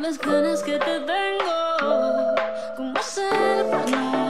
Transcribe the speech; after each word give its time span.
las 0.00 0.18
ganas 0.18 0.62
que 0.62 0.78
te 0.78 1.00
tengo. 1.00 2.34
¿Cómo 2.76 2.98
hacer 2.98 3.70
para 3.70 3.86
no 3.86 4.29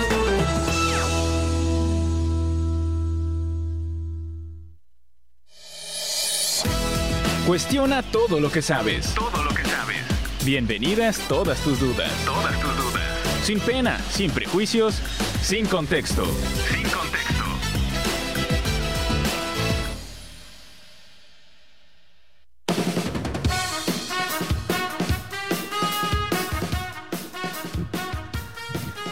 Cuestiona 7.51 8.01
todo 8.01 8.39
lo 8.39 8.49
que 8.49 8.61
sabes. 8.61 9.13
Todo 9.13 9.43
lo 9.43 9.53
que 9.53 9.65
sabes. 9.65 9.97
Bienvenidas 10.45 11.19
todas 11.27 11.59
tus 11.59 11.81
dudas. 11.81 12.09
Todas 12.25 12.57
tus 12.61 12.77
dudas. 12.77 13.03
Sin 13.43 13.59
pena, 13.59 13.99
sin 14.09 14.31
prejuicios, 14.31 15.01
sin 15.41 15.65
contexto. 15.65 16.23
Sin 16.73 16.80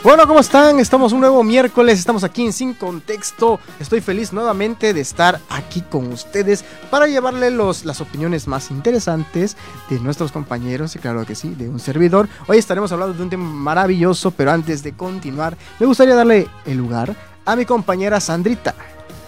Bueno, 0.10 0.26
¿cómo 0.26 0.40
están? 0.40 0.80
Estamos 0.80 1.14
un 1.14 1.20
nuevo 1.20 1.44
miércoles, 1.44 2.00
estamos 2.00 2.24
aquí 2.24 2.44
en 2.44 2.52
Sin 2.52 2.74
Contexto. 2.74 3.60
Estoy 3.80 4.02
feliz 4.02 4.34
nuevamente 4.34 4.92
de 4.92 5.02
estar 5.02 5.40
aquí 5.50 5.82
con 5.82 6.12
ustedes 6.12 6.66
para 6.90 7.06
llevarle 7.06 7.52
los, 7.52 7.86
las 7.86 8.02
opiniones 8.02 8.48
más 8.48 8.72
interesantes 8.72 9.56
de 9.88 10.00
nuestros 10.00 10.32
compañeros 10.32 10.96
y 10.96 11.00
claro 11.00 11.28
que 11.28 11.36
sí, 11.36 11.54
de 11.54 11.70
un 11.70 11.80
servidor. 11.80 12.28
Hoy 12.48 12.58
estaremos 12.58 12.92
hablando 12.92 13.14
de 13.14 13.22
un 13.22 13.30
tema 13.30 13.48
maravilloso, 13.52 14.32
pero 14.32 14.50
antes 14.50 14.82
de 14.82 14.94
continuar, 14.94 15.56
me 15.80 15.86
gustaría 15.86 16.16
darle 16.16 16.48
el 16.66 16.78
lugar 16.78 17.16
a 17.46 17.56
mi 17.56 17.66
compañera 17.66 18.20
Sandrita. 18.20 18.74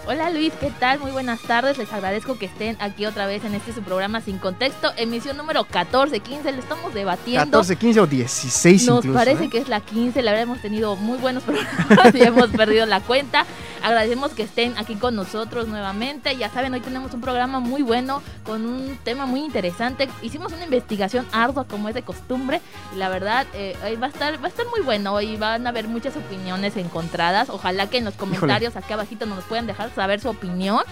Hola 0.04 0.30
Luis, 0.30 0.52
¿qué 0.60 0.72
tal? 0.80 0.98
Muy 0.98 1.12
buenas 1.12 1.40
tardes. 1.42 1.78
Les 1.78 1.92
agradezco 1.92 2.36
que 2.36 2.46
estén 2.46 2.76
aquí 2.80 3.06
otra 3.06 3.26
vez 3.26 3.44
en 3.44 3.54
este 3.54 3.72
su 3.72 3.82
programa 3.82 4.20
Sin 4.20 4.38
Contexto, 4.38 4.90
emisión 4.96 5.36
número 5.36 5.62
14, 5.64 6.18
15. 6.18 6.50
Lo 6.52 6.58
estamos 6.58 6.92
debatiendo. 6.92 7.58
14, 7.58 7.76
15 7.76 8.00
o 8.00 8.06
16 8.08 8.86
Nos 8.86 8.98
incluso. 9.04 9.16
parece 9.16 9.44
¿eh? 9.44 9.48
que 9.48 9.58
es 9.58 9.68
la 9.68 9.80
15, 9.80 10.20
la 10.22 10.32
verdad 10.32 10.42
hemos 10.42 10.60
tenido 10.60 10.96
muy 10.96 11.18
buenos 11.18 11.42
programas 11.44 12.14
y 12.14 12.22
hemos 12.22 12.48
perdido 12.50 12.84
la 12.84 13.00
cuenta. 13.00 13.46
Agradecemos 13.82 14.30
que 14.32 14.44
estén 14.44 14.78
aquí 14.78 14.94
con 14.94 15.16
nosotros 15.16 15.66
nuevamente. 15.66 16.36
Ya 16.36 16.48
saben, 16.50 16.72
hoy 16.72 16.80
tenemos 16.80 17.12
un 17.14 17.20
programa 17.20 17.58
muy 17.58 17.82
bueno 17.82 18.22
con 18.44 18.64
un 18.64 18.96
tema 19.02 19.26
muy 19.26 19.40
interesante. 19.40 20.08
Hicimos 20.22 20.52
una 20.52 20.64
investigación 20.64 21.26
ardua 21.32 21.64
como 21.64 21.88
es 21.88 21.94
de 21.94 22.02
costumbre 22.02 22.60
y 22.94 22.98
la 22.98 23.08
verdad 23.08 23.46
eh, 23.54 23.76
hoy 23.84 23.96
va 23.96 24.06
a 24.06 24.10
estar 24.10 24.40
va 24.40 24.46
a 24.46 24.48
estar 24.48 24.66
muy 24.68 24.80
bueno 24.82 25.20
y 25.20 25.36
van 25.36 25.66
a 25.66 25.70
haber 25.70 25.88
muchas 25.88 26.16
opiniones 26.16 26.76
encontradas. 26.76 27.50
Ojalá 27.50 27.88
que 27.88 27.98
en 27.98 28.04
los 28.04 28.14
comentarios 28.14 28.76
aquí 28.76 28.92
abajito 28.92 29.26
nos 29.26 29.42
puedan 29.44 29.66
dejar 29.66 29.92
saber 29.94 30.20
su 30.20 30.28
opinión. 30.28 30.82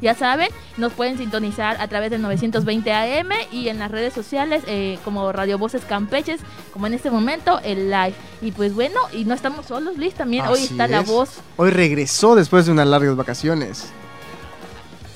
Ya 0.00 0.14
saben, 0.14 0.48
nos 0.76 0.92
pueden 0.92 1.18
sintonizar 1.18 1.76
a 1.80 1.88
través 1.88 2.10
del 2.10 2.22
920 2.22 2.92
AM 2.92 3.30
y 3.52 3.68
en 3.68 3.78
las 3.78 3.90
redes 3.90 4.14
sociales 4.14 4.62
eh, 4.66 4.98
como 5.04 5.32
Radio 5.32 5.58
Voces 5.58 5.82
Campeches, 5.84 6.40
como 6.72 6.86
en 6.86 6.94
este 6.94 7.10
momento 7.10 7.60
el 7.64 7.90
live. 7.90 8.14
Y 8.40 8.52
pues 8.52 8.74
bueno, 8.74 9.00
y 9.12 9.24
no 9.24 9.34
estamos 9.34 9.66
solos, 9.66 9.96
Luis, 9.96 10.14
también 10.14 10.46
hoy 10.46 10.60
está 10.60 10.86
la 10.86 11.00
voz, 11.00 11.40
Hoy 11.56 11.70
regresó 11.70 12.34
después 12.34 12.66
de 12.66 12.72
unas 12.72 12.86
largas 12.86 13.16
vacaciones. 13.16 13.92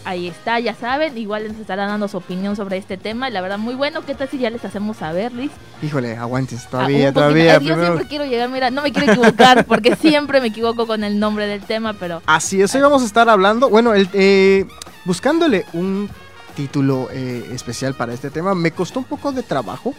Ahí 0.04 0.28
está, 0.28 0.58
ya 0.60 0.74
saben, 0.74 1.16
igual 1.18 1.48
les 1.48 1.58
estará 1.58 1.86
dando 1.86 2.08
su 2.08 2.16
opinión 2.16 2.56
sobre 2.56 2.76
este 2.76 2.96
tema. 2.96 3.28
Y 3.28 3.32
la 3.32 3.40
verdad, 3.40 3.58
muy 3.58 3.74
bueno, 3.74 4.04
¿qué 4.04 4.14
tal 4.14 4.28
si 4.28 4.38
ya 4.38 4.50
les 4.50 4.64
hacemos 4.64 4.96
saber, 4.96 5.32
Luis? 5.32 5.50
Híjole, 5.82 6.16
aguantes, 6.16 6.64
Ah, 6.66 6.70
todavía, 6.70 7.12
todavía. 7.12 7.56
Ay, 7.56 7.64
Yo 7.66 7.78
siempre 7.78 8.06
quiero 8.06 8.24
llegar, 8.24 8.48
mira, 8.48 8.70
no 8.70 8.82
me 8.82 8.92
quiero 8.92 9.12
equivocar 9.12 9.64
porque 9.66 9.96
siempre 9.96 10.40
me 10.40 10.48
equivoco 10.48 10.86
con 10.86 11.04
el 11.04 11.18
nombre 11.18 11.46
del 11.46 11.62
tema, 11.62 11.92
pero 11.94 12.22
Así 12.26 12.60
es, 12.62 12.74
hoy 12.74 12.80
vamos 12.80 13.02
a 13.02 13.06
estar 13.06 13.28
hablando, 13.28 13.68
bueno, 13.68 13.94
el, 13.94 14.08
eh, 14.12 14.66
buscándole 15.04 15.64
un 15.72 16.08
título 16.56 17.08
eh, 17.12 17.48
especial 17.52 17.94
para 17.94 18.12
este 18.12 18.30
tema, 18.30 18.54
me 18.54 18.70
costó 18.72 18.98
un 18.98 19.04
poco 19.06 19.32
de 19.32 19.42
trabajo, 19.42 19.94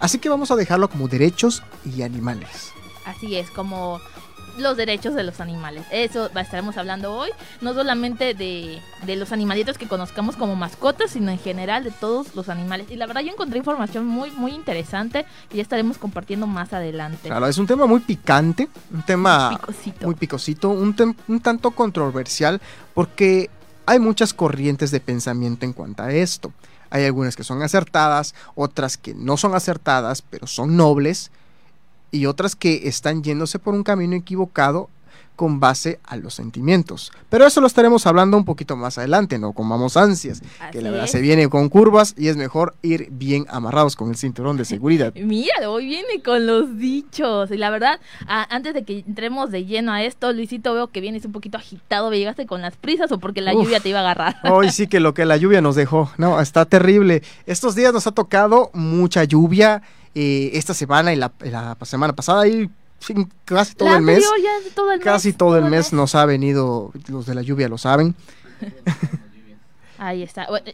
así 0.00 0.18
que 0.18 0.28
vamos 0.28 0.50
a 0.50 0.56
dejarlo 0.56 0.88
como 0.88 1.08
derechos 1.08 1.62
y 1.84 2.02
animales. 2.02 2.72
Así 3.04 3.36
es, 3.36 3.50
como 3.50 4.00
los 4.58 4.76
derechos 4.76 5.14
de 5.14 5.22
los 5.22 5.40
animales. 5.40 5.84
Eso 5.90 6.26
estaremos 6.36 6.76
hablando 6.76 7.12
hoy, 7.14 7.30
no 7.60 7.74
solamente 7.74 8.34
de, 8.34 8.80
de 9.06 9.16
los 9.16 9.32
animalitos 9.32 9.78
que 9.78 9.88
conozcamos 9.88 10.36
como 10.36 10.56
mascotas, 10.56 11.10
sino 11.12 11.30
en 11.30 11.38
general 11.38 11.84
de 11.84 11.90
todos 11.90 12.34
los 12.34 12.48
animales. 12.48 12.90
Y 12.90 12.96
la 12.96 13.06
verdad 13.06 13.22
yo 13.22 13.32
encontré 13.32 13.58
información 13.58 14.06
muy, 14.06 14.30
muy 14.32 14.52
interesante 14.52 15.26
que 15.48 15.56
ya 15.56 15.62
estaremos 15.62 15.98
compartiendo 15.98 16.46
más 16.46 16.72
adelante. 16.72 17.28
Claro, 17.28 17.46
es 17.46 17.58
un 17.58 17.66
tema 17.66 17.86
muy 17.86 18.00
picante, 18.00 18.68
un 18.92 19.02
tema 19.02 19.50
Picosito. 19.58 20.06
muy 20.06 20.14
picosito, 20.14 20.68
un, 20.70 20.94
tem- 20.96 21.16
un 21.28 21.40
tanto 21.40 21.70
controversial, 21.70 22.60
porque 22.94 23.50
hay 23.86 23.98
muchas 23.98 24.34
corrientes 24.34 24.90
de 24.90 25.00
pensamiento 25.00 25.64
en 25.64 25.72
cuanto 25.72 26.02
a 26.02 26.12
esto. 26.12 26.52
Hay 26.90 27.04
algunas 27.04 27.36
que 27.36 27.44
son 27.44 27.62
acertadas, 27.62 28.34
otras 28.54 28.96
que 28.96 29.14
no 29.14 29.36
son 29.36 29.54
acertadas, 29.54 30.22
pero 30.22 30.46
son 30.46 30.76
nobles, 30.76 31.30
y 32.10 32.26
otras 32.26 32.56
que 32.56 32.88
están 32.88 33.22
yéndose 33.22 33.58
por 33.58 33.74
un 33.74 33.82
camino 33.82 34.14
equivocado 34.14 34.88
con 35.38 35.60
base 35.60 36.00
a 36.02 36.16
los 36.16 36.34
sentimientos. 36.34 37.12
Pero 37.30 37.46
eso 37.46 37.60
lo 37.60 37.68
estaremos 37.68 38.04
hablando 38.08 38.36
un 38.36 38.44
poquito 38.44 38.76
más 38.76 38.98
adelante, 38.98 39.38
no 39.38 39.52
comamos 39.52 39.96
ansias, 39.96 40.42
que 40.72 40.82
la 40.82 40.90
verdad 40.90 41.04
es. 41.04 41.12
se 41.12 41.20
viene 41.20 41.48
con 41.48 41.68
curvas 41.68 42.12
y 42.18 42.26
es 42.26 42.36
mejor 42.36 42.74
ir 42.82 43.06
bien 43.12 43.46
amarrados 43.48 43.94
con 43.94 44.10
el 44.10 44.16
cinturón 44.16 44.56
de 44.56 44.64
seguridad. 44.64 45.14
Mira, 45.16 45.70
hoy 45.70 45.86
viene 45.86 46.20
con 46.24 46.44
los 46.44 46.76
dichos. 46.76 47.52
Y 47.52 47.56
la 47.56 47.70
verdad, 47.70 48.00
a- 48.26 48.52
antes 48.52 48.74
de 48.74 48.82
que 48.82 48.98
entremos 49.06 49.52
de 49.52 49.64
lleno 49.64 49.92
a 49.92 50.02
esto, 50.02 50.32
Luisito, 50.32 50.74
veo 50.74 50.88
que 50.88 51.00
vienes 51.00 51.24
un 51.24 51.30
poquito 51.30 51.56
agitado. 51.56 52.10
¿Me 52.10 52.18
llegaste 52.18 52.46
con 52.46 52.60
las 52.60 52.76
prisas 52.76 53.12
o 53.12 53.18
porque 53.20 53.40
la 53.40 53.54
Uf. 53.54 53.62
lluvia 53.64 53.78
te 53.78 53.90
iba 53.90 54.00
a 54.00 54.02
agarrar? 54.02 54.36
Hoy 54.52 54.70
sí 54.72 54.88
que 54.88 54.98
lo 54.98 55.14
que 55.14 55.24
la 55.24 55.36
lluvia 55.36 55.60
nos 55.60 55.76
dejó, 55.76 56.10
no, 56.18 56.40
está 56.40 56.64
terrible. 56.64 57.22
Estos 57.46 57.76
días 57.76 57.92
nos 57.92 58.08
ha 58.08 58.12
tocado 58.12 58.70
mucha 58.74 59.22
lluvia. 59.22 59.82
eh, 60.14 60.50
esta 60.54 60.74
semana 60.74 61.12
y 61.12 61.16
la, 61.16 61.30
y 61.44 61.50
la 61.50 61.76
semana 61.84 62.12
pasada 62.16 62.48
y 62.48 62.68
sí, 62.98 63.14
casi 63.44 63.74
todo 63.74 63.88
La 63.90 63.96
el 63.96 64.02
mes. 64.02 64.20
ya 64.20 64.70
todo 64.74 64.92
el 64.92 64.98
mes, 64.98 65.04
Casi 65.04 65.32
todo 65.32 65.56
el 65.58 65.64
mes 65.64 65.92
nos 65.92 66.14
ha 66.14 66.24
venido, 66.26 66.92
los 67.08 67.26
de 67.26 67.34
la 67.34 67.42
lluvia 67.42 67.68
lo 67.68 67.78
saben. 67.78 68.14
Ahí 69.98 70.22
está. 70.22 70.46
Bueno, 70.48 70.66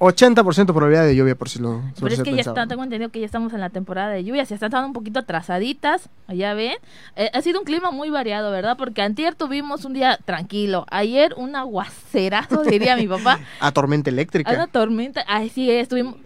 80% 0.00 0.66
probabilidad 0.66 1.06
de 1.06 1.14
lluvia 1.14 1.36
por 1.36 1.48
si 1.48 1.60
lo 1.60 1.80
Pero 2.00 2.12
es 2.12 2.22
que 2.22 2.32
ya 2.32 2.40
está, 2.40 2.66
tengo 2.66 2.82
entendido 2.82 3.10
que 3.10 3.20
ya 3.20 3.26
estamos 3.26 3.52
en 3.54 3.60
la 3.60 3.70
temporada 3.70 4.10
de 4.10 4.24
lluvia, 4.24 4.44
se 4.44 4.54
están 4.54 4.70
dando 4.70 4.88
un 4.88 4.92
poquito 4.92 5.20
atrasaditas, 5.20 6.10
ya 6.28 6.52
ven. 6.54 6.76
Eh, 7.16 7.30
ha 7.32 7.40
sido 7.42 7.60
un 7.60 7.64
clima 7.64 7.90
muy 7.92 8.10
variado, 8.10 8.50
¿verdad? 8.50 8.76
Porque 8.76 9.02
antier 9.02 9.34
tuvimos 9.36 9.84
un 9.84 9.92
día 9.94 10.18
tranquilo, 10.24 10.84
ayer 10.90 11.34
un 11.36 11.54
aguacerazo, 11.54 12.62
diría 12.64 12.96
mi 12.96 13.06
papá, 13.06 13.38
A 13.60 13.70
tormenta 13.70 14.10
eléctrica. 14.10 14.52
una 14.52 14.66
tormenta, 14.66 15.24
ay 15.28 15.48
sí, 15.48 15.70
estuvimos... 15.70 16.16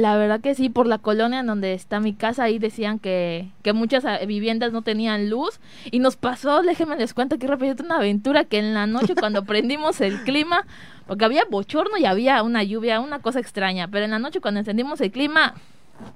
La 0.00 0.16
verdad 0.16 0.40
que 0.40 0.54
sí, 0.54 0.70
por 0.70 0.86
la 0.86 0.96
colonia 0.96 1.40
en 1.40 1.46
donde 1.46 1.74
está 1.74 2.00
mi 2.00 2.14
casa, 2.14 2.44
ahí 2.44 2.58
decían 2.58 2.98
que, 2.98 3.50
que 3.62 3.74
muchas 3.74 4.02
eh, 4.06 4.24
viviendas 4.24 4.72
no 4.72 4.80
tenían 4.80 5.28
luz. 5.28 5.60
Y 5.90 5.98
nos 5.98 6.16
pasó, 6.16 6.62
déjenme 6.62 6.96
les 6.96 7.12
cuento 7.12 7.38
que 7.38 7.46
rápido, 7.46 7.74
una 7.84 7.96
aventura 7.96 8.44
que 8.44 8.58
en 8.58 8.72
la 8.72 8.86
noche 8.86 9.14
cuando 9.14 9.44
prendimos 9.44 10.00
el 10.00 10.22
clima, 10.22 10.66
porque 11.06 11.26
había 11.26 11.44
bochorno 11.50 11.98
y 11.98 12.06
había 12.06 12.42
una 12.42 12.62
lluvia, 12.62 12.98
una 12.98 13.18
cosa 13.18 13.40
extraña. 13.40 13.88
Pero 13.88 14.06
en 14.06 14.12
la 14.12 14.18
noche 14.18 14.40
cuando 14.40 14.60
encendimos 14.60 15.02
el 15.02 15.10
clima, 15.10 15.52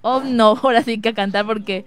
oh 0.01 0.23
no, 0.25 0.59
ahora 0.63 0.83
sí 0.83 1.03
que 1.03 1.11
a 1.11 1.15
cantar 1.15 1.45
porque 1.45 1.85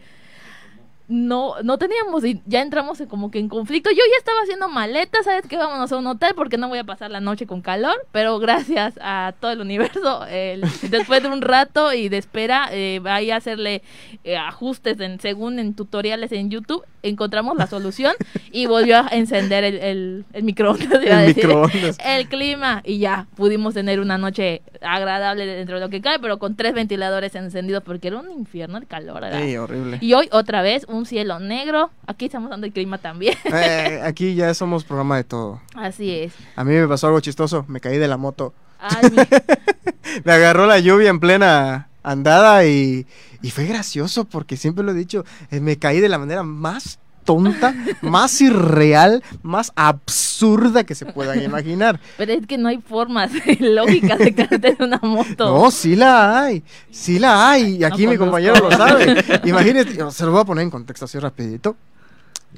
no, 1.07 1.56
no 1.63 1.77
teníamos 1.77 2.25
y 2.25 2.42
ya 2.45 2.62
entramos 2.62 3.00
en 3.00 3.07
como 3.07 3.31
que 3.31 3.39
en 3.39 3.48
conflicto. 3.48 3.89
Yo 3.89 3.98
ya 3.98 4.18
estaba 4.18 4.39
haciendo 4.42 4.68
maletas, 4.68 5.25
¿sabes 5.25 5.48
qué? 5.48 5.57
Vámonos 5.57 5.92
a 5.92 5.98
un 5.98 6.07
hotel 6.07 6.33
porque 6.36 6.57
no 6.57 6.68
voy 6.68 6.80
a 6.80 6.83
pasar 6.83 7.12
la 7.12 7.21
noche 7.21 7.48
con 7.48 7.62
calor, 7.62 7.95
pero 8.12 8.39
gracias 8.39 9.00
a 9.01 9.33
todo 9.39 9.51
el 9.51 9.62
universo, 9.62 10.25
después 10.89 11.24
de 11.24 11.30
un 11.30 11.42
rato 11.42 11.94
y 11.94 12.09
de 12.09 12.18
espera, 12.18 12.69
eh, 12.71 13.00
vaya 13.01 13.36
a 13.36 13.38
hacerle 13.38 13.83
eh, 14.24 14.38
ajustes 14.38 15.00
en, 15.00 15.19
según 15.19 15.59
en 15.59 15.75
tutoriales 15.75 16.31
en 16.31 16.50
YouTube, 16.50 16.83
encontramos 17.09 17.57
la 17.57 17.68
solución 17.68 18.13
y 18.51 18.65
volvió 18.65 18.98
a 19.00 19.07
encender 19.12 19.63
el, 19.63 19.75
el, 19.77 20.25
el 20.33 20.44
microondas. 20.44 20.88
iba 21.04 21.18
a 21.18 21.21
El 21.24 21.27
decir. 21.33 21.45
microondas. 21.48 21.98
El 22.06 22.27
clima 22.27 22.81
y 22.86 23.00
ya 23.00 23.27
pudimos 23.36 23.74
tener 23.74 24.00
una 24.00 24.18
noche 24.18 24.62
agradable 24.81 25.45
dentro 25.45 25.75
de 25.75 25.81
lo 25.81 25.89
que 25.89 26.01
cae, 26.01 26.19
pero 26.19 26.39
con 26.39 26.56
tres 26.56 26.74
ventiladores 26.74 27.36
encendidos 27.36 27.83
porque 27.83 28.07
era 28.09 28.18
un 28.19 28.31
infierno 28.31 28.77
el 28.77 28.88
calor. 28.88 29.24
era- 29.24 29.42
Ey, 29.42 29.57
horrible. 29.57 29.98
Y 30.01 30.13
hoy 30.13 30.30
otra 30.31 30.62
vez 30.62 30.86
un 30.88 31.06
cielo 31.06 31.39
negro. 31.39 31.92
Aquí 32.06 32.25
estamos 32.25 32.50
dando 32.50 32.65
el 32.68 32.74
clima 32.74 32.98
también. 32.98 33.36
Eh, 33.45 34.01
aquí 34.03 34.36
ya 34.36 34.53
somos 34.53 34.83
programa 34.83 35.18
de 35.18 35.24
todo. 35.24 35.62
Así 35.75 36.12
es. 36.13 36.33
A 36.56 36.63
mí 36.63 36.74
me 36.74 36.88
pasó 36.88 37.07
algo 37.07 37.19
chistoso. 37.19 37.65
Me 37.68 37.80
caí 37.80 37.98
de 37.98 38.07
la 38.07 38.18
moto. 38.18 38.53
Ay, 38.80 39.10
Me 40.24 40.31
agarró 40.31 40.68
la 40.68 40.80
lluvia 40.80 41.10
en 41.10 41.19
plena 41.19 41.87
andada 42.12 42.65
y, 42.65 43.06
y 43.42 43.51
fue 43.51 43.65
gracioso 43.65 44.25
porque 44.25 44.57
siempre 44.57 44.83
lo 44.83 44.92
he 44.92 44.95
dicho. 44.95 45.24
eh, 45.51 45.59
me 45.59 45.77
caí 45.77 46.00
de 46.00 46.09
la 46.09 46.18
manera 46.18 46.44
más 46.44 47.00
tonta, 47.25 47.75
más 48.01 48.39
irreal, 48.39 49.21
más 49.44 49.74
absurda 49.75 50.86
que 50.86 50.95
se 50.95 51.06
puedan 51.06 51.42
imaginar. 51.44 52.00
pero 52.18 52.31
es 52.31 52.48
que 52.48 52.57
no 52.57 52.69
hay 52.69 52.77
formas 52.80 53.31
lógicas 53.59 54.18
de 54.19 54.33
caerte 54.33 54.75
de 54.75 54.83
una 54.83 55.00
moto. 55.04 55.45
No, 55.45 55.69
sí 55.69 55.95
la 55.98 56.44
hay, 56.44 56.63
sí 56.89 57.19
la 57.19 57.50
hay, 57.51 57.75
y 57.77 57.83
aquí 57.83 58.06
No 58.06 58.12
mi 58.12 58.18
compañero 58.18 58.56
lo 58.69 58.71
sabe. 58.71 59.24
Imagínate, 59.44 59.98
se 60.12 60.25
lo 60.25 60.31
voy 60.31 60.42
a 60.42 60.45
poner 60.45 60.63
en 60.63 60.69
contexto 60.71 61.03
así 61.06 61.19
rapidito. 61.19 61.75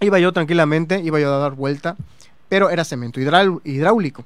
Iba 0.01 0.19
yo 0.19 0.31
tranquilamente, 0.31 1.01
iba 1.03 1.19
yo 1.19 1.33
a 1.33 1.39
dar 1.39 1.53
vuelta, 1.53 1.95
pero 2.47 2.69
era 2.69 2.83
cemento 2.85 3.19
hidrául- 3.19 3.61
hidráulico. 3.63 4.23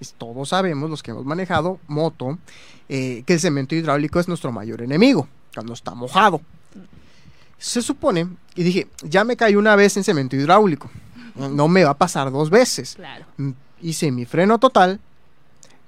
Es- 0.00 0.14
Todos 0.16 0.50
sabemos, 0.50 0.88
los 0.90 1.02
que 1.02 1.10
hemos 1.10 1.24
manejado 1.24 1.78
moto, 1.88 2.38
eh, 2.88 3.22
que 3.26 3.34
el 3.34 3.40
cemento 3.40 3.74
hidráulico 3.74 4.20
es 4.20 4.28
nuestro 4.28 4.52
mayor 4.52 4.82
enemigo, 4.82 5.28
cuando 5.54 5.72
está 5.72 5.94
mojado. 5.94 6.40
Se 7.58 7.82
supone, 7.82 8.28
y 8.54 8.62
dije, 8.62 8.86
ya 9.02 9.24
me 9.24 9.36
caí 9.36 9.56
una 9.56 9.74
vez 9.74 9.96
en 9.96 10.04
cemento 10.04 10.36
hidráulico, 10.36 10.88
no- 11.34 11.68
me 11.68 11.84
va 11.84 11.90
a 11.90 11.98
pasar 11.98 12.30
dos 12.30 12.50
veces. 12.50 12.94
Claro. 12.94 13.24
Mm, 13.36 13.50
hice 13.82 14.10
mi 14.12 14.24
freno 14.24 14.58
total, 14.58 15.00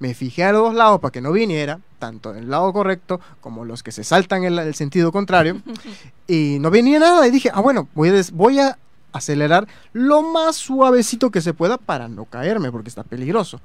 me 0.00 0.14
fijé 0.14 0.44
a 0.44 0.52
los 0.52 0.62
dos 0.62 0.74
lados 0.74 1.00
para 1.00 1.12
que 1.12 1.20
no 1.20 1.30
viniera, 1.30 1.78
tanto 1.98 2.34
el 2.34 2.48
lado 2.50 2.72
correcto 2.72 3.20
como 3.40 3.64
los 3.64 3.82
que 3.82 3.92
se 3.92 4.02
saltan 4.02 4.44
en 4.44 4.58
el 4.58 4.74
sentido 4.74 5.12
contrario, 5.12 5.60
y 6.26 6.58
no 6.60 6.70
venía 6.70 6.98
nada. 6.98 7.26
Y 7.26 7.30
dije, 7.30 7.50
ah, 7.54 7.60
bueno, 7.60 7.88
voy 7.94 8.08
a, 8.08 8.12
des- 8.12 8.32
voy 8.32 8.58
a 8.58 8.76
acelerar 9.12 9.68
lo 9.92 10.22
más 10.22 10.56
suavecito 10.56 11.30
que 11.30 11.40
se 11.40 11.52
pueda 11.54 11.76
para 11.76 12.08
no 12.08 12.24
caerme, 12.24 12.72
porque 12.72 12.88
está 12.88 13.04
peligroso. 13.04 13.60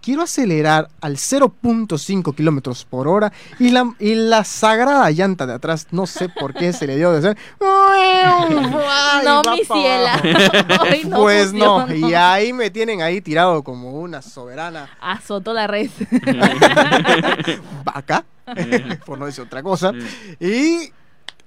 Quiero 0.00 0.22
acelerar 0.22 0.88
al 1.00 1.16
0.5 1.16 2.34
kilómetros 2.34 2.84
por 2.84 3.08
hora 3.08 3.32
y 3.58 3.70
la, 3.70 3.92
y 3.98 4.14
la 4.14 4.44
sagrada 4.44 5.10
llanta 5.10 5.46
de 5.46 5.54
atrás, 5.54 5.88
no 5.90 6.06
sé 6.06 6.28
por 6.28 6.54
qué 6.54 6.72
se 6.72 6.86
le 6.86 6.96
dio 6.96 7.12
de 7.12 7.18
hacer. 7.18 7.38
¡ay, 7.60 9.24
no, 9.24 9.42
mi 9.52 9.64
ciela. 9.64 10.14
abajo! 10.14 10.82
Hoy 10.82 11.04
no 11.04 11.16
pues 11.22 11.52
no, 11.52 11.94
y 11.94 12.14
ahí 12.14 12.52
me 12.52 12.70
tienen 12.70 13.02
ahí 13.02 13.20
tirado 13.20 13.62
como 13.62 13.92
una 14.00 14.22
soberana 14.22 14.88
Azotó 15.00 15.52
la 15.52 15.66
red. 15.66 15.90
vaca, 17.84 18.24
por 19.04 19.18
no 19.18 19.26
decir 19.26 19.44
otra 19.44 19.62
cosa. 19.62 19.92
Y 20.40 20.90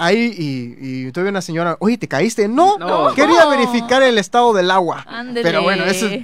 ahí, 0.04 0.34
y, 0.38 1.08
y 1.08 1.12
tuve 1.12 1.30
una 1.30 1.42
señora, 1.42 1.78
oye, 1.80 1.98
¿te 1.98 2.08
caíste? 2.08 2.48
No, 2.48 2.78
No. 2.78 3.14
quería 3.14 3.46
verificar 3.46 4.02
el 4.04 4.18
estado 4.18 4.54
del 4.54 4.72
agua. 4.72 5.04
Ándele. 5.08 5.44
Pero 5.44 5.62
bueno, 5.64 5.86
eso 5.86 6.08
es- 6.08 6.24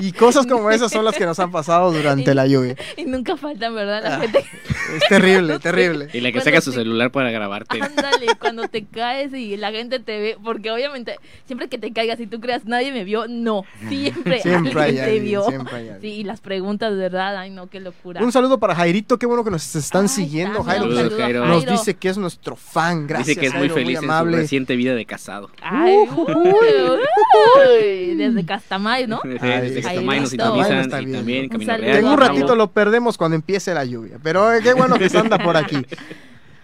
y, 0.00 0.06
y 0.08 0.12
cosas 0.12 0.46
como 0.46 0.70
esas 0.70 0.90
son 0.92 1.04
las 1.04 1.14
que 1.16 1.26
nos 1.26 1.38
han 1.38 1.50
pasado 1.50 1.92
durante 1.92 2.34
la 2.34 2.46
lluvia. 2.46 2.76
Y 2.96 3.04
nunca 3.04 3.36
faltan, 3.36 3.74
¿verdad? 3.74 4.02
La 4.02 4.14
Ah, 4.16 4.20
gente. 4.20 4.44
Es 4.96 5.08
terrible, 5.08 5.58
terrible. 5.58 6.08
Y 6.12 6.20
la 6.20 6.32
que 6.32 6.40
saca 6.40 6.60
su 6.60 6.72
celular 6.72 7.10
para 7.10 7.30
grabarte. 7.30 7.80
Ándale, 7.82 8.26
cuando 8.40 8.68
te 8.68 8.84
caes 8.86 9.32
y 9.34 9.56
la 9.56 9.70
gente 9.70 9.98
te 10.00 10.18
ve, 10.20 10.36
porque 10.42 10.70
obviamente 10.70 11.16
siempre 11.46 11.68
que 11.68 11.78
te 11.78 11.92
caigas 11.92 12.18
y 12.20 12.26
tú 12.26 12.40
creas 12.40 12.64
nadie 12.64 12.92
me 12.92 13.04
vio, 13.04 13.26
no, 13.28 13.64
siempre, 13.88 14.40
Siempre 14.42 14.80
hay 14.82 14.98
alguien 14.98 15.06
te 15.16 15.20
vio. 15.20 15.44
siempre 15.46 15.76
hay 15.76 15.88
alguien. 15.88 16.00
Sí, 16.00 16.08
y 16.20 16.24
las 16.24 16.40
preguntas, 16.40 16.96
¿verdad? 16.96 17.36
Ay, 17.36 17.50
no, 17.50 17.68
qué 17.68 17.80
locura. 17.80 18.22
Un 18.22 18.32
saludo 18.32 18.58
para 18.58 18.74
Jairito, 18.74 19.18
qué 19.18 19.26
bueno 19.26 19.44
que 19.44 19.50
nos 19.50 19.74
están 19.76 20.02
Ay, 20.02 20.08
siguiendo. 20.08 20.62
Jairo 20.62 20.94
saludo 20.94 21.18
Jairo. 21.18 21.44
nos 21.46 21.66
dice 21.66 21.94
que 21.94 22.08
es 22.08 22.16
nuestro 22.18 22.56
fan. 22.70 23.06
Gracias. 23.06 23.28
Dice 23.28 23.40
que 23.40 23.46
es 23.46 23.54
muy 23.54 23.68
Jairo, 23.68 23.74
feliz 23.74 23.98
en 24.02 24.08
su 24.08 24.24
reciente 24.36 24.76
vida 24.76 24.94
de 24.94 25.04
casado. 25.04 25.50
Ay, 25.62 25.96
uy, 26.16 26.26
uy, 27.56 28.14
desde 28.14 28.44
Castamay, 28.44 29.06
¿no? 29.06 29.20
Desde 29.24 29.52
Ay, 29.52 29.60
desde 29.62 29.78
está 29.78 29.90
Castamay 29.90 30.20
nos 30.20 30.30
sintonizan 30.30 31.08
y 31.08 31.12
también 31.12 31.48
Camino 31.48 31.76
Real. 31.76 31.98
En 31.98 32.04
un 32.06 32.18
ratito 32.18 32.56
lo 32.56 32.70
perdemos 32.70 33.16
cuando 33.16 33.34
empiece 33.34 33.74
la 33.74 33.84
lluvia, 33.84 34.18
pero 34.22 34.52
eh, 34.52 34.60
qué 34.62 34.74
bueno 34.74 34.98
que 34.98 35.08
se 35.08 35.18
anda 35.18 35.38
por 35.38 35.56
aquí. 35.56 35.84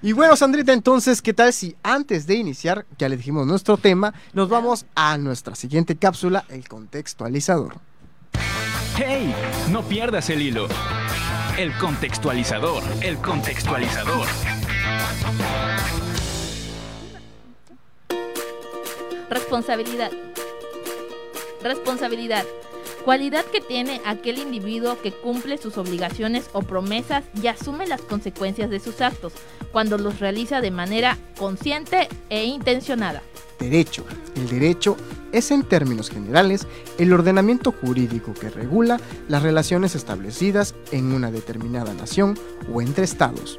Y 0.03 0.12
bueno, 0.12 0.37
Sandrita, 0.37 0.75
entonces, 0.75 1.23
¿qué 1.23 1.33
tal 1.33 1.51
si 1.55 1.77
antes 1.83 2.27
de 2.27 2.35
iniciar, 2.35 2.85
ya 2.99 3.09
le 3.09 3.17
dijimos 3.17 3.47
nuestro 3.47 3.79
tema, 3.79 4.12
nos 4.35 4.50
vamos 4.50 4.85
a 4.95 5.17
nuestra 5.17 5.55
siguiente 5.55 5.97
cápsula, 5.97 6.45
el 6.50 6.69
contextualizador? 6.69 7.77
¡Hey! 8.97 9.35
No 9.71 9.83
pierdas 9.83 10.29
el 10.29 10.43
hilo. 10.43 10.69
El 11.57 11.73
contextualizador, 11.79 12.83
el 13.00 13.17
contextualizador. 13.17 14.27
Responsabilidad. 19.31 20.11
Responsabilidad. 21.63 22.45
Cualidad 23.05 23.45
que 23.45 23.61
tiene 23.61 24.01
aquel 24.07 24.39
individuo 24.39 24.97
que 25.03 25.13
cumple 25.13 25.59
sus 25.59 25.77
obligaciones 25.77 26.49
o 26.53 26.63
promesas 26.63 27.25
y 27.41 27.49
asume 27.49 27.87
las 27.87 28.01
consecuencias 28.01 28.71
de 28.71 28.81
sus 28.81 29.01
actos 29.01 29.33
cuando 29.73 29.99
los 29.99 30.21
realiza 30.21 30.61
de 30.61 30.71
manera 30.71 31.19
consciente 31.39 32.09
e 32.31 32.45
intencionada. 32.45 33.23
Derecho. 33.59 34.05
El 34.37 34.49
derecho 34.49 34.97
es, 35.33 35.51
en 35.51 35.65
términos 35.65 36.11
generales, 36.11 36.67
el 36.99 37.13
ordenamiento 37.13 37.73
jurídico 37.73 38.33
que 38.35 38.51
regula 38.51 39.01
las 39.29 39.43
relaciones 39.43 39.95
establecidas 39.95 40.75
en 40.91 41.13
una 41.13 41.31
determinada 41.31 41.93
nación 41.93 42.39
o 42.73 42.81
entre 42.81 43.05
estados. 43.05 43.59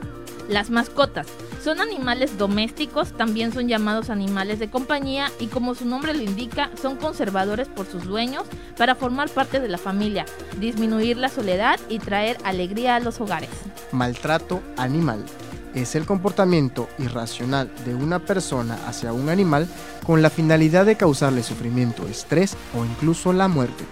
Las 0.49 0.69
mascotas 0.69 1.27
son 1.63 1.81
animales 1.81 2.37
domésticos, 2.37 3.13
también 3.13 3.51
son 3.51 3.67
llamados 3.67 4.11
animales 4.11 4.59
de 4.59 4.69
compañía 4.69 5.31
y 5.39 5.47
como 5.47 5.73
su 5.73 5.85
nombre 5.85 6.13
lo 6.13 6.21
indica, 6.21 6.69
son 6.79 6.97
conservadores 6.97 7.67
por 7.67 7.87
sus 7.87 8.03
dueños 8.03 8.43
para 8.77 8.93
formar 8.93 9.29
parte 9.29 9.59
de 9.59 9.67
la 9.67 9.79
familia, 9.79 10.25
disminuir 10.59 11.17
la 11.17 11.29
soledad 11.29 11.79
y 11.89 11.97
traer 11.97 12.37
alegría 12.43 12.95
a 12.95 12.99
los 12.99 13.19
hogares. 13.19 13.49
Maltrato 13.91 14.61
animal 14.77 15.25
es 15.73 15.95
el 15.95 16.05
comportamiento 16.05 16.87
irracional 16.99 17.71
de 17.83 17.95
una 17.95 18.19
persona 18.19 18.77
hacia 18.87 19.11
un 19.11 19.29
animal 19.29 19.67
con 20.05 20.21
la 20.21 20.29
finalidad 20.29 20.85
de 20.85 20.95
causarle 20.95 21.41
sufrimiento, 21.41 22.07
estrés 22.07 22.55
o 22.77 22.85
incluso 22.85 23.33
la 23.33 23.47
muerte. 23.47 23.83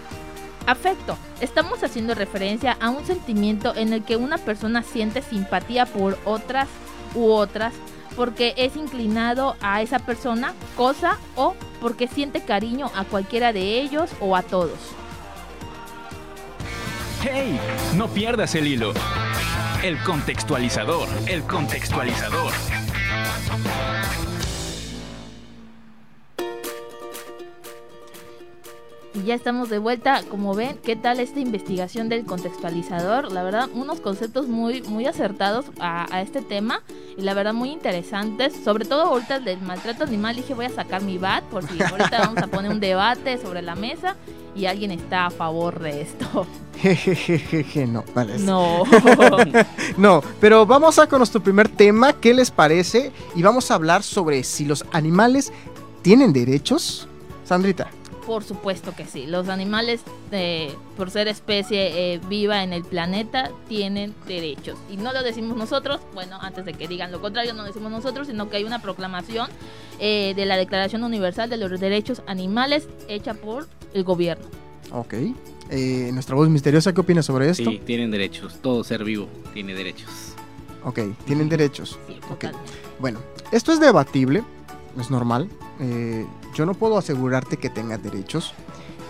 Afecto. 0.66 1.18
Estamos 1.40 1.82
haciendo 1.82 2.14
referencia 2.14 2.76
a 2.80 2.90
un 2.90 3.04
sentimiento 3.04 3.74
en 3.74 3.92
el 3.92 4.02
que 4.02 4.16
una 4.16 4.38
persona 4.38 4.82
siente 4.82 5.22
simpatía 5.22 5.86
por 5.86 6.18
otras 6.24 6.68
u 7.14 7.30
otras 7.30 7.74
porque 8.16 8.54
es 8.56 8.76
inclinado 8.76 9.56
a 9.60 9.82
esa 9.82 9.98
persona, 9.98 10.54
cosa 10.76 11.18
o 11.36 11.54
porque 11.80 12.08
siente 12.08 12.40
cariño 12.40 12.90
a 12.94 13.04
cualquiera 13.04 13.52
de 13.52 13.80
ellos 13.80 14.10
o 14.20 14.36
a 14.36 14.42
todos. 14.42 14.78
¡Hey! 17.22 17.58
No 17.96 18.08
pierdas 18.08 18.54
el 18.54 18.66
hilo. 18.66 18.92
El 19.82 19.98
contextualizador, 19.98 21.08
el 21.26 21.42
contextualizador. 21.42 22.52
Y 29.14 29.22
ya 29.22 29.36
estamos 29.36 29.70
de 29.70 29.78
vuelta, 29.78 30.24
como 30.28 30.54
ven, 30.54 30.76
¿qué 30.82 30.96
tal 30.96 31.20
esta 31.20 31.38
investigación 31.38 32.08
del 32.08 32.24
contextualizador? 32.24 33.30
La 33.30 33.44
verdad, 33.44 33.68
unos 33.72 34.00
conceptos 34.00 34.48
muy, 34.48 34.82
muy 34.82 35.06
acertados 35.06 35.66
a, 35.78 36.12
a 36.12 36.20
este 36.20 36.42
tema 36.42 36.82
y 37.16 37.22
la 37.22 37.32
verdad 37.32 37.54
muy 37.54 37.70
interesantes, 37.70 38.52
sobre 38.64 38.84
todo 38.84 39.02
ahorita 39.02 39.36
el 39.36 39.44
del 39.44 39.60
maltrato 39.60 40.02
animal, 40.02 40.34
dije 40.34 40.52
voy 40.54 40.64
a 40.64 40.70
sacar 40.70 41.02
mi 41.02 41.16
bat 41.16 41.44
por 41.44 41.64
si 41.68 41.80
ahorita 41.90 42.18
vamos 42.18 42.42
a 42.42 42.48
poner 42.48 42.72
un 42.72 42.80
debate 42.80 43.38
sobre 43.38 43.62
la 43.62 43.76
mesa 43.76 44.16
y 44.56 44.66
alguien 44.66 44.90
está 44.90 45.26
a 45.26 45.30
favor 45.30 45.78
de 45.78 46.02
esto. 46.02 46.46
Jejejeje, 46.78 47.86
no, 47.86 48.04
vale. 48.14 48.38
No. 48.38 48.82
No, 49.96 50.22
pero 50.40 50.66
vamos 50.66 50.98
a 50.98 51.06
con 51.06 51.18
nuestro 51.18 51.40
primer 51.40 51.68
tema, 51.68 52.14
¿qué 52.14 52.34
les 52.34 52.50
parece? 52.50 53.12
Y 53.36 53.42
vamos 53.42 53.70
a 53.70 53.74
hablar 53.74 54.02
sobre 54.02 54.42
si 54.42 54.64
los 54.64 54.84
animales 54.92 55.52
tienen 56.02 56.32
derechos. 56.32 57.08
Sandrita, 57.44 57.90
Por 58.26 58.42
supuesto 58.44 58.94
que 58.96 59.04
sí. 59.04 59.26
Los 59.26 59.48
animales, 59.48 60.00
eh, 60.32 60.74
por 60.96 61.10
ser 61.10 61.28
especie 61.28 62.14
eh, 62.14 62.20
viva 62.28 62.62
en 62.62 62.72
el 62.72 62.82
planeta, 62.84 63.50
tienen 63.68 64.14
derechos. 64.26 64.78
Y 64.90 64.96
no 64.96 65.12
lo 65.12 65.22
decimos 65.22 65.56
nosotros, 65.56 66.00
bueno, 66.14 66.38
antes 66.40 66.64
de 66.64 66.72
que 66.72 66.88
digan 66.88 67.12
lo 67.12 67.20
contrario, 67.20 67.52
no 67.52 67.62
lo 67.62 67.68
decimos 67.68 67.92
nosotros, 67.92 68.26
sino 68.28 68.48
que 68.48 68.56
hay 68.56 68.64
una 68.64 68.80
proclamación 68.80 69.48
eh, 69.98 70.32
de 70.34 70.46
la 70.46 70.56
Declaración 70.56 71.04
Universal 71.04 71.50
de 71.50 71.56
los 71.58 71.78
Derechos 71.80 72.22
Animales 72.26 72.88
hecha 73.08 73.34
por 73.34 73.66
el 73.92 74.04
gobierno. 74.04 74.46
ok. 74.90 75.14
Eh, 75.70 76.10
nuestra 76.12 76.34
voz 76.36 76.48
misteriosa, 76.50 76.92
¿qué 76.92 77.00
opina 77.00 77.22
sobre 77.22 77.48
esto? 77.48 77.70
Sí, 77.70 77.80
tienen 77.86 78.10
derechos. 78.10 78.56
Todo 78.60 78.84
ser 78.84 79.02
vivo 79.02 79.28
tiene 79.54 79.72
derechos. 79.74 80.10
Ok, 80.84 81.00
tienen 81.26 81.48
derechos. 81.48 81.98
Sí, 82.06 82.16
Ok. 82.30 82.40
totalmente. 82.40 82.72
Bueno, 83.00 83.20
esto 83.50 83.72
es 83.72 83.80
debatible, 83.80 84.44
es 85.00 85.10
normal, 85.10 85.48
eh, 85.80 86.26
yo 86.54 86.66
no 86.66 86.74
puedo 86.74 86.98
asegurarte 86.98 87.56
que 87.56 87.70
tengas 87.70 88.02
derechos. 88.02 88.54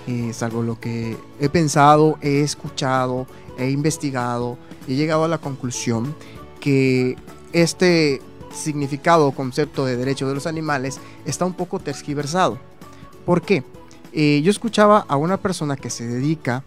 Eh, 0.06 0.28
es 0.30 0.42
algo 0.42 0.62
lo 0.62 0.78
que 0.78 1.16
he 1.40 1.48
pensado, 1.48 2.18
he 2.20 2.40
escuchado, 2.40 3.26
he 3.56 3.70
investigado 3.70 4.58
he 4.88 4.94
llegado 4.94 5.24
a 5.24 5.28
la 5.28 5.38
conclusión 5.38 6.14
que 6.60 7.16
este 7.52 8.20
significado 8.52 9.26
o 9.26 9.32
concepto 9.32 9.84
de 9.84 9.96
derecho 9.96 10.28
de 10.28 10.34
los 10.34 10.46
animales 10.46 11.00
está 11.24 11.44
un 11.44 11.54
poco 11.54 11.80
tergiversado. 11.80 12.58
¿Por 13.26 13.42
qué? 13.42 13.64
Eh, 14.12 14.42
yo 14.44 14.50
escuchaba 14.50 15.04
a 15.08 15.16
una 15.16 15.38
persona 15.38 15.76
que 15.76 15.90
se 15.90 16.06
dedica 16.06 16.62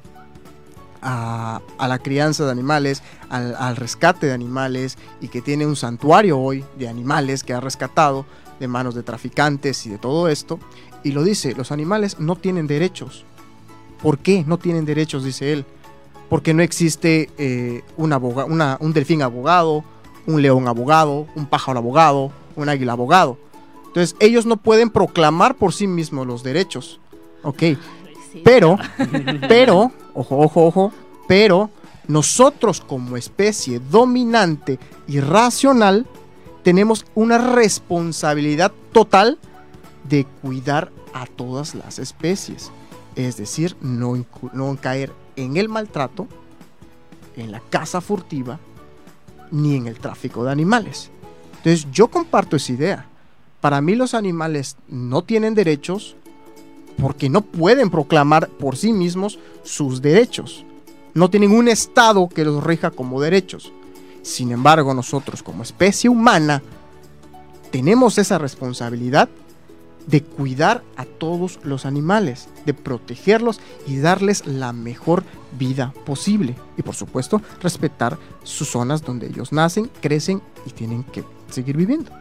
a, 1.02 1.62
a 1.78 1.88
la 1.88 2.00
crianza 2.00 2.46
de 2.46 2.52
animales, 2.52 3.04
al, 3.30 3.56
al 3.56 3.76
rescate 3.76 4.28
de 4.28 4.34
animales 4.34 4.98
y 5.22 5.30
que 5.30 5.42
tiene 5.42 5.66
un 5.66 5.76
santuario 5.76 6.40
hoy 6.40 6.66
de 6.78 6.90
animales 6.90 7.44
que 7.44 7.54
ha 7.54 7.60
rescatado 7.60 8.26
de 8.60 8.68
manos 8.68 8.96
de 8.96 9.04
traficantes 9.04 9.86
y 9.86 9.90
de 9.90 9.98
todo 9.98 10.28
esto. 10.30 10.60
Y 11.04 11.12
lo 11.12 11.24
dice, 11.24 11.54
los 11.56 11.72
animales 11.72 12.20
no 12.20 12.36
tienen 12.36 12.68
derechos. 12.68 13.26
¿Por 14.02 14.20
qué 14.20 14.44
no 14.48 14.58
tienen 14.58 14.86
derechos? 14.86 15.24
Dice 15.24 15.54
él. 15.54 15.66
Porque 16.30 16.54
no 16.54 16.62
existe 16.62 17.30
eh, 17.38 17.84
un, 17.96 18.12
aboga- 18.12 18.46
una- 18.46 18.78
un 18.82 18.94
delfín 18.94 19.22
abogado, 19.22 19.84
un 20.26 20.42
león 20.42 20.68
abogado, 20.68 21.28
un 21.36 21.46
pájaro 21.46 21.80
abogado, 21.80 22.32
un 22.56 22.68
águila 22.70 22.92
abogado. 22.94 23.38
Entonces 23.88 24.16
ellos 24.20 24.46
no 24.46 24.58
pueden 24.58 24.90
proclamar 24.90 25.56
por 25.56 25.74
sí 25.74 25.88
mismos 25.88 26.28
los 26.28 26.44
derechos. 26.44 27.00
Ok, 27.44 27.64
pero, 28.44 28.78
pero, 29.48 29.92
ojo, 30.14 30.38
ojo, 30.40 30.66
ojo, 30.68 30.92
pero 31.28 31.70
nosotros 32.08 32.82
como 32.82 33.16
especie 33.18 33.80
dominante 33.80 34.80
y 35.08 35.20
racional 35.22 36.06
tenemos 36.68 37.06
una 37.16 37.38
responsabilidad 37.38 38.74
total 38.92 39.40
de 40.04 40.26
cuidar 40.42 40.92
a 41.14 41.26
todas 41.26 41.76
las 41.76 41.98
especies. 41.98 42.74
Es 43.16 43.38
decir, 43.38 43.78
no, 43.80 44.26
no 44.52 44.76
caer 44.76 45.14
en 45.38 45.56
el 45.56 45.70
maltrato, 45.70 46.28
en 47.38 47.54
la 47.54 47.62
caza 47.70 48.02
furtiva, 48.02 48.60
ni 49.50 49.78
en 49.78 49.88
el 49.88 49.98
tráfico 49.98 50.44
de 50.44 50.52
animales. 50.52 51.10
Entonces 51.56 51.88
yo 51.90 52.10
comparto 52.10 52.58
esa 52.58 52.74
idea. 52.74 53.06
Para 53.62 53.80
mí 53.80 53.96
los 53.96 54.14
animales 54.14 54.76
no 54.90 55.24
tienen 55.24 55.56
derechos 55.56 56.18
porque 57.02 57.30
no 57.30 57.44
pueden 57.44 57.90
proclamar 57.90 58.50
por 58.50 58.76
sí 58.76 58.92
mismos 58.92 59.40
sus 59.64 60.02
derechos. 60.02 60.66
No 61.14 61.30
tienen 61.30 61.52
un 61.52 61.70
Estado 61.70 62.28
que 62.28 62.44
los 62.44 62.62
rija 62.62 62.92
como 62.92 63.22
derechos. 63.22 63.72
Sin 64.28 64.52
embargo, 64.52 64.94
nosotros 64.94 65.42
como 65.42 65.64
especie 65.64 66.10
humana 66.10 66.62
tenemos 67.72 68.18
esa 68.18 68.38
responsabilidad 68.38 69.30
de 70.06 70.22
cuidar 70.22 70.84
a 70.98 71.06
todos 71.06 71.62
los 71.64 71.86
animales, 71.86 72.50
de 72.66 72.74
protegerlos 72.74 73.62
y 73.88 74.00
darles 74.00 74.46
la 74.46 74.74
mejor 74.74 75.24
vida 75.58 75.94
posible. 76.06 76.56
Y 76.76 76.82
por 76.82 76.94
supuesto, 76.94 77.42
respetar 77.62 78.18
sus 78.44 78.68
zonas 78.68 79.02
donde 79.02 79.28
ellos 79.28 79.54
nacen, 79.54 79.90
crecen 80.02 80.42
y 80.66 80.72
tienen 80.72 81.06
que 81.06 81.24
seguir 81.50 81.78
viviendo. 81.78 82.12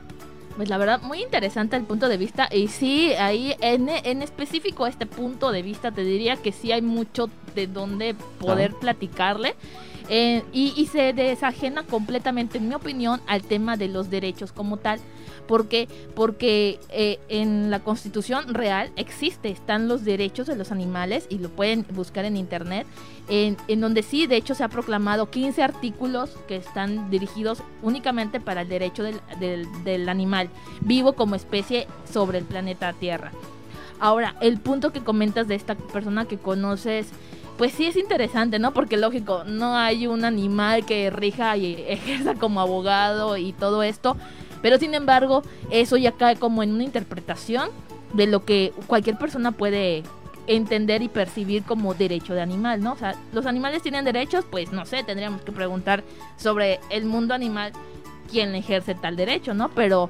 Pues 0.55 0.69
la 0.69 0.79
verdad, 0.79 1.03
muy 1.03 1.21
interesante 1.21 1.75
el 1.75 1.83
punto 1.83 2.09
de 2.09 2.19
vista. 2.19 2.49
Y 2.53 2.69
sí, 2.69 3.15
ahí 3.15 3.57
en, 3.61 3.89
en 3.89 4.23
específico 4.23 4.87
este 4.87 5.07
punto 5.07 5.51
de 5.51 5.63
vista 5.63 5.91
te 5.91 6.05
diría 6.05 6.37
que 6.37 6.53
sí 6.53 6.71
hay 6.71 6.83
mucho 6.83 7.29
de 7.57 7.67
donde 7.67 8.15
poder 8.39 8.75
platicarle. 8.75 9.57
Eh, 10.09 10.45
y, 10.53 10.73
y 10.77 10.87
se 10.87 11.13
desajena 11.13 11.83
completamente, 11.83 12.59
en 12.59 12.69
mi 12.69 12.75
opinión, 12.75 13.21
al 13.27 13.43
tema 13.43 13.77
de 13.77 13.89
los 13.89 14.11
derechos 14.11 14.53
como 14.53 14.77
tal. 14.77 15.01
Porque, 15.47 15.87
porque 16.17 16.81
eh, 16.89 17.21
en 17.29 17.71
la 17.71 17.79
constitución 17.79 18.53
real 18.53 18.91
existe, 18.97 19.49
están 19.49 19.87
los 19.87 20.05
derechos 20.05 20.49
de 20.49 20.57
los 20.57 20.73
animales 20.73 21.27
y 21.29 21.39
lo 21.39 21.51
pueden 21.51 21.87
buscar 21.95 22.25
en 22.25 22.37
internet, 22.37 22.85
en, 23.29 23.57
en 23.69 23.81
donde 23.81 24.03
sí, 24.03 24.27
de 24.27 24.35
hecho, 24.37 24.57
se 24.57 24.65
ha 24.65 24.69
proclamado 24.69 25.31
15 25.31 25.63
artículos 25.63 26.31
que 26.49 26.57
están 26.57 27.11
dirigidos 27.11 27.63
únicamente 27.83 28.41
para 28.41 28.63
el 28.63 28.69
derecho 28.69 29.05
del, 29.05 29.21
del, 29.39 29.69
del 29.85 30.09
animal 30.09 30.49
vivo 30.81 31.13
como 31.13 31.37
especie 31.37 31.87
sobre 32.13 32.39
el 32.39 32.45
planeta 32.45 32.93
Tierra. 32.93 33.31
Ahora, 34.01 34.35
el 34.41 34.59
punto 34.59 34.93
que 34.93 35.05
comentas 35.05 35.49
de 35.49 35.55
esta 35.55 35.75
persona 35.75 36.27
que 36.27 36.39
conoces, 36.39 37.07
pues 37.57 37.73
sí 37.73 37.87
es 37.87 37.97
interesante, 37.97 38.59
¿no? 38.59 38.73
Porque 38.73 38.97
lógico, 38.97 39.45
no 39.45 39.77
hay 39.77 40.07
un 40.07 40.25
animal 40.25 40.85
que 40.85 41.11
rija 41.11 41.57
y 41.57 41.85
ejerza 41.89 42.35
como 42.35 42.61
abogado 42.61 43.37
y 43.37 43.53
todo 43.53 43.83
esto, 43.83 44.17
pero 44.63 44.79
sin 44.79 44.95
embargo, 44.95 45.43
eso 45.71 45.97
ya 45.97 46.13
cae 46.13 46.37
como 46.37 46.63
en 46.63 46.73
una 46.73 46.85
interpretación 46.85 47.71
de 48.13 48.27
lo 48.27 48.45
que 48.45 48.73
cualquier 48.87 49.19
persona 49.19 49.53
puede 49.53 50.03
entender 50.47 51.03
y 51.03 51.09
percibir 51.09 51.65
como 51.65 51.95
derecho 51.95 52.35
de 52.35 52.41
animal, 52.41 52.81
¿no? 52.81 52.93
O 52.93 52.97
sea, 52.97 53.15
los 53.33 53.47
animales 53.47 53.83
tienen 53.83 54.05
derechos, 54.05 54.45
pues 54.49 54.73
no 54.73 54.87
sé, 54.87 55.03
tendríamos 55.03 55.43
que 55.43 55.53
preguntar 55.53 56.05
sobre 56.37 56.79
el 56.91 57.05
mundo 57.05 57.35
animal 57.35 57.73
quién 58.31 58.55
ejerce 58.55 58.95
tal 58.95 59.17
derecho, 59.17 59.55
¿no? 59.55 59.71
Pero 59.71 60.09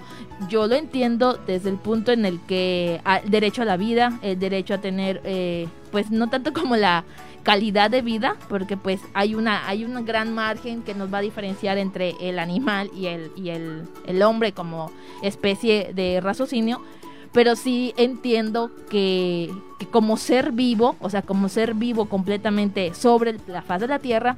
yo 0.48 0.66
lo 0.66 0.74
entiendo 0.74 1.34
desde 1.34 1.70
el 1.70 1.76
punto 1.76 2.12
en 2.12 2.24
el 2.24 2.40
que 2.40 3.00
ah, 3.04 3.18
el 3.18 3.30
derecho 3.30 3.62
a 3.62 3.64
la 3.64 3.76
vida, 3.76 4.18
el 4.22 4.38
derecho 4.38 4.74
a 4.74 4.78
tener, 4.78 5.20
eh, 5.24 5.68
pues 5.90 6.10
no 6.10 6.28
tanto 6.28 6.52
como 6.52 6.76
la 6.76 7.04
calidad 7.46 7.92
de 7.92 8.02
vida, 8.02 8.36
porque 8.48 8.76
pues 8.76 9.00
hay 9.14 9.36
una 9.36 9.68
hay 9.68 9.84
un 9.84 10.04
gran 10.04 10.34
margen 10.34 10.82
que 10.82 10.94
nos 10.94 11.14
va 11.14 11.18
a 11.18 11.20
diferenciar 11.20 11.78
entre 11.78 12.16
el 12.20 12.40
animal 12.40 12.90
y 12.92 13.06
el 13.06 13.30
y 13.36 13.50
el, 13.50 13.84
el 14.04 14.22
hombre 14.22 14.50
como 14.50 14.90
especie 15.22 15.92
de 15.94 16.20
raciocinio, 16.20 16.82
pero 17.32 17.54
sí 17.54 17.94
entiendo 17.96 18.72
que, 18.90 19.52
como 19.92 20.16
ser 20.16 20.50
vivo, 20.50 20.96
o 21.00 21.08
sea, 21.08 21.22
como 21.22 21.48
ser 21.48 21.74
vivo 21.74 22.06
completamente 22.06 22.94
sobre 22.94 23.36
la 23.46 23.62
faz 23.62 23.80
de 23.80 23.86
la 23.86 24.00
tierra, 24.00 24.36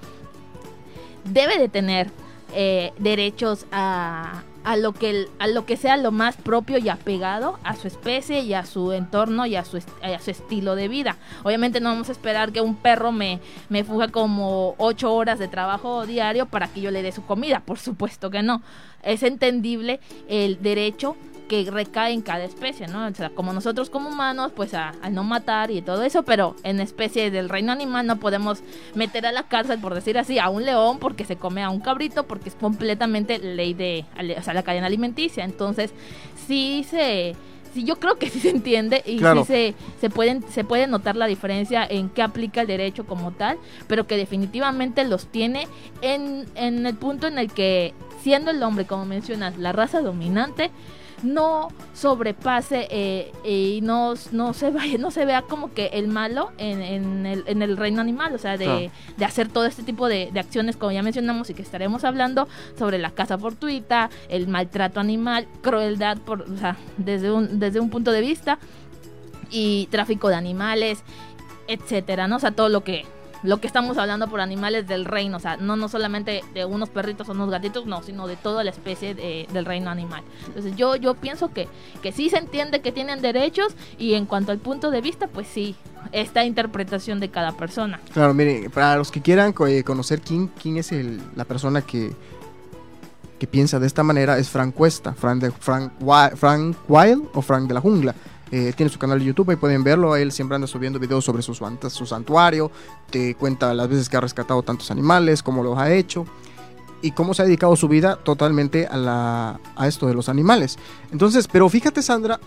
debe 1.25 1.59
de 1.59 1.71
tener 1.71 2.11
eh, 2.55 2.93
derechos 2.99 3.65
a, 3.73 4.43
a 4.65 4.77
lo 4.77 4.93
que 4.93 5.27
a 5.39 5.47
lo 5.47 5.65
que 5.67 5.77
sea 5.77 5.97
lo 5.97 6.13
más 6.13 6.37
propio 6.37 6.79
y 6.79 6.89
apegado 6.89 7.59
a 7.65 7.77
su 7.77 7.87
especie 7.89 8.41
y 8.41 8.55
a 8.55 8.65
su 8.65 8.93
entorno 8.93 9.47
y 9.47 9.57
a 9.57 9.65
su, 9.65 9.79
a 10.03 10.19
su 10.19 10.31
estilo 10.31 10.75
de 10.75 10.89
vida. 10.89 11.17
Obviamente 11.43 11.81
no 11.81 11.91
vamos 11.91 12.09
a 12.09 12.13
esperar 12.13 12.53
que 12.53 12.61
un 12.61 12.77
perro 12.77 13.13
me, 13.13 13.41
me 13.69 13.85
fuja 13.85 14.09
como 14.09 14.75
ocho 14.79 15.15
horas 15.15 15.39
de 15.39 15.49
trabajo 15.49 16.07
diario 16.07 16.47
para 16.47 16.69
que 16.69 16.81
yo 16.81 16.91
le 16.91 17.03
dé 17.03 17.13
su 17.13 17.25
comida, 17.25 17.61
por 17.61 17.79
supuesto 17.79 18.31
que 18.31 18.43
no. 18.43 18.63
Es 19.03 19.23
entendible 19.23 20.01
el 20.29 20.61
derecho 20.61 21.17
que 21.49 21.69
recae 21.71 22.13
en 22.13 22.21
cada 22.23 22.45
especie, 22.45 22.87
¿no? 22.89 23.07
O 23.07 23.15
sea, 23.15 23.31
como 23.31 23.53
nosotros 23.53 23.91
como 23.91 24.09
humanos, 24.11 24.53
pues 24.55 24.75
a, 24.75 24.93
a 25.03 25.11
no 25.11 25.25
matar 25.25 25.71
y 25.71 25.83
todo 25.83 26.05
eso, 26.05 26.23
pero 26.23 26.55
en 26.63 26.79
especies 26.81 27.33
del 27.33 27.49
reino 27.49 27.73
animal 27.73 28.07
no 28.07 28.17
podemos 28.21 28.61
meter 28.95 29.27
a 29.27 29.33
la 29.33 29.45
cárcel, 29.45 29.81
por 29.81 29.95
decir 29.95 30.19
así, 30.19 30.39
a 30.39 30.49
un 30.51 30.65
león 30.65 30.99
porque 30.99 31.25
se 31.25 31.37
come 31.37 31.63
a 31.63 31.71
un 31.71 31.81
cabrito, 31.81 32.27
porque 32.27 32.51
es 32.51 32.55
completamente 32.55 33.39
ley 33.39 33.75
de, 33.75 34.05
o 34.39 34.43
sea, 34.43 34.55
la 34.55 34.63
cadena 34.63 34.87
alimenticia. 34.87 35.45
Entonces, 35.45 35.93
sí 36.47 36.85
se... 36.89 37.35
Sí, 37.75 37.85
yo 37.85 37.97
creo 38.01 38.17
que 38.17 38.31
sí 38.31 38.41
se 38.41 38.49
entiende 38.49 39.03
y 39.05 39.19
Claro. 39.19 39.43
sí 39.43 39.47
se, 39.47 39.75
se, 40.01 40.09
pueden, 40.09 40.43
se 40.51 40.65
puede 40.65 40.87
notar 40.87 41.17
la 41.17 41.27
diferencia 41.27 41.87
en 41.89 42.09
qué 42.09 42.23
aplica 42.23 42.63
el 42.63 42.67
derecho 42.67 43.05
como 43.05 43.33
tal, 43.33 43.59
pero 43.87 44.07
que 44.07 44.17
definitivamente 44.17 45.05
los 45.05 45.27
tiene 45.27 45.69
en, 46.01 46.47
en 46.55 46.87
el 46.87 46.95
punto 46.95 47.27
en 47.27 47.39
el 47.39 47.53
que, 47.53 47.93
siendo 48.23 48.51
el 48.53 48.63
hombre, 48.63 48.87
como 48.87 49.05
mencionas, 49.05 49.59
la 49.59 49.73
raza 49.73 50.01
dominante, 50.01 50.71
no 51.23 51.69
sobrepase 51.95 52.89
eh, 52.91 53.33
y 53.45 53.81
no, 53.83 54.15
no 54.33 54.53
se 54.55 54.71
vaya, 54.71 54.99
no 54.99 55.11
se 55.11 55.25
vea 55.25 55.43
como 55.43 55.73
que 55.73 55.87
el 55.95 56.09
malo 56.09 56.51
en, 56.59 56.81
en 56.83 57.27
el, 57.27 57.45
en 57.47 57.63
el 57.63 57.77
reino 57.77 58.01
animal, 58.01 58.35
o 58.35 58.39
sea, 58.39 58.57
de, 58.57 58.65
Claro. 58.65 58.91
de 59.17 59.25
hacer 59.25 59.49
todo 59.49 59.67
este 59.67 59.83
tipo 59.83 60.09
de, 60.09 60.31
de 60.33 60.41
acciones 60.41 60.77
como 60.77 60.93
ya 60.93 61.03
mencionamos 61.03 61.51
y 61.51 61.55
que 61.55 61.63
estaremos 61.63 62.05
hablando 62.05 62.49
sobre 62.79 62.99
la 62.99 63.11
caza 63.11 63.39
fortuita, 63.39 64.11
el 64.29 64.49
maltrato 64.49 65.01
animal, 65.01 65.47
crueldad 65.63 66.19
por, 66.19 66.43
o 66.43 66.57
sea, 66.57 66.77
desde 66.97 67.31
un, 67.31 67.59
desde 67.59 67.81
un 67.81 67.91
punto 67.91 68.13
de 68.13 68.21
vista 68.21 68.59
y 69.51 69.87
tráfico 69.91 70.29
de 70.29 70.35
animales, 70.37 71.03
etcétera, 71.67 72.29
¿no? 72.29 72.37
O 72.37 72.39
sea, 72.39 72.51
todo 72.53 72.69
lo 72.69 72.83
que 72.85 73.05
lo 73.43 73.61
que 73.61 73.67
estamos 73.69 73.99
hablando 73.99 74.27
por 74.29 74.41
animales 74.41 74.87
del 74.89 75.05
reino, 75.05 75.37
o 75.37 75.41
sea, 75.41 75.57
no, 75.57 75.77
no 75.77 75.89
solamente 75.89 76.43
de 76.55 76.65
unos 76.65 76.89
perritos 76.89 77.29
o 77.29 77.33
unos 77.33 77.51
gatitos, 77.51 77.87
no, 77.87 78.03
sino 78.03 78.27
de 78.27 78.37
toda 78.37 78.65
la 78.65 78.71
especie 78.71 79.15
de- 79.15 79.47
del 79.53 79.65
reino 79.65 79.91
animal. 79.91 80.23
Entonces 80.47 80.75
yo, 80.77 80.97
yo 80.97 81.15
pienso 81.15 81.53
que, 81.53 81.69
que 82.03 82.11
sí 82.13 82.31
se 82.31 82.39
entiende 82.39 82.81
que 82.81 82.91
tienen 82.91 83.23
derechos 83.23 83.75
y 83.99 84.15
en 84.15 84.27
cuanto 84.27 84.51
al 84.51 84.59
punto 84.59 84.91
de 84.91 85.01
vista, 85.01 85.29
pues 85.29 85.47
sí, 85.47 85.77
esta 86.11 86.45
interpretación 86.45 87.21
de 87.21 87.29
cada 87.29 87.53
persona. 87.53 88.01
Claro, 88.13 88.35
miren, 88.35 88.71
para 88.71 88.97
los 88.97 89.11
que 89.13 89.21
quieran 89.23 89.55
eh, 89.69 89.85
conocer 89.85 90.21
quién, 90.21 90.49
quién 90.49 90.77
es 90.77 90.91
el- 90.91 91.21
la 91.37 91.45
persona 91.45 91.83
que, 91.83 92.13
que 93.39 93.47
piensa 93.47 93.79
de 93.79 93.87
esta 93.87 94.03
manera, 94.03 94.37
es 94.39 94.49
Frank 94.49 94.75
Cuesta, 94.75 95.15
Frank, 95.15 95.43
de, 95.43 95.51
Frank, 95.53 95.93
Frank 96.35 96.77
Wild 96.89 97.29
o 97.35 97.41
Frank 97.43 97.69
de 97.69 97.75
la 97.75 97.81
Jungla. 97.81 98.15
Eh, 98.51 98.73
tiene 98.77 98.91
su 98.91 98.99
canal 98.99 99.19
de 99.19 99.27
YouTube, 99.27 99.51
ahí 99.51 99.57
pueden 99.57 99.85
verlo. 99.85 100.17
Él 100.17 100.33
siempre 100.33 100.55
anda 100.55 100.67
subiendo 100.67 100.99
videos 100.99 101.25
sobre 101.25 101.43
su, 101.43 101.55
su 101.55 102.07
santuario, 102.07 102.71
te 103.11 103.35
cuenta 103.35 103.75
las 103.75 103.89
veces 103.89 104.09
que 104.09 104.17
ha 104.17 104.21
rescatado 104.21 104.63
tantos 104.63 104.91
animales, 104.91 105.43
cómo 105.43 105.63
los 105.63 105.79
ha 105.79 105.93
hecho 105.93 106.25
y 107.03 107.13
cómo 107.13 107.35
se 107.35 107.43
ha 107.43 107.45
dedicado 107.45 107.77
su 107.77 107.89
vida 107.89 108.17
totalmente 108.17 108.87
a, 108.87 108.97
la, 108.97 109.61
a 109.77 109.87
esto 109.87 110.07
de 110.07 110.15
los 110.15 110.29
animales. 110.29 110.79
Entonces, 111.13 111.47
pero 111.47 111.69
fíjate, 111.69 112.03
Sandra, 112.03 112.41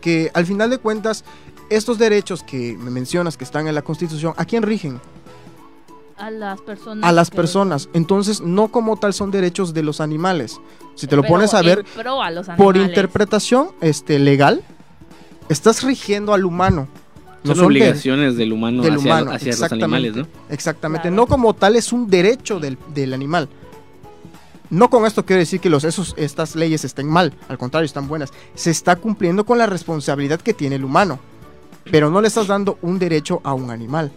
que 0.00 0.30
al 0.34 0.46
final 0.46 0.70
de 0.70 0.78
cuentas, 0.78 1.24
estos 1.70 1.98
derechos 1.98 2.42
que 2.42 2.76
me 2.78 2.90
mencionas 2.90 3.36
que 3.36 3.44
están 3.44 3.68
en 3.68 3.74
la 3.74 3.82
Constitución, 3.82 4.34
¿a 4.36 4.44
quién 4.44 4.62
rigen? 4.62 5.00
A 6.16 6.30
las 6.30 6.60
personas. 6.60 7.08
A 7.08 7.12
las 7.12 7.30
personas. 7.30 7.88
Entonces, 7.92 8.40
no 8.40 8.68
como 8.68 8.96
tal 8.96 9.14
son 9.14 9.30
derechos 9.30 9.72
de 9.72 9.82
los 9.82 10.00
animales. 10.00 10.60
Si 10.94 11.06
te 11.06 11.14
lo 11.14 11.22
pero 11.22 11.34
pones 11.34 11.54
a 11.54 11.62
ver, 11.62 11.80
en 11.80 11.84
pro 12.02 12.20
a 12.20 12.30
los 12.30 12.48
por 12.56 12.76
interpretación 12.76 13.70
este, 13.80 14.18
legal, 14.18 14.64
estás 15.48 15.82
rigiendo 15.82 16.34
al 16.34 16.44
humano. 16.44 16.88
No 17.44 17.54
Son 17.54 17.56
son 17.56 17.56
de- 17.56 17.66
obligaciones 17.80 18.36
del 18.36 18.52
humano 18.52 18.82
del 18.82 18.94
hacia, 18.96 19.04
humano, 19.12 19.30
hacia 19.32 19.52
los 19.56 19.72
animales, 19.72 20.16
¿no? 20.16 20.26
Exactamente. 20.50 21.02
Claro. 21.08 21.16
No 21.16 21.26
como 21.26 21.54
tal 21.54 21.76
es 21.76 21.92
un 21.92 22.08
derecho 22.10 22.58
del, 22.58 22.76
del 22.94 23.14
animal. 23.14 23.48
No 24.70 24.90
con 24.90 25.06
esto 25.06 25.24
quiero 25.24 25.40
decir 25.40 25.60
que 25.60 25.70
los, 25.70 25.84
esos, 25.84 26.14
estas 26.18 26.54
leyes 26.54 26.84
estén 26.84 27.08
mal, 27.08 27.32
al 27.48 27.56
contrario, 27.56 27.86
están 27.86 28.06
buenas. 28.06 28.32
Se 28.54 28.70
está 28.70 28.96
cumpliendo 28.96 29.46
con 29.46 29.56
la 29.56 29.66
responsabilidad 29.66 30.40
que 30.40 30.52
tiene 30.52 30.76
el 30.76 30.84
humano. 30.84 31.18
Pero 31.90 32.10
no 32.10 32.20
le 32.20 32.28
estás 32.28 32.48
dando 32.48 32.78
un 32.82 32.98
derecho 32.98 33.40
a 33.44 33.54
un 33.54 33.70
animal. 33.70 34.12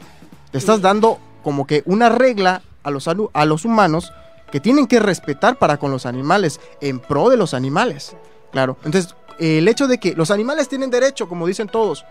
Le 0.52 0.60
estás 0.60 0.82
dando 0.82 1.20
como 1.42 1.66
que 1.66 1.84
una 1.86 2.10
regla 2.10 2.64
a 2.84 2.92
los, 2.92 3.08
a 3.08 3.46
los 3.46 3.64
humanos 3.64 4.12
que 4.52 4.60
tienen 4.60 4.88
que 4.88 5.00
respetar 5.00 5.58
para 5.58 5.78
con 5.78 5.92
los 5.92 6.06
animales, 6.06 6.60
en 6.82 7.00
pro 7.00 7.30
de 7.30 7.38
los 7.38 7.54
animales. 7.54 8.18
Claro. 8.52 8.76
Entonces, 8.84 9.16
el 9.40 9.68
hecho 9.68 9.88
de 9.88 9.98
que 9.98 10.14
los 10.14 10.32
animales 10.32 10.68
tienen 10.70 10.90
derecho, 10.90 11.28
como 11.28 11.48
dicen 11.48 11.68
todos, 11.68 12.06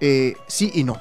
eh, 0.00 0.36
sí 0.46 0.70
y 0.74 0.84
no. 0.84 1.00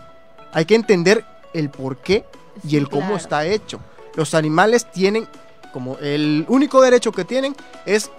Hay 0.54 0.66
que 0.66 0.76
entender 0.76 1.26
el 1.54 1.70
por 1.70 1.98
qué 1.98 2.26
y 2.68 2.78
el 2.78 2.90
cómo 2.90 3.02
claro. 3.02 3.18
está 3.18 3.46
hecho. 3.46 3.80
Los 4.16 4.34
animales 4.34 4.92
tienen, 4.92 5.28
como 5.74 5.98
el 6.00 6.46
único 6.48 6.82
derecho 6.82 7.12
que 7.12 7.26
tienen 7.26 7.56
es 7.86 8.12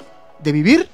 de 0.42 0.52
vivir 0.52 0.88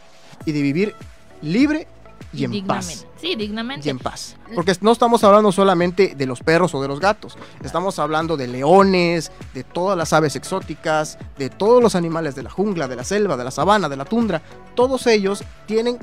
y 0.45 0.53
de 0.53 0.63
vivir 0.63 0.95
libre 1.43 1.87
y, 2.33 2.45
en 2.45 2.51
dignamente. 2.51 2.95
paz. 2.95 3.07
Sí, 3.21 3.35
dignamente. 3.35 3.87
Y 3.87 3.91
en 3.91 3.99
paz. 3.99 4.37
Porque 4.55 4.75
no 4.81 4.93
estamos 4.93 5.25
hablando 5.25 5.51
solamente 5.51 6.15
de 6.17 6.27
los 6.27 6.41
perros 6.41 6.75
o 6.75 6.83
de 6.83 6.89
los 6.89 7.01
gatos. 7.01 7.37
Estamos 7.63 7.99
hablando 7.99 8.37
de 8.37 8.47
leones, 8.49 9.33
de 9.55 9.65
todas 9.65 9.97
las 9.97 10.13
aves 10.13 10.37
exóticas, 10.37 11.19
de 11.37 11.49
todos 11.51 11.83
los 11.83 11.95
animales 11.95 12.35
de 12.35 12.43
la 12.43 12.51
jungla, 12.51 12.87
de 12.87 12.97
la 12.97 13.05
selva, 13.05 13.37
de 13.37 13.45
la 13.45 13.51
sabana, 13.51 13.89
de 13.89 13.97
la 13.97 14.05
tundra. 14.05 14.43
Todos 14.75 15.07
ellos 15.07 15.43
tienen, 15.67 15.99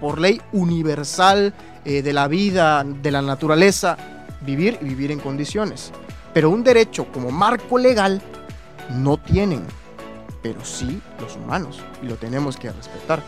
por 0.00 0.20
ley 0.20 0.40
universal 0.52 1.54
eh, 1.84 2.02
de 2.02 2.12
la 2.12 2.28
vida, 2.28 2.84
de 2.84 3.10
la 3.10 3.22
naturaleza, 3.22 3.96
vivir 4.42 4.78
y 4.80 4.86
vivir 4.86 5.10
en 5.10 5.20
condiciones. 5.20 5.92
Pero 6.32 6.50
un 6.50 6.62
derecho 6.62 7.06
como 7.12 7.30
marco 7.30 7.78
legal 7.78 8.20
no 8.90 9.16
tienen. 9.16 9.64
Pero 10.42 10.64
sí 10.64 11.00
los 11.20 11.36
humanos. 11.36 11.80
Y 12.02 12.06
lo 12.06 12.16
tenemos 12.16 12.56
que 12.56 12.70
respetar. 12.70 13.22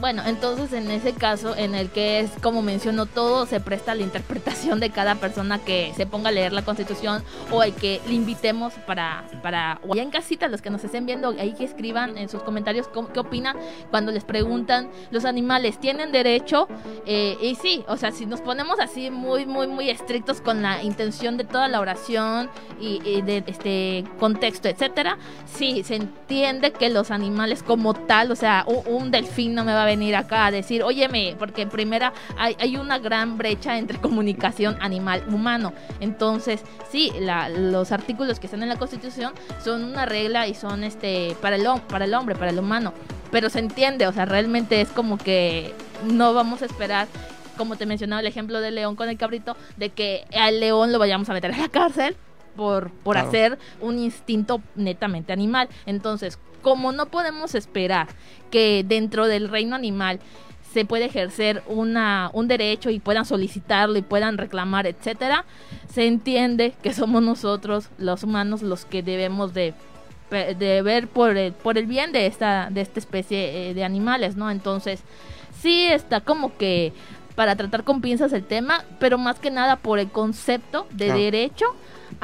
Bueno, 0.00 0.22
entonces 0.26 0.72
en 0.74 0.90
ese 0.90 1.14
caso 1.14 1.56
en 1.56 1.74
el 1.74 1.88
que 1.88 2.20
es 2.20 2.30
como 2.42 2.60
menciono 2.62 3.06
todo 3.06 3.46
se 3.46 3.58
presta 3.60 3.94
la 3.94 4.02
interpretación 4.02 4.78
de 4.80 4.90
cada 4.90 5.14
persona 5.14 5.58
que 5.60 5.92
se 5.96 6.04
ponga 6.04 6.28
a 6.28 6.32
leer 6.32 6.52
la 6.52 6.62
Constitución 6.62 7.22
o 7.50 7.62
el 7.62 7.72
que 7.74 8.00
le 8.06 8.14
invitemos 8.14 8.74
para 8.86 9.24
para 9.42 9.80
o 9.86 9.94
allá 9.94 10.02
en 10.02 10.10
casita 10.10 10.48
los 10.48 10.60
que 10.60 10.68
nos 10.68 10.84
estén 10.84 11.06
viendo 11.06 11.30
ahí 11.38 11.54
que 11.54 11.64
escriban 11.64 12.18
en 12.18 12.28
sus 12.28 12.42
comentarios 12.42 12.86
cómo- 12.88 13.12
qué 13.12 13.20
opinan 13.20 13.56
cuando 13.90 14.12
les 14.12 14.24
preguntan 14.24 14.90
los 15.10 15.24
animales 15.24 15.78
tienen 15.80 16.12
derecho 16.12 16.68
Eh, 17.06 17.36
y 17.40 17.54
sí, 17.54 17.84
o 17.88 17.96
sea 17.96 18.10
si 18.12 18.26
nos 18.26 18.40
ponemos 18.40 18.78
así 18.80 19.10
muy 19.10 19.46
muy 19.46 19.66
muy 19.68 19.88
estrictos 19.90 20.40
con 20.40 20.62
la 20.62 20.82
intención 20.82 21.36
de 21.36 21.44
toda 21.44 21.68
la 21.68 21.80
oración 21.80 22.50
y, 22.80 23.22
de 23.22 23.42
este 23.46 24.04
contexto 24.18 24.68
etcétera 24.68 25.18
sí 25.46 25.82
se 25.84 25.96
entiende 25.96 26.72
que 26.72 26.90
los 26.90 27.10
animales 27.10 27.62
como 27.62 27.94
tal 27.94 28.30
o 28.32 28.36
sea 28.36 28.64
un, 28.66 29.10
delfín 29.10 29.54
no 29.54 29.64
me 29.64 29.72
va 29.72 29.84
venir 29.94 30.16
acá 30.16 30.46
a 30.46 30.50
decir 30.50 30.82
óyeme 30.82 31.36
porque 31.38 31.62
en 31.62 31.68
primera 31.68 32.12
hay, 32.36 32.56
hay 32.58 32.76
una 32.76 32.98
gran 32.98 33.38
brecha 33.38 33.78
entre 33.78 33.98
comunicación 34.00 34.76
animal 34.80 35.22
humano 35.28 35.72
entonces 36.00 36.60
sí 36.90 37.12
la- 37.20 37.48
los 37.48 37.92
artículos 37.92 38.40
que 38.40 38.46
están 38.46 38.62
en 38.62 38.68
la 38.68 38.76
constitución 38.76 39.32
son 39.62 39.84
una 39.84 40.04
regla 40.06 40.46
y 40.48 40.54
son 40.54 40.82
este 40.84 41.36
para 41.40 41.56
el 41.56 41.64
para 41.88 42.04
el 42.06 42.14
hombre 42.14 42.34
para 42.34 42.50
el 42.50 42.58
humano 42.58 42.92
pero 43.30 43.48
se 43.50 43.58
entiende 43.60 44.06
o 44.06 44.12
sea 44.12 44.24
realmente 44.24 44.80
es 44.80 44.88
como 44.88 45.16
que 45.18 45.72
no 46.04 46.34
vamos 46.34 46.62
a 46.62 46.66
esperar 46.66 47.06
como 47.56 47.76
te 47.76 47.86
mencionaba 47.86 48.20
el 48.20 48.26
ejemplo 48.26 48.60
del 48.60 48.74
león 48.74 48.96
con 48.96 49.08
el 49.08 49.16
cabrito, 49.16 49.56
de 49.76 49.90
que 49.90 50.24
al 50.36 50.58
león 50.58 50.90
lo 50.90 50.98
vayamos 50.98 51.28
a 51.30 51.34
meter 51.34 51.52
a 51.52 51.56
la 51.56 51.68
cárcel 51.68 52.16
por, 52.56 52.90
por 52.90 53.14
Claro. 53.14 53.28
hacer 53.28 53.58
un 53.80 53.96
instinto 54.00 54.60
netamente 54.74 55.32
animal. 55.32 55.68
Entonces, 55.86 56.36
como 56.64 56.90
no 56.90 57.06
podemos 57.06 57.54
esperar 57.54 58.08
que 58.50 58.84
dentro 58.84 59.28
del 59.28 59.48
reino 59.48 59.76
animal 59.76 60.18
se 60.72 60.84
puede 60.84 61.04
ejercer 61.04 61.62
una, 61.68 62.30
un 62.32 62.48
derecho 62.48 62.90
y 62.90 62.98
puedan 62.98 63.24
solicitarlo 63.24 63.96
y 63.96 64.02
puedan 64.02 64.38
reclamar, 64.38 64.88
etcétera, 64.88 65.44
se 65.92 66.06
entiende 66.08 66.74
que 66.82 66.92
somos 66.92 67.22
nosotros, 67.22 67.90
los 67.98 68.24
humanos, 68.24 68.62
los 68.62 68.84
que 68.84 69.04
debemos 69.04 69.54
de, 69.54 69.74
de 70.30 70.82
ver 70.82 71.06
por 71.06 71.36
el, 71.36 71.52
por 71.52 71.78
el 71.78 71.86
bien 71.86 72.10
de 72.10 72.26
esta, 72.26 72.70
de 72.70 72.80
esta 72.80 72.98
especie 72.98 73.70
eh, 73.70 73.74
de 73.74 73.84
animales, 73.84 74.34
¿no? 74.34 74.50
Entonces, 74.50 75.04
sí 75.60 75.84
está 75.84 76.22
como 76.22 76.56
que 76.56 76.92
para 77.36 77.54
tratar 77.54 77.84
con 77.84 78.00
pinzas 78.00 78.32
el 78.32 78.44
tema, 78.44 78.84
pero 78.98 79.18
más 79.18 79.38
que 79.38 79.50
nada 79.50 79.76
por 79.76 79.98
el 79.98 80.10
concepto 80.10 80.86
de 80.90 81.12
derecho 81.12 81.66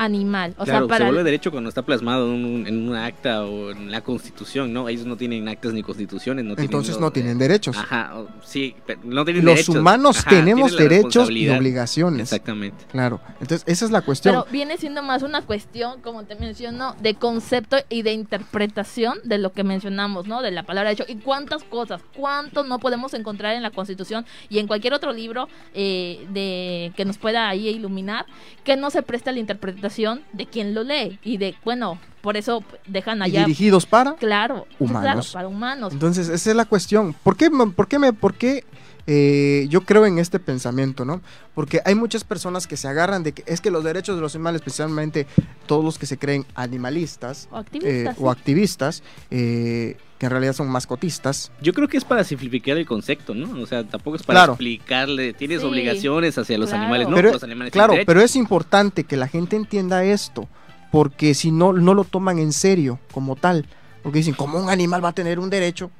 animal. 0.02 0.54
O 0.56 0.64
claro, 0.64 0.86
sea, 0.86 0.88
para 0.88 1.04
se 1.04 1.10
vuelve 1.12 1.24
derecho 1.24 1.50
cuando 1.50 1.68
está 1.68 1.82
plasmado 1.82 2.32
en 2.32 2.44
un, 2.44 2.66
en 2.66 2.88
un 2.88 2.96
acta 2.96 3.44
o 3.44 3.70
en 3.70 3.90
la 3.90 4.00
constitución, 4.00 4.72
¿no? 4.72 4.88
Ellos 4.88 5.04
no 5.04 5.16
tienen 5.18 5.46
actas 5.46 5.74
ni 5.74 5.82
constituciones, 5.82 6.42
no 6.46 6.54
tienen... 6.54 6.70
Entonces 6.70 6.94
lo- 6.94 7.02
no 7.02 7.10
tienen 7.10 7.36
derechos. 7.36 7.76
Ajá, 7.76 8.14
sí, 8.42 8.74
pero 8.86 9.00
no 9.04 9.24
tienen 9.26 9.44
Los 9.44 9.56
derechos. 9.56 9.76
humanos 9.76 10.20
Ajá, 10.20 10.30
tenemos 10.30 10.70
tienen 10.74 10.88
derechos 10.88 11.30
y 11.30 11.50
obligaciones. 11.50 12.22
Exactamente. 12.22 12.86
Claro. 12.90 13.20
Entonces, 13.42 13.62
esa 13.66 13.84
es 13.84 13.90
la 13.90 14.00
cuestión. 14.00 14.36
Pero 14.36 14.46
viene 14.50 14.78
siendo 14.78 15.02
más 15.02 15.22
una 15.22 15.42
cuestión, 15.42 16.00
como 16.00 16.24
te 16.24 16.34
menciono, 16.34 16.96
de 17.02 17.14
concepto 17.16 17.76
y 17.90 18.00
de 18.00 18.12
interpretación 18.14 19.18
de 19.24 19.36
lo 19.36 19.52
que 19.52 19.64
mencionamos, 19.64 20.26
¿no? 20.26 20.40
De 20.40 20.50
la 20.50 20.62
palabra 20.62 20.92
hecho. 20.92 21.04
Y 21.08 21.16
cuántas 21.16 21.62
cosas, 21.64 22.00
cuánto 22.16 22.64
no 22.64 22.78
podemos 22.78 23.12
encontrar 23.12 23.54
en 23.54 23.62
la 23.62 23.70
Constitución 23.70 24.24
y 24.48 24.60
en 24.60 24.66
cualquier 24.66 24.94
otro 24.94 25.12
libro 25.12 25.46
eh, 25.74 26.26
de 26.32 26.92
que 26.96 27.04
nos 27.04 27.18
pueda 27.18 27.48
ahí 27.50 27.68
iluminar, 27.68 28.24
que 28.64 28.76
no 28.76 28.88
se 28.88 29.02
presta 29.02 29.28
a 29.28 29.32
la 29.34 29.40
interpretación 29.40 29.89
de 30.32 30.46
quien 30.46 30.74
lo 30.74 30.82
lee. 30.84 31.18
Y 31.22 31.36
de, 31.38 31.54
bueno, 31.64 31.98
por 32.22 32.36
eso 32.36 32.62
dejan 32.86 33.18
y 33.18 33.22
allá. 33.22 33.40
dirigidos 33.40 33.86
para 33.86 34.14
Claro, 34.14 34.66
Humanos. 34.78 35.02
claro, 35.02 35.22
para 35.32 35.48
humanos. 35.48 35.92
Entonces, 35.92 36.28
esa 36.28 36.50
es 36.50 36.56
la 36.56 36.64
cuestión. 36.64 37.14
¿Por 37.22 37.36
qué, 37.36 37.50
me- 37.50 37.66
por 37.68 37.88
qué, 37.88 37.98
me, 37.98 38.12
por 38.12 38.34
qué 38.34 38.64
eh, 39.06 39.66
yo 39.70 39.80
creo 39.80 40.06
en 40.06 40.18
este 40.18 40.38
pensamiento, 40.38 41.04
no? 41.04 41.20
Porque 41.54 41.80
hay 41.84 41.94
muchas 41.94 42.22
personas 42.22 42.66
que 42.66 42.76
se 42.76 42.86
agarran 42.86 43.22
de 43.22 43.32
que 43.32 43.42
es 43.46 43.60
que 43.60 43.70
los 43.70 43.82
derechos 43.82 44.14
de 44.16 44.22
los 44.22 44.34
animales, 44.34 44.60
especialmente 44.60 45.26
todos 45.66 45.84
los 45.84 45.98
que 45.98 46.06
se 46.06 46.18
creen 46.18 46.46
animalistas 46.54 47.48
O 47.50 47.56
eh, 47.56 47.60
activistas. 47.60 48.16
sí. 48.16 48.22
o 48.22 48.30
activistas, 48.30 49.02
eh, 49.30 49.96
que 50.20 50.26
en 50.26 50.30
realidad 50.32 50.52
son 50.52 50.68
mascotistas, 50.68 51.50
Yo 51.62 51.72
creo 51.72 51.88
que 51.88 51.96
es 51.96 52.04
para 52.04 52.22
simplificar 52.24 52.76
el 52.76 52.84
concepto, 52.84 53.34
¿no? 53.34 53.58
O 53.62 53.64
sea, 53.66 53.84
tampoco 53.84 54.16
es 54.16 54.22
para 54.22 54.40
Claro. 54.40 54.52
explicarle, 54.52 55.32
tienes 55.32 55.62
Sí, 55.62 55.66
obligaciones 55.66 56.36
hacia 56.36 56.58
los 56.58 56.68
claro. 56.68 56.82
animales, 56.84 57.08
no, 57.08 57.16
Pero- 57.16 57.32
los 57.32 57.42
animales 57.42 57.72
claro, 57.72 57.92
tienen 57.94 58.06
pero 58.06 58.20
es 58.20 58.36
importante 58.36 59.04
que 59.04 59.16
la 59.16 59.28
gente 59.28 59.56
entienda 59.56 60.04
esto, 60.04 60.46
porque 60.92 61.32
si 61.32 61.50
no, 61.50 61.72
no 61.72 61.94
lo 61.94 62.04
toman 62.04 62.38
en 62.38 62.52
serio 62.52 63.00
como 63.12 63.34
tal. 63.34 63.66
Porque 64.02 64.18
dicen, 64.18 64.34
¿cómo 64.34 64.58
un 64.58 64.68
animal 64.68 65.02
va 65.02 65.08
a 65.08 65.12
tener 65.14 65.38
un 65.38 65.48
derecho? 65.48 65.90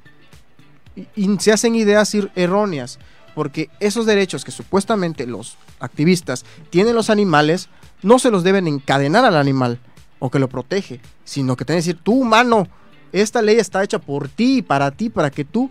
Y, 0.95 1.07
y 1.15 1.37
se 1.39 1.51
hacen 1.51 1.73
ideas 1.75 2.13
ir- 2.13 2.29
erróneas, 2.35 2.99
porque 3.33 3.69
esos 3.79 4.05
derechos 4.05 4.43
que 4.45 4.51
supuestamente 4.51 5.25
los 5.25 5.57
activistas 5.79 6.45
tienen 6.69 6.93
los 6.95 7.09
animales, 7.09 7.69
no 8.03 8.19
se 8.19 8.29
los 8.29 8.43
deben 8.43 8.67
encadenar 8.67 9.25
al 9.25 9.35
animal 9.37 9.79
o 10.19 10.29
que 10.29 10.37
lo 10.39 10.47
protege, 10.47 10.99
sino 11.23 11.55
que 11.55 11.65
tienen 11.65 11.81
que 11.81 11.87
decir, 11.89 12.01
tú 12.03 12.13
humano, 12.13 12.67
esta 13.11 13.41
ley 13.41 13.57
está 13.57 13.83
hecha 13.83 13.99
por 13.99 14.29
ti, 14.29 14.61
para 14.61 14.91
ti, 14.91 15.09
para 15.09 15.29
que 15.29 15.45
tú 15.45 15.69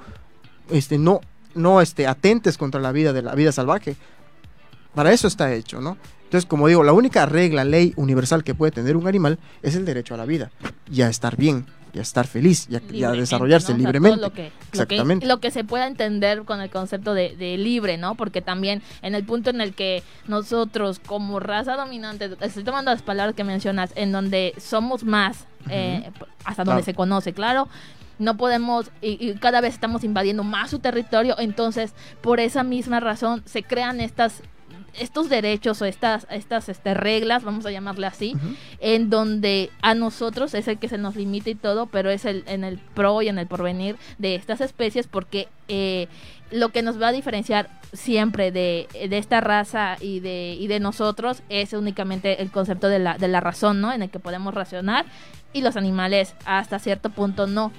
este, 0.71 0.99
no, 0.99 1.21
no 1.55 1.81
este, 1.81 2.07
atentes 2.07 2.59
contra 2.59 2.81
la 2.81 2.93
vida 2.93 3.13
de 3.13 3.23
la 3.23 3.35
vida 3.35 3.53
salvaje. 3.53 3.97
Para 4.95 5.13
eso 5.13 5.29
está 5.29 5.53
hecho, 5.53 5.81
¿no? 5.81 5.97
Entonces, 6.25 6.47
como 6.47 6.69
digo, 6.69 6.85
la 6.85 6.93
única 6.93 7.27
regla, 7.27 7.65
ley 7.65 7.93
universal 7.97 8.45
que 8.45 8.55
puede 8.55 8.71
tener 8.71 8.97
un 8.97 9.09
animal 9.09 9.39
es 9.63 9.75
el 9.75 9.85
derecho 9.85 10.15
a 10.15 10.17
la 10.17 10.27
vida 10.27 10.53
y 10.91 11.03
a 11.03 11.09
estar 11.09 11.37
bien, 11.37 11.67
y 11.93 11.99
a 11.99 12.03
estar 12.03 12.27
feliz, 12.27 12.67
y 12.71 12.77
a, 12.77 12.83
y 12.93 13.05
a 13.05 13.11
desarrollarse 13.13 13.73
¿no? 13.73 13.79
O 13.79 13.81
sea, 13.81 13.93
todo 13.93 13.93
libremente. 13.93 14.21
lo 14.21 14.33
que, 14.33 14.45
lo 14.45 14.51
que- 14.51 14.55
Exactamente. 14.73 15.27
Lo 15.27 15.41
que, 15.41 15.51
se 15.51 15.65
pueda 15.65 15.87
entender 15.87 16.43
con 16.45 16.61
el 16.61 16.71
concepto 16.71 17.15
de, 17.15 17.37
de 17.37 17.57
libre, 17.59 17.97
¿no? 17.99 18.15
Porque 18.15 18.41
también 18.43 18.83
en 19.03 19.15
el 19.15 19.25
punto 19.25 19.51
en 19.51 19.61
el 19.61 19.75
que 19.75 20.03
nosotros 20.27 21.01
como 21.05 21.41
raza 21.41 21.77
dominante, 21.77 22.31
estoy 22.41 22.65
tomando 22.65 22.91
las 22.91 23.03
palabras 23.03 23.35
que 23.35 23.45
mencionas, 23.45 23.93
en 23.97 24.13
donde 24.13 24.55
somos 24.59 25.05
más, 25.05 25.47
eh, 25.69 26.11
hasta 26.45 26.65
donde 26.65 26.83
Claro. 26.83 26.85
se 26.85 26.95
conoce, 26.95 27.33
claro. 27.33 27.69
No 28.19 28.37
podemos, 28.37 28.91
y, 29.01 29.17
y 29.31 29.35
cada 29.35 29.61
vez 29.63 29.73
estamos 29.75 30.05
invadiendo 30.05 30.45
más 30.45 30.71
su 30.71 30.79
territorio, 30.79 31.37
entonces 31.39 31.95
por 32.21 32.39
esa 32.39 32.63
misma 32.63 33.01
razón 33.01 33.43
se 33.47 33.63
crean 33.63 33.99
estas 34.01 34.43
estos 34.99 35.29
derechos 35.29 35.81
o 35.83 35.85
estas, 35.85 36.27
estas 36.31 36.69
este, 36.69 36.95
reglas, 36.95 37.45
vamos 37.45 37.67
a 37.67 37.71
llamarle 37.71 38.07
así, 38.07 38.37
en 38.81 39.11
donde 39.11 39.71
a 39.83 39.95
nosotros 39.95 40.55
es 40.55 40.69
el 40.69 40.79
que 40.79 40.89
se 40.89 40.99
nos 40.99 41.17
limita 41.17 41.51
y 41.51 41.55
todo, 41.55 41.87
pero 41.87 42.11
es 42.11 42.25
el, 42.25 42.45
en 42.47 42.65
el 42.65 42.79
pro 42.79 43.23
y 43.23 43.29
en 43.29 43.39
el 43.39 43.47
porvenir 43.47 43.97
de 44.19 44.35
estas 44.35 44.61
especies 44.61 45.07
porque 45.07 45.49
eh, 45.69 46.09
lo 46.51 46.71
que 46.71 46.83
nos 46.83 47.01
va 47.01 47.09
a 47.09 47.13
diferenciar 47.13 47.71
siempre 47.93 48.53
de, 48.53 48.89
de 48.93 49.19
esta 49.19 49.41
raza 49.41 49.97
y 50.01 50.21
de, 50.21 50.57
y 50.59 50.67
de 50.67 50.81
nosotros 50.81 51.43
es 51.49 51.73
únicamente 51.73 52.43
el 52.43 52.51
concepto 52.51 52.89
de 52.89 52.99
la, 52.99 53.19
de 53.19 53.29
la 53.29 53.41
razón, 53.41 53.81
¿no? 53.81 53.93
En 53.93 54.03
el 54.03 54.11
que 54.11 54.19
podemos 54.19 54.55
racionar 54.55 55.07
y 55.53 55.63
los 55.63 55.77
animales 55.77 56.35
hasta 56.45 56.79
cierto 56.79 57.11
punto 57.11 57.47
no. 57.47 57.73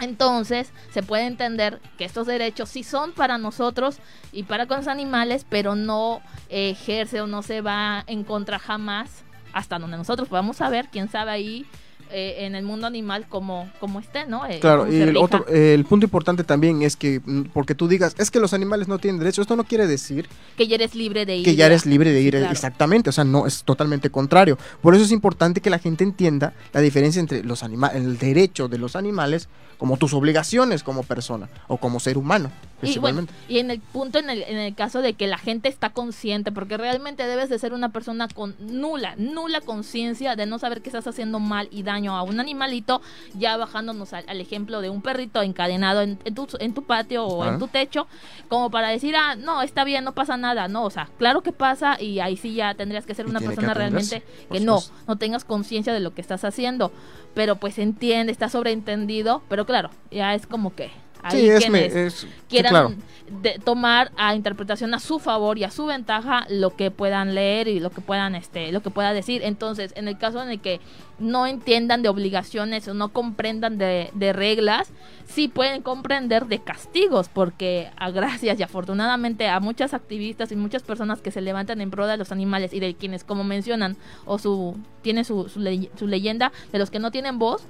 Entonces, 0.00 0.72
se 0.90 1.02
puede 1.02 1.26
entender 1.26 1.80
que 1.98 2.04
estos 2.04 2.26
derechos 2.26 2.68
sí 2.68 2.82
son 2.82 3.12
para 3.12 3.38
nosotros 3.38 3.98
y 4.32 4.44
para 4.44 4.66
con 4.66 4.78
los 4.78 4.88
animales, 4.88 5.46
pero 5.48 5.74
no 5.74 6.22
eh, 6.48 6.70
ejerce 6.70 7.20
o 7.20 7.26
no 7.26 7.42
se 7.42 7.60
va 7.60 8.04
en 8.06 8.24
contra 8.24 8.58
jamás 8.58 9.24
hasta 9.52 9.78
donde 9.78 9.96
nosotros 9.96 10.28
podamos 10.28 10.56
saber, 10.56 10.88
quién 10.90 11.08
sabe 11.08 11.30
ahí 11.30 11.66
eh, 12.12 12.46
en 12.46 12.54
el 12.54 12.64
mundo 12.64 12.86
animal 12.86 13.26
cómo, 13.28 13.70
cómo 13.78 14.00
esté, 14.00 14.26
¿no? 14.26 14.46
Eh, 14.46 14.58
Claro, 14.60 14.90
y 14.90 15.00
el, 15.00 15.16
otro, 15.16 15.46
eh, 15.48 15.74
el 15.74 15.84
punto 15.84 16.06
importante 16.06 16.44
también 16.44 16.82
es 16.82 16.96
que, 16.96 17.20
mm, 17.24 17.44
porque 17.52 17.74
tú 17.74 17.88
digas, 17.88 18.14
es 18.18 18.30
que 18.30 18.40
los 18.40 18.52
animales 18.52 18.88
no 18.88 18.98
tienen 18.98 19.18
derecho, 19.18 19.42
esto 19.42 19.56
no 19.56 19.64
quiere 19.64 19.86
decir 19.86 20.28
que 20.56 20.66
ya 20.66 20.76
eres 20.76 20.94
libre 20.94 21.26
de 21.26 21.36
ir. 21.38 21.44
que 21.44 21.56
ya 21.56 21.66
eres 21.66 21.86
libre 21.86 22.12
de 22.12 22.20
ir, 22.20 22.36
claro. 22.36 22.50
exactamente, 22.50 23.10
o 23.10 23.12
sea, 23.12 23.24
no, 23.24 23.46
es 23.46 23.64
totalmente 23.64 24.10
contrario. 24.10 24.58
Por 24.82 24.94
eso 24.94 25.04
es 25.04 25.12
importante 25.12 25.60
que 25.60 25.70
la 25.70 25.78
gente 25.78 26.04
entienda 26.04 26.52
la 26.72 26.80
diferencia 26.80 27.20
entre 27.20 27.44
los 27.44 27.62
animales, 27.62 27.96
el 27.96 28.18
derecho 28.18 28.68
de 28.68 28.78
los 28.78 28.96
animales 28.96 29.48
como 29.80 29.96
tus 29.96 30.12
obligaciones 30.12 30.82
como 30.82 31.04
persona 31.04 31.48
o 31.66 31.78
como 31.78 32.00
ser 32.00 32.18
humano, 32.18 32.50
Y 32.82 32.98
bueno, 32.98 33.26
y 33.48 33.60
en 33.60 33.70
el 33.70 33.80
punto, 33.80 34.18
en 34.18 34.28
el, 34.28 34.42
en 34.42 34.58
el 34.58 34.74
caso 34.74 35.00
de 35.00 35.14
que 35.14 35.26
la 35.26 35.38
gente 35.38 35.70
está 35.70 35.88
consciente, 35.88 36.52
porque 36.52 36.76
realmente 36.76 37.26
debes 37.26 37.48
de 37.48 37.58
ser 37.58 37.72
una 37.72 37.88
persona 37.88 38.28
con 38.28 38.54
nula, 38.58 39.14
nula 39.16 39.62
conciencia 39.62 40.36
de 40.36 40.44
no 40.44 40.58
saber 40.58 40.82
que 40.82 40.90
estás 40.90 41.06
haciendo 41.06 41.40
mal 41.40 41.68
y 41.70 41.82
daño 41.82 41.99
a 42.08 42.22
un 42.22 42.40
animalito, 42.40 43.00
ya 43.34 43.56
bajándonos 43.56 44.12
al, 44.12 44.24
al 44.28 44.40
ejemplo 44.40 44.80
de 44.80 44.90
un 44.90 45.02
perrito 45.02 45.42
encadenado 45.42 46.02
en, 46.02 46.18
en 46.24 46.34
tu, 46.34 46.46
en 46.58 46.74
tu 46.74 46.82
patio 46.84 47.26
o 47.26 47.36
Claro. 47.40 47.52
en 47.54 47.58
tu 47.58 47.68
techo, 47.68 48.06
como 48.48 48.70
para 48.70 48.88
decir, 48.88 49.14
ah, 49.16 49.36
no, 49.36 49.62
está 49.62 49.84
bien, 49.84 50.04
no 50.04 50.12
pasa 50.12 50.36
nada, 50.36 50.68
no, 50.68 50.84
o 50.84 50.90
sea, 50.90 51.08
claro 51.18 51.42
que 51.42 51.52
pasa 51.52 52.00
y 52.00 52.20
ahí 52.20 52.36
sí 52.36 52.54
ya 52.54 52.74
tendrías 52.74 53.06
que 53.06 53.14
ser 53.14 53.26
una 53.26 53.40
persona 53.40 53.74
realmente 53.74 54.22
que 54.50 54.60
no, 54.60 54.80
no 55.06 55.16
tengas 55.16 55.44
conciencia 55.44 55.92
de 55.92 56.00
lo 56.00 56.14
que 56.14 56.20
estás 56.20 56.44
haciendo, 56.44 56.92
pero 57.34 57.56
pues 57.56 57.78
entiende, 57.78 58.32
está 58.32 58.48
sobreentendido, 58.48 59.42
pero 59.48 59.66
claro, 59.66 59.90
ya 60.10 60.34
es 60.34 60.46
como 60.46 60.74
que... 60.74 60.90
ahí 61.22 61.40
Sí, 61.42 61.48
es, 61.50 61.70
me- 61.70 61.84
es- 62.06 62.14
sí, 62.14 62.28
quieran 62.48 62.70
claro. 62.70 62.94
de- 63.42 63.58
tomar 63.62 64.10
a 64.16 64.34
interpretación 64.34 64.94
a 64.94 65.00
su 65.00 65.18
favor 65.18 65.58
y 65.58 65.64
a 65.64 65.70
su 65.70 65.84
ventaja 65.86 66.46
lo 66.48 66.74
que 66.76 66.90
puedan 66.90 67.34
leer 67.34 67.68
y 67.68 67.78
lo 67.78 67.90
que 67.90 68.00
puedan 68.00 68.34
este 68.34 68.72
lo 68.72 68.80
que 68.80 68.88
pueda 68.90 69.12
decir 69.12 69.42
entonces 69.44 69.92
en 69.96 70.08
el 70.08 70.16
caso 70.16 70.42
en 70.42 70.48
el 70.50 70.60
que 70.60 70.80
no 71.20 71.46
entiendan 71.46 72.02
de 72.02 72.08
obligaciones 72.08 72.88
o 72.88 72.94
no 72.94 73.10
comprendan 73.10 73.78
de, 73.78 74.10
de 74.14 74.32
reglas 74.32 74.90
sí 75.28 75.48
pueden 75.48 75.82
comprender 75.82 76.46
de 76.46 76.58
castigos 76.60 77.28
porque 77.28 77.90
a 77.96 78.10
gracias 78.10 78.58
y 78.58 78.62
afortunadamente 78.62 79.46
a 79.48 79.60
muchas 79.60 79.94
activistas 79.94 80.50
y 80.50 80.56
muchas 80.56 80.82
personas 80.82 81.20
que 81.20 81.30
se 81.30 81.40
levantan 81.40 81.80
en 81.80 81.90
pro 81.90 82.06
de 82.06 82.16
los 82.16 82.32
animales 82.32 82.72
y 82.72 82.80
de 82.80 82.94
quienes 82.94 83.22
como 83.22 83.44
mencionan 83.44 83.96
o 84.24 84.38
su 84.38 84.76
tiene 85.02 85.24
su, 85.24 85.48
su, 85.48 85.60
ley- 85.60 85.90
su 85.96 86.06
leyenda 86.06 86.50
de 86.72 86.78
los 86.78 86.90
que 86.90 86.98
no 86.98 87.10
tienen 87.10 87.38
voz 87.38 87.62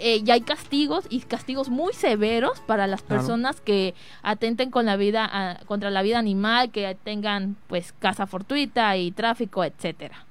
eh, 0.00 0.22
ya 0.22 0.34
hay 0.34 0.42
castigos 0.42 1.06
y 1.10 1.20
castigos 1.20 1.70
muy 1.70 1.92
severos 1.92 2.60
para 2.60 2.86
las 2.86 3.02
Claro. 3.02 3.20
personas 3.22 3.60
que 3.60 3.94
atenten 4.22 4.70
con 4.70 4.86
la 4.86 4.96
vida 4.96 5.28
ah, 5.32 5.58
contra 5.66 5.90
la 5.90 6.02
vida 6.02 6.18
animal, 6.20 6.70
que 6.70 6.96
tengan 7.02 7.56
pues 7.66 7.92
caza 7.98 8.26
fortuita 8.28 8.96
y 8.96 9.10
tráfico, 9.10 9.64
etcétera. 9.64 10.24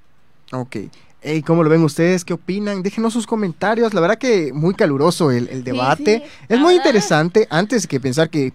Ok. 0.52 0.76
Ey, 1.20 1.42
¿Cómo 1.42 1.64
lo 1.64 1.70
ven 1.70 1.82
ustedes? 1.82 2.24
¿Qué 2.24 2.32
opinan? 2.34 2.82
Déjenos 2.82 3.12
sus 3.12 3.26
comentarios. 3.26 3.92
La 3.92 4.00
verdad 4.00 4.18
que 4.18 4.52
muy 4.52 4.74
caluroso 4.74 5.30
el, 5.32 5.48
el 5.48 5.64
debate. 5.64 6.22
sí, 6.24 6.44
es 6.48 6.58
muy 6.60 6.74
interesante. 6.74 7.46
Antes 7.50 7.86
que 7.88 7.98
pensar 7.98 8.30
que, 8.30 8.52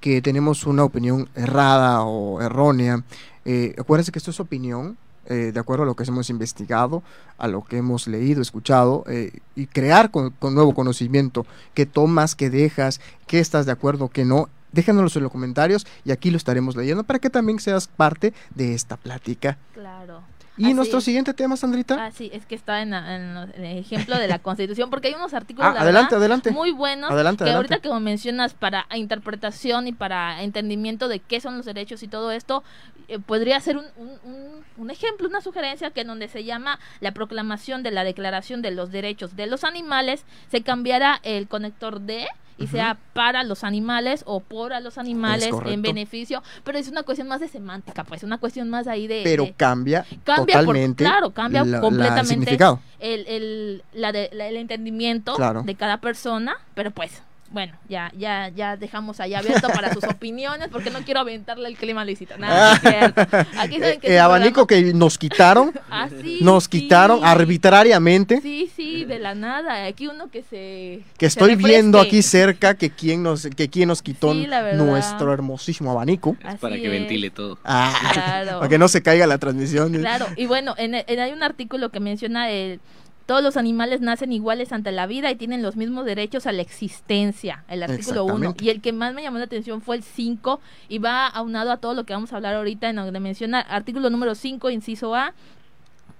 que 0.00 0.22
tenemos 0.22 0.64
una 0.64 0.84
opinión 0.84 1.28
errada 1.34 2.02
o 2.04 2.40
errónea, 2.40 3.02
eh, 3.44 3.74
acuérdense 3.78 4.12
que 4.12 4.18
esto 4.20 4.30
es 4.30 4.38
opinión. 4.40 4.96
eh, 5.26 5.52
de 5.52 5.58
acuerdo 5.60 5.84
a 5.84 5.86
lo 5.86 5.94
que 5.96 6.04
hemos 6.04 6.28
investigado, 6.30 7.02
a 7.38 7.48
lo 7.48 7.62
que 7.64 7.78
hemos 7.78 8.06
leído, 8.06 8.42
escuchado, 8.42 9.04
eh, 9.08 9.32
y 9.56 9.66
crear 9.66 10.10
con, 10.10 10.30
con 10.30 10.54
nuevo 10.54 10.74
conocimiento, 10.74 11.46
qué 11.72 11.86
tomas, 11.86 12.34
qué 12.34 12.50
dejas, 12.50 13.00
qué 13.26 13.40
estás 13.40 13.64
de 13.64 13.72
acuerdo, 13.72 14.08
qué 14.10 14.24
no, 14.26 14.50
déjanoslo 14.72 15.18
en 15.18 15.22
los 15.22 15.32
comentarios 15.32 15.86
y 16.04 16.10
aquí 16.10 16.30
lo 16.30 16.36
estaremos 16.36 16.76
leyendo 16.76 17.04
para 17.04 17.18
que 17.20 17.30
también 17.30 17.58
seas 17.58 17.88
parte 17.88 18.34
de 18.54 18.74
esta 18.74 18.96
plática. 18.98 19.56
Claro. 19.72 20.22
Y 20.56 20.66
Así 20.66 20.74
nuestro 20.74 20.98
es. 20.98 21.04
siguiente 21.04 21.34
tema, 21.34 21.56
Sandrita. 21.56 22.04
Ah, 22.06 22.10
sí, 22.12 22.30
es 22.32 22.46
que 22.46 22.54
está 22.54 22.80
en, 22.82 22.90
la- 22.90 23.16
en 23.16 23.34
los- 23.34 23.54
en 23.56 23.64
el 23.64 23.78
ejemplo 23.78 24.16
de 24.18 24.28
la 24.28 24.38
Constitución, 24.42 24.88
porque 24.88 25.08
hay 25.08 25.14
unos 25.14 25.34
artículos 25.34 25.68
Ah, 25.70 25.74
la 25.74 25.80
adelante, 25.80 26.14
verdad, 26.14 26.18
adelante. 26.20 26.50
muy 26.52 26.70
buenos 26.70 27.10
Adelante, 27.10 27.44
que 27.44 27.50
adelante. 27.50 27.74
ahorita 27.74 27.88
como 27.88 28.00
mencionas 28.00 28.54
para 28.54 28.86
interpretación 28.94 29.88
y 29.88 29.92
para 29.92 30.42
entendimiento 30.42 31.08
de 31.08 31.18
qué 31.18 31.40
son 31.40 31.56
los 31.56 31.66
derechos 31.66 32.02
y 32.04 32.08
todo 32.08 32.30
esto, 32.30 32.62
eh, 33.08 33.18
podría 33.18 33.58
ser 33.60 33.78
un, 33.78 33.84
un- 33.96 34.18
un- 34.24 34.64
un 34.76 34.90
ejemplo, 34.90 35.26
una 35.28 35.40
sugerencia 35.40 35.90
que 35.90 36.02
en 36.02 36.06
donde 36.06 36.28
se 36.28 36.44
llama 36.44 36.78
la 37.00 37.12
proclamación 37.12 37.82
de 37.82 37.90
la 37.90 38.04
Declaración 38.04 38.62
de 38.62 38.70
los 38.70 38.92
Derechos 38.92 39.34
de 39.36 39.46
los 39.46 39.64
Animales, 39.64 40.24
se 40.50 40.62
cambiará 40.62 41.18
el 41.24 41.48
conector 41.48 42.00
de 42.00 42.26
y 42.56 42.66
sea 42.68 42.96
para 43.12 43.42
los 43.42 43.64
animales 43.64 44.22
o 44.26 44.40
por 44.40 44.72
a 44.72 44.80
los 44.80 44.96
animales 44.98 45.50
en 45.66 45.82
beneficio, 45.82 46.42
pero 46.64 46.78
es 46.78 46.88
una 46.88 47.02
cuestión 47.02 47.26
más 47.28 47.40
de 47.40 47.48
semántica, 47.48 48.04
pues 48.04 48.22
una 48.22 48.38
cuestión 48.38 48.70
más 48.70 48.86
ahí 48.86 49.06
de... 49.06 49.22
pero 49.24 49.44
de- 49.44 49.52
cambia, 49.54 50.04
Cambia 50.24 50.34
por- 50.36 50.46
totalmente 50.46 51.04
claro, 51.04 51.30
cambia 51.30 51.64
la- 51.64 51.80
completamente 51.80 52.56
el, 53.00 53.26
el, 53.26 53.82
la 53.92 54.12
de- 54.12 54.30
la- 54.32 54.46
el 54.48 54.56
entendimiento 54.56 55.34
Claro. 55.34 55.62
de 55.62 55.74
cada 55.74 55.98
persona, 55.98 56.56
pero 56.74 56.90
pues, 56.90 57.22
bueno, 57.54 57.72
ya, 57.88 58.12
ya, 58.18 58.48
ya 58.48 58.76
dejamos 58.76 59.20
ahí 59.20 59.32
abierto 59.34 59.68
para 59.68 59.94
sus 59.94 60.04
opiniones, 60.16 60.68
porque 60.70 60.90
no 60.90 60.98
quiero 61.04 61.20
aventarle 61.20 61.68
el 61.68 61.76
clima 61.76 62.02
a 62.02 62.04
Luisito. 62.04 62.36
Nada, 62.36 62.70
no 62.70 62.74
es 62.74 62.80
cierto. 62.80 63.20
Aquí 63.58 63.78
saben 63.78 64.00
que 64.00 64.08
Eh, 64.08 64.10
este 64.10 64.20
abanico 64.20 64.66
programa- 64.66 64.92
que 64.92 64.94
nos 64.98 65.16
quitaron, 65.16 65.72
Ah, 65.90 66.08
sí, 66.20 66.40
nos 66.42 66.64
sí. 66.64 66.70
quitaron 66.70 67.24
arbitrariamente. 67.24 68.40
Sí, 68.42 68.70
sí, 68.74 69.04
de 69.04 69.18
la 69.18 69.34
nada. 69.34 69.84
Aquí 69.86 70.08
uno 70.08 70.28
que 70.30 70.42
se. 70.42 71.02
Que 71.16 71.30
se 71.30 71.38
estoy 71.38 71.54
viendo 71.54 72.00
aquí 72.00 72.20
cerca 72.22 72.74
que 72.74 72.90
quien 72.90 73.22
nos, 73.22 73.46
que 73.46 73.70
quien 73.70 73.88
nos 73.88 74.02
quitó 74.02 74.32
Sí, 74.32 74.46
nuestro 74.74 75.32
hermosísimo 75.32 75.90
abanico. 75.92 76.36
Así 76.44 76.58
para 76.58 76.76
que 76.76 76.84
es. 76.86 76.90
ventile 76.90 77.30
todo. 77.30 77.58
Ah, 77.64 77.94
Claro. 78.12 78.58
para 78.58 78.68
que 78.68 78.78
no 78.78 78.88
se 78.88 79.02
caiga 79.02 79.26
la 79.26 79.38
transmisión. 79.38 79.92
Claro, 79.94 80.26
y 80.36 80.46
bueno, 80.46 80.74
en, 80.76 80.94
en- 80.94 81.20
hay 81.20 81.32
un 81.32 81.42
artículo 81.42 81.90
que 81.90 82.00
menciona 82.00 82.50
el 82.50 82.80
todos 83.26 83.42
los 83.42 83.56
animales 83.56 84.00
nacen 84.00 84.32
iguales 84.32 84.72
ante 84.72 84.92
la 84.92 85.06
vida 85.06 85.30
y 85.30 85.36
tienen 85.36 85.62
los 85.62 85.76
mismos 85.76 86.04
derechos 86.04 86.46
a 86.46 86.52
la 86.52 86.62
existencia, 86.62 87.64
el 87.68 87.82
artículo 87.82 88.24
1. 88.24 88.34
Exactamente. 88.34 88.64
Y 88.64 88.70
el 88.70 88.80
que 88.80 88.92
más 88.92 89.14
me 89.14 89.22
llamó 89.22 89.38
la 89.38 89.44
atención 89.44 89.80
fue 89.80 89.96
el 89.96 90.02
5 90.02 90.60
y 90.88 90.98
va 90.98 91.26
aunado 91.26 91.72
a 91.72 91.78
todo 91.78 91.94
lo 91.94 92.04
que 92.04 92.12
vamos 92.12 92.32
a 92.32 92.36
hablar 92.36 92.54
ahorita 92.54 92.90
en 92.90 92.96
donde 92.96 93.20
menciona 93.20 93.60
artículo 93.60 94.10
número 94.10 94.34
5, 94.34 94.68
inciso 94.70 95.14
A. 95.14 95.32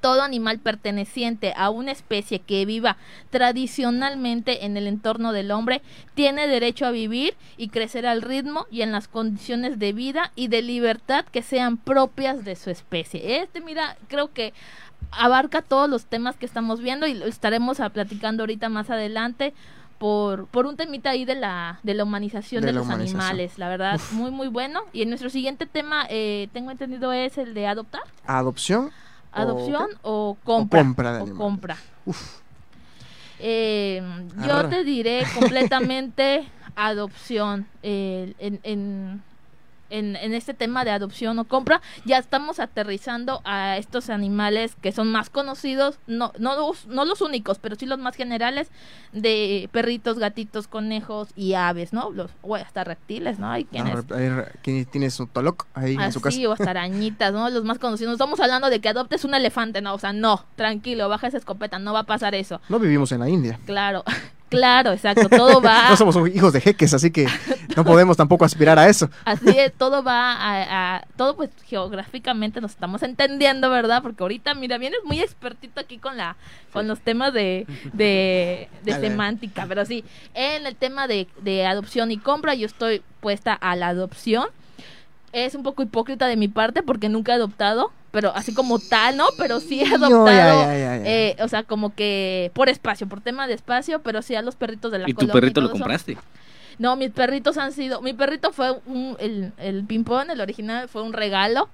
Todo 0.01 0.21
animal 0.21 0.59
perteneciente 0.59 1.55
a 1.57 1.71
una 1.71 1.90
especie 1.90 2.38
que 2.38 2.67
viva 2.67 2.99
tradicionalmente 3.31 4.67
en 4.67 4.77
el 4.77 4.87
entorno 4.87 5.33
del 5.33 5.51
hombre 5.51 5.81
tiene 6.14 6.47
derecho 6.47 6.85
a 6.85 6.90
vivir 6.90 7.35
y 7.57 7.69
crecer 7.69 8.07
al 8.07 8.21
ritmo 8.21 8.67
y 8.71 8.83
en 8.83 8.93
las 8.93 9.09
condiciones 9.09 9.79
de 9.79 9.95
vida 9.95 10.31
y 10.37 10.49
de 10.49 10.61
libertad 10.61 11.25
que 11.25 11.40
sean 11.40 11.79
propias 11.79 12.45
de 12.45 12.55
su 12.55 12.69
especie. 12.69 13.40
Este, 13.40 13.62
mira, 13.62 13.97
creo 14.09 14.31
que 14.35 14.53
abarca 15.11 15.62
todos 15.62 15.88
los 15.88 16.07
temas 16.07 16.37
que 16.37 16.47
estamos 16.47 16.81
viendo 16.81 17.07
y 17.07 17.14
lo 17.14 17.27
estaremos 17.27 17.81
a- 17.81 17.90
platicando 17.90 18.43
ahorita 18.43 18.69
más 18.69 18.90
adelante 18.90 19.55
por, 19.99 20.47
por 20.49 20.67
un 20.67 20.77
temita 20.77 21.11
ahí 21.11 21.25
de 21.25 21.35
la, 21.37 21.79
de 21.83 21.95
la 21.95 22.05
humanización 22.05 22.61
De 22.62 22.67
de, 22.67 22.73
la 22.73 22.79
los 22.81 22.87
humanización. 22.87 23.21
animales, 23.21 23.59
la 23.59 23.69
verdad, 23.69 24.01
muy 24.12 24.31
muy 24.31 24.49
bueno. 24.49 24.81
Y 24.93 25.03
en 25.03 25.09
nuestro 25.09 25.31
siguiente 25.31 25.67
tema, 25.67 26.07
eh, 26.11 26.49
tengo 26.53 26.71
entendido, 26.71 27.12
es 27.12 27.38
el 27.38 27.55
de 27.55 27.67
adoptar, 27.67 28.03
Adopción. 28.27 28.87
o 29.33 29.38
adopción 29.40 29.88
o 30.03 30.37
compra. 30.45 30.81
compra 30.83 31.12
de 31.14 31.23
o 31.33 31.37
compra. 31.37 31.77
Uf. 32.07 32.40
Eh, 33.40 34.03
yo 34.47 34.69
te 34.69 34.85
diré 34.85 35.25
completamente 35.38 36.49
adopción. 36.77 37.67
eh, 37.83 38.35
en, 38.38 38.61
en, 38.62 39.23
en, 39.94 40.16
en 40.16 40.35
este 40.35 40.54
tema 40.54 40.85
de 40.85 40.90
adopción 40.90 41.38
o 41.38 41.44
compra, 41.44 41.80
ya 42.04 42.18
estamos 42.18 42.59
aterrizando 42.61 43.40
a 43.44 43.76
estos 43.78 44.11
animales 44.11 44.76
que 44.80 44.92
son 44.92 45.11
más 45.11 45.30
conocidos, 45.30 45.98
no, 46.07 46.33
no, 46.38 46.57
los, 46.57 46.87
no 46.87 47.04
los 47.04 47.20
únicos, 47.20 47.59
pero 47.59 47.76
sí 47.76 47.87
los 47.87 47.98
más 47.98 48.16
generales, 48.16 48.68
de 49.12 49.68
perritos, 49.72 50.18
gatitos, 50.18 50.66
conejos 50.68 51.28
y 51.37 51.54
aves, 51.54 51.92
¿no? 51.92 52.11
Los, 52.11 52.30
o 52.42 52.57
hasta 52.57 52.85
reptiles, 52.85 53.38
¿no? 53.38 53.50
Hay 53.50 53.64
quienes... 53.64 53.94
Ahí 54.11 54.28
re- 54.28 54.52
¿Quién 54.62 54.85
tiene 54.87 55.11
su 55.11 55.26
toloc 55.26 55.66
ahí 55.74 55.94
en 55.94 56.12
su 56.12 56.20
casa? 56.20 56.35
Así, 56.35 56.46
o 56.46 56.52
hasta 56.52 56.70
arañitas, 56.70 57.33
¿no? 57.33 57.48
Los 57.50 57.64
más 57.64 57.78
conocidos. 57.78 58.09
No 58.11 58.14
estamos 58.14 58.40
hablando 58.40 58.70
de 58.70 58.80
que 58.80 58.88
adoptes 58.88 59.24
un 59.24 59.35
elefante, 59.35 59.80
no, 59.80 59.94
o 59.94 59.98
sea, 59.98 60.12
no, 60.12 60.44
tranquilo, 60.57 61.09
baja 61.09 61.28
esa 61.28 61.38
escopeta, 61.38 61.78
no 61.78 61.92
va 61.92 62.00
a 62.00 62.04
pasar 62.04 62.35
eso. 62.35 62.61
No 62.68 62.78
vivimos 62.78 63.12
en 63.12 63.20
la 63.20 63.28
India. 63.28 63.59
Claro, 63.66 64.04
Claro, 64.55 64.93
exacto, 64.93 65.29
todo 65.29 65.61
va... 65.61 65.88
No 65.90 65.97
somos 65.97 66.17
hijos 66.29 66.53
de 66.53 66.61
jeques, 66.61 66.95
así 66.95 67.11
que 67.11 67.27
no 67.77 67.85
podemos 67.85 68.17
tampoco 68.17 68.45
aspirar 68.45 68.79
a 68.79 68.88
eso. 68.88 69.11
Así 69.25 69.51
es, 69.59 69.73
todo 69.73 70.03
va 70.03 70.33
a, 70.33 70.97
a- 70.97 71.05
todo 71.17 71.37
pues 71.37 71.51
geográficamente 71.67 72.61
nos 72.61 72.73
estamos 72.73 73.03
entendiendo, 73.03 73.71
¿verdad? 73.71 74.03
Porque 74.03 74.23
ahorita, 74.23 74.55
mira, 74.55 74.79
vienes 74.79 75.01
muy 75.05 75.21
expertito 75.21 75.81
aquí 75.81 75.99
con 75.99 76.17
la, 76.17 76.37
con 76.73 76.88
los 76.88 77.01
temas 77.01 77.33
de, 77.33 77.67
de, 77.93 78.69
semántica, 78.85 79.67
pero 79.69 79.85
sí, 79.85 80.05
en 80.35 80.67
el 80.67 80.77
tema 80.77 81.07
de, 81.07 81.27
de 81.43 81.67
adopción 81.67 82.11
y 82.11 82.19
compra, 82.19 82.55
yo 82.55 82.67
estoy 82.67 83.03
puesta 83.21 83.53
a 83.53 83.77
la 83.77 83.88
adopción. 83.88 84.47
Es 85.33 85.55
un 85.55 85.62
poco 85.64 85.83
hipócrita 85.83 86.27
de 86.29 86.37
mi 86.37 86.47
parte 86.49 86.83
porque 86.83 87.09
nunca 87.09 87.33
he 87.33 87.35
adoptado, 87.35 87.90
pero 88.14 88.33
así 88.35 88.55
como 88.55 88.79
tal, 88.79 89.16
¿no? 89.18 89.27
Pero 89.37 89.61
sí 89.61 89.81
he 89.83 89.90
No, 89.90 89.96
adoptado, 89.96 90.62
ya, 90.62 90.72
ya, 90.79 90.96
ya, 90.98 91.05
ya. 91.05 91.11
eh, 91.11 91.37
o 91.40 91.48
sea, 91.48 91.64
como 91.64 91.94
que 91.94 92.50
por 92.55 92.68
espacio, 92.68 93.09
por 93.09 93.20
tema 93.20 93.46
de 93.48 93.55
espacio, 93.55 94.03
pero 94.03 94.22
sí 94.22 94.37
a 94.37 94.42
los 94.42 94.57
perritos 94.57 94.92
de 94.92 95.00
la 95.00 95.09
¿Y 95.09 95.12
tu 95.14 95.16
colonia 95.16 95.33
perrito 95.33 95.61
lo 95.61 95.66
eso. 95.66 95.72
compraste? 95.72 96.16
No, 96.79 96.96
mis 96.96 97.11
perritos 97.11 97.59
han 97.59 97.72
sido. 97.72 98.00
Mi 98.03 98.12
perrito 98.14 98.53
fue 98.53 98.72
un. 98.87 99.16
El, 99.18 99.53
el 99.59 99.85
ping-pong, 99.85 100.31
el 100.31 100.40
original, 100.40 100.88
fue 100.88 101.03
un 101.03 101.12
regalo. 101.12 101.68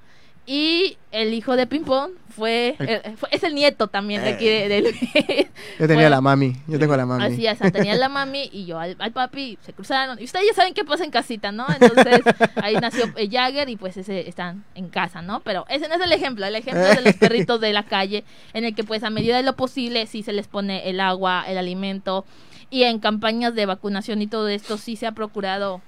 Y 0.47 0.97
el 1.13 1.33
hijo 1.35 1.55
de 1.55 1.67
ping-pong 1.67 2.13
fue, 2.35 2.75
El- 2.79 2.89
eh, 2.89 3.15
fue- 3.17 3.29
Es 3.31 3.45
el 3.45 3.55
nieto 3.55 3.87
también 3.87 4.23
de 4.23 4.31
aquí 4.31 4.47
de, 4.49 4.69
de 4.69 4.81
Luis. 4.81 4.97
Yo 5.79 5.87
tenía 5.87 5.95
Bueno, 5.95 6.11
la 6.11 6.21
mami, 6.21 6.57
yo 6.67 6.79
tengo 6.79 6.97
la 6.97 7.07
mami. 7.07 7.25
Así 7.25 7.47
es, 7.47 7.55
o 7.55 7.63
sea, 7.63 7.71
tenía 7.71 7.95
la 7.95 8.09
mami 8.09 8.49
y 8.53 8.65
yo 8.67 8.79
al, 8.79 8.97
al 8.99 9.13
papi, 9.13 9.59
se 9.63 9.73
cruzaron. 9.73 10.19
Y 10.21 10.25
ustedes 10.25 10.47
ya 10.49 10.55
saben 10.55 10.75
qué 10.75 10.85
pasa 10.85 11.05
en 11.05 11.11
casita, 11.11 11.53
¿no? 11.53 11.67
Entonces 11.69 12.21
ahí 12.57 12.75
nació 12.77 13.05
eh, 13.17 13.29
Jagger 13.31 13.69
y 13.69 13.77
pues 13.77 13.97
ese 13.97 14.29
están 14.29 14.65
en 14.75 14.89
casa, 14.89 15.23
¿no? 15.23 15.41
Pero 15.41 15.67
ese 15.69 15.89
no 15.89 15.95
es 15.95 16.01
el 16.01 16.13
ejemplo. 16.13 16.45
El 16.47 16.57
ejemplo 16.57 16.83
es 16.85 16.97
de 16.97 17.03
los 17.03 17.15
perritos 17.19 17.61
de 17.61 17.73
la 17.73 17.85
calle, 17.85 18.25
en 18.55 18.65
el 18.65 18.75
que 18.75 18.83
pues 18.83 19.05
a 19.05 19.11
medida 19.11 19.37
de 19.37 19.43
lo 19.43 19.55
posible 19.57 20.07
sí 20.07 20.23
se 20.23 20.33
les 20.33 20.49
pone 20.49 20.89
el 20.91 21.01
agua, 21.01 21.45
el 21.47 21.59
alimento. 21.59 22.25
Y 22.71 22.85
en 22.85 22.99
campañas 23.01 23.55
de 23.55 23.67
vacunación 23.67 24.23
y 24.23 24.27
todo 24.27 24.49
esto 24.49 24.79
sí 24.79 24.97
se 24.97 25.07
ha 25.07 25.13
procurado 25.13 25.81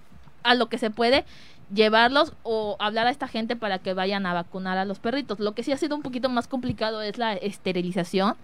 a 0.44 0.54
lo 0.56 0.66
que 0.66 0.78
se 0.78 0.90
puede 0.90 1.24
llevarlos 1.74 2.34
o 2.42 2.76
hablar 2.78 3.06
a 3.06 3.10
esta 3.10 3.28
gente 3.28 3.56
para 3.56 3.78
que 3.78 3.94
vayan 3.94 4.26
a 4.26 4.34
vacunar 4.34 4.78
a 4.78 4.84
los 4.84 4.98
perritos. 4.98 5.40
Lo 5.40 5.52
que 5.52 5.62
sí 5.62 5.72
ha 5.72 5.76
sido 5.76 5.96
un 5.96 6.02
poquito 6.02 6.28
más 6.28 6.48
complicado 6.48 7.02
es 7.02 7.18
la 7.18 7.34
esterilización, 7.34 8.34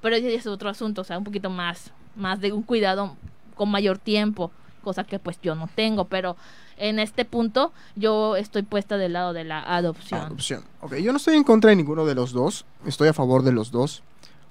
pero 0.00 0.16
ese 0.16 0.34
es 0.34 0.46
otro 0.46 0.68
asunto, 0.68 1.00
o 1.00 1.04
sea, 1.04 1.18
un 1.18 1.24
poquito 1.24 1.50
más, 1.50 1.92
más 2.14 2.40
de 2.40 2.52
un 2.52 2.62
cuidado 2.62 3.16
con 3.54 3.70
mayor 3.70 3.98
tiempo, 3.98 4.50
cosa 4.82 5.04
que 5.04 5.18
pues 5.18 5.40
yo 5.42 5.54
no 5.54 5.68
tengo, 5.74 6.04
pero 6.04 6.36
en 6.76 6.98
este 6.98 7.24
punto 7.24 7.72
yo 7.96 8.36
estoy 8.36 8.62
puesta 8.62 8.96
del 8.96 9.14
lado 9.14 9.32
de 9.32 9.44
la 9.44 9.60
adopción. 9.60 10.20
Adopción. 10.20 10.64
Ok, 10.80 10.96
yo 10.96 11.10
no 11.12 11.16
estoy 11.16 11.36
en 11.36 11.44
contra 11.44 11.70
de 11.70 11.76
ninguno 11.76 12.04
de 12.04 12.14
los 12.14 12.32
dos. 12.32 12.66
Estoy 12.84 13.08
a 13.08 13.12
favor 13.12 13.42
de 13.42 13.52
los 13.52 13.70
dos. 13.70 14.02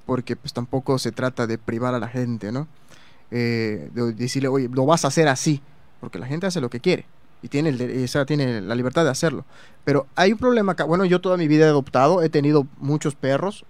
Porque 0.06 0.36
pues 0.36 0.54
tampoco 0.54 1.00
se 1.00 1.12
trata 1.12 1.48
de 1.48 1.58
privar 1.58 1.95
a 1.95 2.00
la 2.00 2.08
gente, 2.08 2.52
¿no? 2.52 2.67
Eh, 3.32 3.89
de 3.93 4.13
decirle, 4.13 4.50
oye, 4.50 4.69
lo 4.71 4.86
vas 4.86 5.04
a 5.06 5.08
hacer 5.08 5.28
así. 5.28 5.62
Porque 6.00 6.19
la 6.19 6.28
gente 6.28 6.45
hace 6.45 6.62
lo 6.62 6.69
que 6.69 6.80
quiere. 6.80 7.06
Y 7.45 7.47
tiene, 7.47 7.69
el 7.69 7.77
de- 7.77 8.03
esa, 8.03 8.25
tiene 8.25 8.60
la 8.60 8.73
libertad 8.73 9.03
de 9.03 9.12
hacerlo. 9.12 9.45
Pero 9.84 10.08
hay 10.15 10.31
un 10.31 10.39
problema 10.39 10.71
acá. 10.71 10.84
Bueno, 10.86 11.05
yo 11.05 11.21
toda 11.21 11.38
mi 11.38 11.47
vida 11.47 11.65
he 11.65 11.69
adoptado. 11.69 12.23
He 12.23 12.29
tenido 12.29 12.65
muchos 12.79 13.13
perros. 13.13 13.65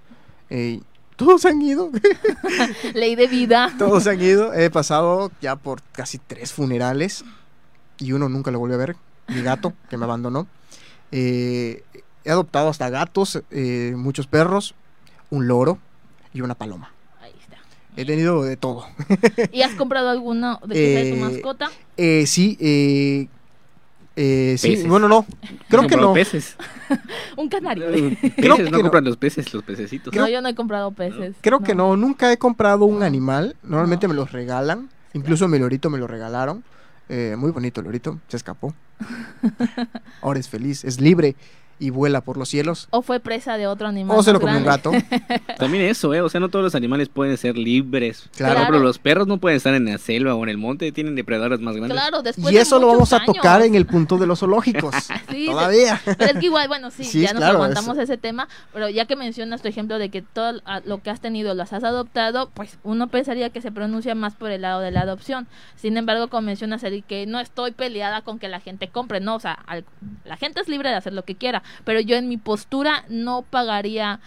eh, 0.50 0.80
todos 1.18 1.44
han 1.46 1.62
ido. 1.62 1.92
Ley 2.94 3.16
de 3.16 3.28
vida. 3.28 3.74
todos 3.78 4.08
han 4.08 4.22
ido. 4.22 4.54
He 4.54 4.70
pasado 4.70 5.30
ya 5.42 5.58
por 5.58 5.82
casi 5.92 6.20
tres 6.20 6.54
funerales. 6.54 7.26
Y 7.98 8.14
uno 8.14 8.30
nunca 8.30 8.50
lo 8.50 8.60
volví 8.60 8.76
a 8.76 8.78
ver. 8.78 8.96
Mi 9.28 9.42
gato, 9.42 9.74
que 9.90 9.98
me 9.98 10.06
abandonó. 10.06 10.48
Eh, 11.12 11.84
he 12.24 12.32
adoptado 12.32 12.70
hasta 12.70 12.90
gatos, 12.90 13.42
eh, 13.52 13.94
muchos 13.98 14.26
perros, 14.28 14.74
un 15.30 15.48
loro 15.50 15.80
y 16.34 16.40
una 16.42 16.56
paloma. 16.56 16.94
Ahí 17.22 17.34
está. 17.42 17.58
He 17.98 18.06
tenido 18.06 18.42
de 18.44 18.56
todo. 18.56 18.86
¿Y 19.52 19.64
has 19.64 19.74
comprado 19.74 20.10
alguno 20.12 20.60
de 20.66 20.76
sea 20.76 21.14
tu 21.14 21.20
mascota? 21.22 21.72
Eh, 21.98 22.26
sí, 22.28 22.58
eh, 24.16 24.56
sí, 24.58 24.70
Peces. 24.72 24.88
bueno, 24.88 25.08
no. 25.10 25.26
Creo 25.70 25.82
que 25.84 25.90
¿Compró 25.90 26.02
no. 26.08 26.14
peces? 26.14 26.56
Un 27.38 27.50
canario. 27.50 27.88
Peces, 27.92 28.34
Creo 28.36 28.56
que 28.58 28.64
no 28.64 28.72
no. 28.72 28.82
compran 28.82 29.04
los 29.04 29.18
peces, 29.18 29.54
los 29.54 29.64
pececitos. 29.64 30.14
No, 30.14 30.28
yo 30.30 30.42
no 30.42 30.48
he 30.50 30.56
comprado 30.56 30.92
peces. 30.92 31.36
Creo 31.42 31.60
que 31.62 31.76
no. 31.76 31.96
Nunca 31.98 32.32
he 32.32 32.38
comprado 32.38 32.86
un 32.86 33.04
animal. 33.04 33.56
Normalmente 33.64 34.08
No. 34.08 34.14
me 34.14 34.18
los 34.20 34.32
regalan. 34.32 34.90
Incluso 35.14 35.48
mi 35.48 35.60
lorito 35.60 35.90
me 35.90 35.98
lo 35.98 36.08
regalaron. 36.08 36.64
Eh, 37.10 37.36
muy 37.38 37.52
bonito 37.52 37.82
el 37.82 37.86
lorito. 37.86 38.20
Se 38.28 38.38
escapó. 38.38 38.74
Ahora 40.22 40.40
es 40.40 40.50
feliz, 40.50 40.84
es 40.86 41.00
libre 41.02 41.36
y 41.80 41.90
vuela 41.90 42.22
por 42.22 42.38
los 42.38 42.50
cielos. 42.50 42.88
O 42.92 43.02
fue 43.02 43.20
presa 43.20 43.58
de 43.58 43.68
otro 43.68 43.88
animal. 43.88 44.18
O 44.18 44.24
se 44.24 44.32
lo 44.34 44.40
comió 44.40 44.58
un 44.58 44.64
gato. 44.66 44.92
También 45.58 45.86
eso, 45.86 46.14
¿eh? 46.14 46.22
O 46.22 46.30
sea, 46.30 46.40
no 46.40 46.50
todos 46.50 46.64
los 46.64 46.76
animales 46.76 47.10
pueden 47.10 47.36
ser 47.38 47.58
libres. 47.58 48.30
Claro. 48.36 48.56
Claro. 48.56 48.80
los 48.80 48.98
perros 49.00 49.28
no 49.28 49.38
pueden 49.38 49.58
estar 49.58 49.74
en 49.74 49.86
la 49.86 49.98
selva 49.98 50.36
o 50.36 50.44
en 50.44 50.50
el 50.50 50.58
monte, 50.58 50.92
tienen 50.92 51.16
depredadores 51.16 51.60
más 51.60 51.76
grandes. 51.76 51.98
Claro, 51.98 52.22
después 52.22 52.52
Y 52.52 52.56
de 52.56 52.62
eso 52.62 52.80
lo 52.80 52.88
vamos 52.88 53.12
a 53.14 53.24
tocar 53.26 53.62
en 53.64 53.76
el 53.76 53.86
punto 53.86 54.18
de 54.18 54.28
los 54.28 54.40
zoológicos. 54.40 54.94
Sí, 55.30 55.48
Todavía. 55.48 56.00
Pero 56.06 56.26
es 56.34 56.40
que 56.40 56.46
igual, 56.46 56.68
bueno, 56.70 56.92
sí, 56.92 57.04
Sí, 57.04 57.22
ya 57.22 57.34
nos 57.34 57.40
claro, 57.42 57.56
aguantamos 57.56 57.98
es- 57.98 58.04
ese 58.06 58.18
tema, 58.18 58.48
pero 58.74 58.88
ya 58.90 59.06
que 59.06 59.16
mencionas 59.18 59.62
tu 59.62 59.68
ejemplo 59.68 59.98
de 60.00 60.10
que 60.10 60.22
todo 60.22 60.62
a- 60.66 60.80
lo 60.82 61.02
que 61.02 61.10
has 61.10 61.20
tenido 61.20 61.54
las 61.56 61.74
has 61.74 61.84
adoptado, 61.84 62.50
pues 62.54 62.78
uno 62.84 63.08
pensaría 63.08 63.50
que 63.50 63.62
se 63.62 63.72
pronuncia 63.72 64.16
más 64.16 64.36
por 64.36 64.52
el 64.52 64.62
lado 64.62 64.80
de 64.80 64.92
la 64.92 65.02
adopción. 65.02 65.48
Sin 65.76 65.98
embargo, 65.98 66.30
como 66.30 66.44
mencionas, 66.44 66.84
Eric, 66.84 67.06
que 67.08 67.26
no 67.26 67.40
estoy 67.40 67.72
peleada 67.72 68.22
con 68.22 68.40
que 68.40 68.48
la 68.48 68.60
gente 68.62 68.88
compre, 68.88 69.20
no, 69.20 69.36
o 69.36 69.40
sea, 69.40 69.54
al- 69.68 69.84
la 70.24 70.38
gente 70.38 70.62
es 70.62 70.70
libre 70.70 70.90
de 70.90 70.96
hacer 70.96 71.12
lo 71.14 71.24
que 71.24 71.36
quiera, 71.36 71.64
pero 71.84 72.00
yo 72.00 72.16
en 72.16 72.28
mi 72.28 72.38
postura 72.38 73.06
no 73.10 73.44
pagaría 73.44 74.20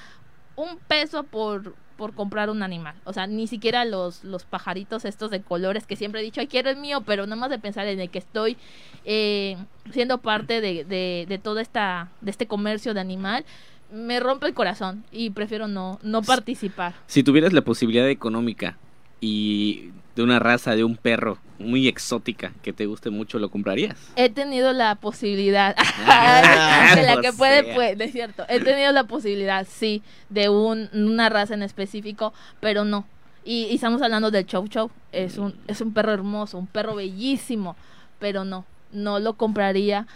un 0.56 0.78
peso 0.88 1.24
por 1.24 1.74
por 1.98 2.14
comprar 2.14 2.48
un 2.48 2.62
animal, 2.62 2.94
o 3.02 3.12
sea, 3.12 3.26
ni 3.26 3.48
siquiera 3.48 3.84
los, 3.84 4.22
los 4.22 4.44
pajaritos 4.44 5.04
estos 5.04 5.32
de 5.32 5.42
colores 5.42 5.84
que 5.84 5.96
siempre 5.96 6.20
he 6.20 6.22
dicho, 6.22 6.40
ay, 6.40 6.46
quiero 6.46 6.70
el 6.70 6.76
mío, 6.76 7.00
pero 7.04 7.26
nada 7.26 7.34
más 7.34 7.50
de 7.50 7.58
pensar 7.58 7.88
en 7.88 7.98
el 7.98 8.08
que 8.08 8.20
estoy 8.20 8.56
eh, 9.04 9.56
siendo 9.90 10.18
parte 10.18 10.60
de, 10.60 10.84
de, 10.84 11.26
de 11.28 11.38
toda 11.38 11.60
esta, 11.60 12.08
de 12.20 12.30
este 12.30 12.46
comercio 12.46 12.94
de 12.94 13.00
animal, 13.00 13.44
me 13.92 14.20
rompe 14.20 14.46
el 14.46 14.54
corazón 14.54 15.02
y 15.10 15.30
prefiero 15.30 15.66
no, 15.66 15.98
no 16.04 16.22
participar. 16.22 16.94
Si 17.08 17.24
tuvieras 17.24 17.52
la 17.52 17.62
posibilidad 17.62 18.08
económica 18.08 18.78
y 19.20 19.90
de 20.16 20.22
una 20.22 20.38
raza 20.38 20.74
de 20.74 20.84
un 20.84 20.96
perro 20.96 21.38
muy 21.58 21.86
exótica 21.88 22.52
que 22.62 22.72
te 22.72 22.86
guste 22.86 23.10
mucho, 23.10 23.38
¿lo 23.38 23.50
comprarías? 23.50 23.96
He 24.16 24.28
tenido 24.30 24.72
la 24.72 24.94
posibilidad, 24.96 25.74
Ah, 26.06 26.92
de 26.96 27.02
la 27.02 27.14
o 27.16 27.20
que 27.20 27.32
puede, 27.32 27.64
sea. 27.64 27.74
pues, 27.74 28.00
es 28.00 28.12
cierto, 28.12 28.44
he 28.48 28.60
tenido 28.60 28.92
la 28.92 29.04
posibilidad, 29.04 29.66
sí, 29.68 30.02
de 30.28 30.48
un, 30.48 30.88
una 30.92 31.28
raza 31.28 31.54
en 31.54 31.62
específico, 31.62 32.32
pero 32.60 32.84
no. 32.84 33.06
Y, 33.44 33.64
y 33.70 33.76
estamos 33.76 34.02
hablando 34.02 34.30
del 34.30 34.46
Chow 34.46 34.66
Chow, 34.68 34.90
es 35.12 35.38
un, 35.38 35.54
es 35.68 35.80
un 35.80 35.92
perro 35.92 36.12
hermoso, 36.12 36.58
un 36.58 36.66
perro 36.66 36.94
bellísimo, 36.96 37.76
pero 38.18 38.44
no, 38.44 38.64
no 38.92 39.18
lo 39.20 39.34
compraría 39.34 40.06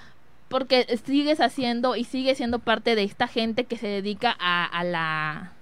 porque 0.49 0.87
sigues 1.07 1.41
haciendo 1.41 1.97
y 1.97 2.05
sigue 2.05 2.35
siendo 2.35 2.59
parte 2.59 2.95
de 2.95 3.05
esta 3.05 3.27
gente 3.27 3.65
que 3.65 3.79
se 3.79 3.87
dedica 3.87 4.37
a, 4.38 4.65
a 4.67 4.85
la 4.85 5.53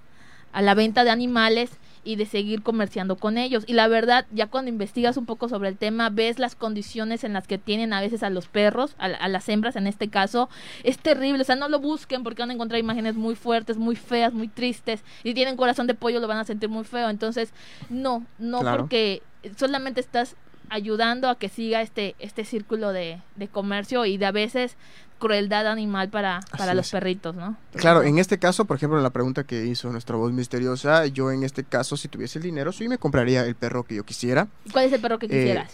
a 0.51 0.61
la 0.61 0.73
venta 0.73 1.05
de 1.05 1.11
animales 1.11 1.71
y 2.03 2.15
de 2.15 2.25
seguir 2.25 2.63
comerciando 2.63 3.15
con 3.15 3.37
ellos. 3.37 3.63
Y 3.67 3.73
la 3.73 3.87
verdad, 3.87 4.25
ya 4.31 4.47
cuando 4.47 4.69
investigas 4.69 5.17
un 5.17 5.25
poco 5.25 5.47
sobre 5.49 5.69
el 5.69 5.77
tema, 5.77 6.09
ves 6.09 6.39
las 6.39 6.55
condiciones 6.55 7.23
en 7.23 7.33
las 7.33 7.47
que 7.47 7.57
tienen 7.57 7.93
a 7.93 8.01
veces 8.01 8.23
a 8.23 8.29
los 8.29 8.47
perros, 8.47 8.95
a, 8.97 9.05
a 9.05 9.27
las 9.27 9.47
hembras 9.49 9.75
en 9.75 9.87
este 9.87 10.07
caso, 10.09 10.49
es 10.83 10.97
terrible. 10.97 11.41
O 11.41 11.45
sea, 11.45 11.55
no 11.55 11.69
lo 11.69 11.79
busquen 11.79 12.23
porque 12.23 12.41
van 12.41 12.49
a 12.49 12.53
encontrar 12.53 12.79
imágenes 12.79 13.15
muy 13.15 13.35
fuertes, 13.35 13.77
muy 13.77 13.95
feas, 13.95 14.33
muy 14.33 14.47
tristes. 14.47 15.03
Si 15.23 15.33
tienen 15.33 15.57
corazón 15.57 15.87
de 15.87 15.93
pollo, 15.93 16.19
lo 16.19 16.27
van 16.27 16.37
a 16.39 16.43
sentir 16.43 16.69
muy 16.69 16.83
feo. 16.85 17.09
Entonces, 17.09 17.53
no, 17.89 18.25
no 18.39 18.59
Claro. 18.61 18.77
porque 18.79 19.21
solamente 19.57 19.99
estás 20.01 20.35
ayudando 20.71 21.29
a 21.29 21.37
que 21.37 21.49
siga 21.49 21.81
este, 21.81 22.15
este 22.17 22.45
círculo 22.45 22.91
de, 22.93 23.21
de 23.35 23.47
comercio 23.47 24.05
y 24.05 24.17
de 24.17 24.25
a 24.25 24.31
veces 24.31 24.75
crueldad 25.19 25.67
animal 25.67 26.09
para, 26.09 26.39
para 26.49 26.63
Así 26.71 26.75
los 26.75 26.85
es. 26.87 26.91
perritos, 26.93 27.35
¿no? 27.35 27.55
Claro, 27.75 28.01
en 28.01 28.17
este 28.17 28.39
caso, 28.39 28.65
por 28.65 28.77
ejemplo, 28.77 28.99
la 29.01 29.11
pregunta 29.11 29.43
que 29.43 29.65
hizo 29.67 29.91
nuestra 29.91 30.15
voz 30.15 30.31
misteriosa, 30.33 31.05
yo 31.05 31.29
en 31.31 31.43
este 31.43 31.63
caso, 31.63 31.95
si 31.95 32.07
tuviese 32.07 32.39
el 32.39 32.43
dinero, 32.43 32.71
sí 32.71 32.87
me 32.87 32.97
compraría 32.97 33.45
el 33.45 33.53
perro 33.53 33.83
que 33.83 33.93
yo 33.95 34.03
quisiera, 34.03 34.47
¿Cuál 34.71 34.85
es 34.85 34.93
el 34.93 35.01
perro 35.01 35.19
que 35.19 35.27
Eh, 35.27 35.29
quisieras? 35.29 35.71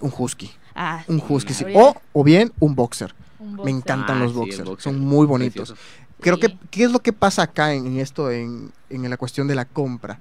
un 0.00 0.12
husky, 0.16 0.50
Ah, 0.74 1.02
un 1.08 1.22
husky, 1.26 1.54
sí. 1.54 1.64
o, 1.74 1.94
o 2.12 2.24
bien 2.24 2.52
un 2.60 2.74
boxer. 2.74 3.14
un 3.38 3.54
Me 3.56 3.70
encantan 3.70 4.18
Ah, 4.18 4.24
los 4.24 4.32
sí, 4.32 4.38
boxers, 4.38 4.64
boxer. 4.68 4.92
son 4.92 5.00
muy 5.00 5.26
bonitos. 5.26 5.70
Precioso. 5.70 5.82
Creo 6.20 6.34
Sí. 6.36 6.40
que, 6.42 6.58
¿qué 6.70 6.84
es 6.84 6.92
lo 6.92 6.98
que 7.00 7.14
pasa 7.14 7.42
acá 7.42 7.72
en, 7.72 7.86
en 7.86 7.98
esto, 8.00 8.30
en, 8.30 8.70
en 8.90 9.08
la 9.08 9.16
cuestión 9.16 9.48
de 9.48 9.54
la 9.54 9.64
compra? 9.64 10.20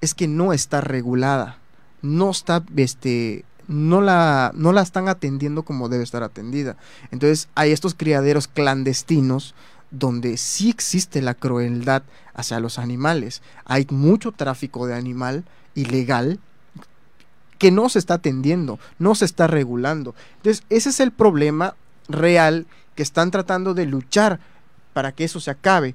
Es 0.00 0.14
que 0.14 0.28
no 0.28 0.52
está 0.52 0.80
regulada, 0.80 1.58
no 2.02 2.30
está, 2.30 2.62
este, 2.76 3.44
no 3.70 4.00
la, 4.00 4.50
no 4.54 4.72
la 4.72 4.82
están 4.82 5.08
atendiendo 5.08 5.62
como 5.62 5.88
debe 5.88 6.02
estar 6.02 6.24
atendida. 6.24 6.76
Entonces 7.12 7.48
hay 7.54 7.70
estos 7.70 7.94
criaderos 7.94 8.48
clandestinos 8.48 9.54
donde 9.92 10.36
sí 10.38 10.70
existe 10.70 11.22
la 11.22 11.34
crueldad 11.34 12.02
hacia 12.34 12.58
los 12.58 12.80
animales. 12.80 13.42
Hay 13.64 13.86
mucho 13.90 14.32
tráfico 14.32 14.88
de 14.88 14.94
animal 14.94 15.44
ilegal 15.76 16.40
que 17.58 17.70
no 17.70 17.88
se 17.88 18.00
está 18.00 18.14
atendiendo, 18.14 18.80
no 18.98 19.14
se 19.14 19.24
está 19.24 19.46
regulando. 19.46 20.16
Entonces, 20.38 20.64
ese 20.68 20.88
es 20.88 20.98
el 20.98 21.12
problema 21.12 21.76
real 22.08 22.66
que 22.96 23.04
están 23.04 23.30
tratando 23.30 23.74
de 23.74 23.86
luchar 23.86 24.40
para 24.94 25.12
que 25.12 25.24
eso 25.24 25.38
se 25.38 25.52
acabe. 25.52 25.94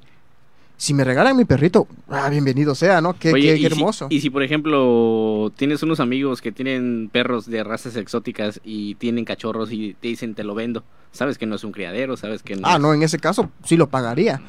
Si 0.78 0.94
me 0.94 1.04
regalan 1.06 1.38
mi 1.38 1.46
perrito, 1.46 1.88
ah, 2.10 2.30
bienvenido 2.30 2.76
sea, 2.76 3.00
¿no? 3.00 3.14
Qué, 3.18 3.32
Oye, 3.32 3.54
qué- 3.54 3.58
y 3.58 3.62
qué 3.62 3.70
si- 3.70 3.76
hermoso. 3.80 4.08
y 4.10 4.20
si, 4.20 4.30
por 4.30 4.44
ejemplo, 4.44 5.52
tienes 5.56 5.82
unos 5.84 6.00
amigos 6.02 6.42
que 6.42 6.52
tienen 6.52 7.10
perros 7.12 7.46
de 7.46 7.64
razas 7.64 7.96
exóticas 7.96 8.60
y 8.64 8.96
tienen 8.96 9.24
cachorros 9.26 9.72
y 9.72 9.96
te 10.00 10.10
dicen 10.10 10.36
te 10.36 10.44
lo 10.44 10.54
vendo, 10.54 10.84
sabes 11.12 11.38
que 11.38 11.46
no 11.46 11.56
es 11.56 11.64
un 11.64 11.72
criadero, 11.72 12.18
sabes 12.18 12.44
que 12.44 12.56
no. 12.58 12.68
Ah, 12.68 12.76
es- 12.76 12.82
no, 12.82 12.94
en 12.94 13.04
ese 13.04 13.20
caso 13.20 13.50
sí 13.64 13.78
lo 13.78 13.88
pagaría. 13.88 14.42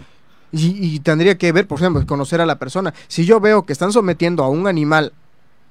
Y, 0.53 0.95
y 0.95 1.01
tendría 1.01 1.39
que 1.39 1.53
ver, 1.53 1.67
por 1.67 1.79
ejemplo, 1.79 2.05
conocer 2.07 2.41
a 2.41 2.47
la 2.47 2.59
persona. 2.59 2.93
Si 3.09 3.25
yo 3.25 3.41
veo 3.41 3.65
que 3.65 3.73
están 3.73 3.93
sometiendo 3.93 4.43
a 4.43 4.49
un 4.49 4.67
animal 4.67 5.13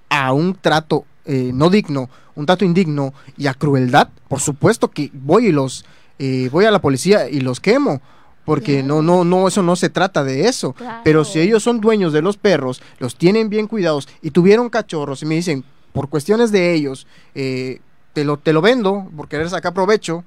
a 0.10 0.32
un 0.34 0.56
trato 0.56 1.06
eh, 1.26 1.52
no 1.54 1.70
digno, 1.70 2.10
un 2.36 2.46
trato 2.46 2.64
indigno 2.66 3.14
y 3.38 3.48
a 3.48 3.56
crueldad, 3.56 4.10
por 4.28 4.40
supuesto 4.40 4.90
que 4.92 5.10
voy 5.14 5.48
y 5.48 5.52
los 5.52 5.84
eh, 6.20 6.48
voy 6.52 6.66
a 6.66 6.72
la 6.72 6.80
policía 6.80 7.30
y 7.30 7.42
los 7.42 7.60
quemo. 7.60 8.02
Porque 8.46 8.84
no, 8.84 9.02
no, 9.02 9.24
no, 9.24 9.48
eso 9.48 9.62
no 9.64 9.76
se 9.76 9.90
trata 9.90 10.24
de 10.24 10.48
eso. 10.48 10.74
Claro. 10.74 11.02
Pero 11.04 11.26
si 11.26 11.40
ellos 11.40 11.64
son 11.64 11.82
dueños 11.82 12.14
de 12.14 12.22
los 12.22 12.38
perros, 12.38 12.82
los 13.00 13.16
tienen 13.16 13.50
bien 13.50 13.68
cuidados 13.68 14.08
y 14.22 14.32
tuvieron 14.32 14.70
cachorros 14.70 15.24
y 15.24 15.26
me 15.26 15.36
dicen, 15.36 15.64
por 15.94 16.10
cuestiones 16.10 16.52
de 16.52 16.74
ellos, 16.74 17.08
eh, 17.34 17.80
te, 18.14 18.24
lo, 18.24 18.38
te 18.38 18.54
lo 18.54 18.62
vendo 18.62 19.10
por 19.16 19.28
querer 19.28 19.50
sacar 19.50 19.74
provecho, 19.74 20.24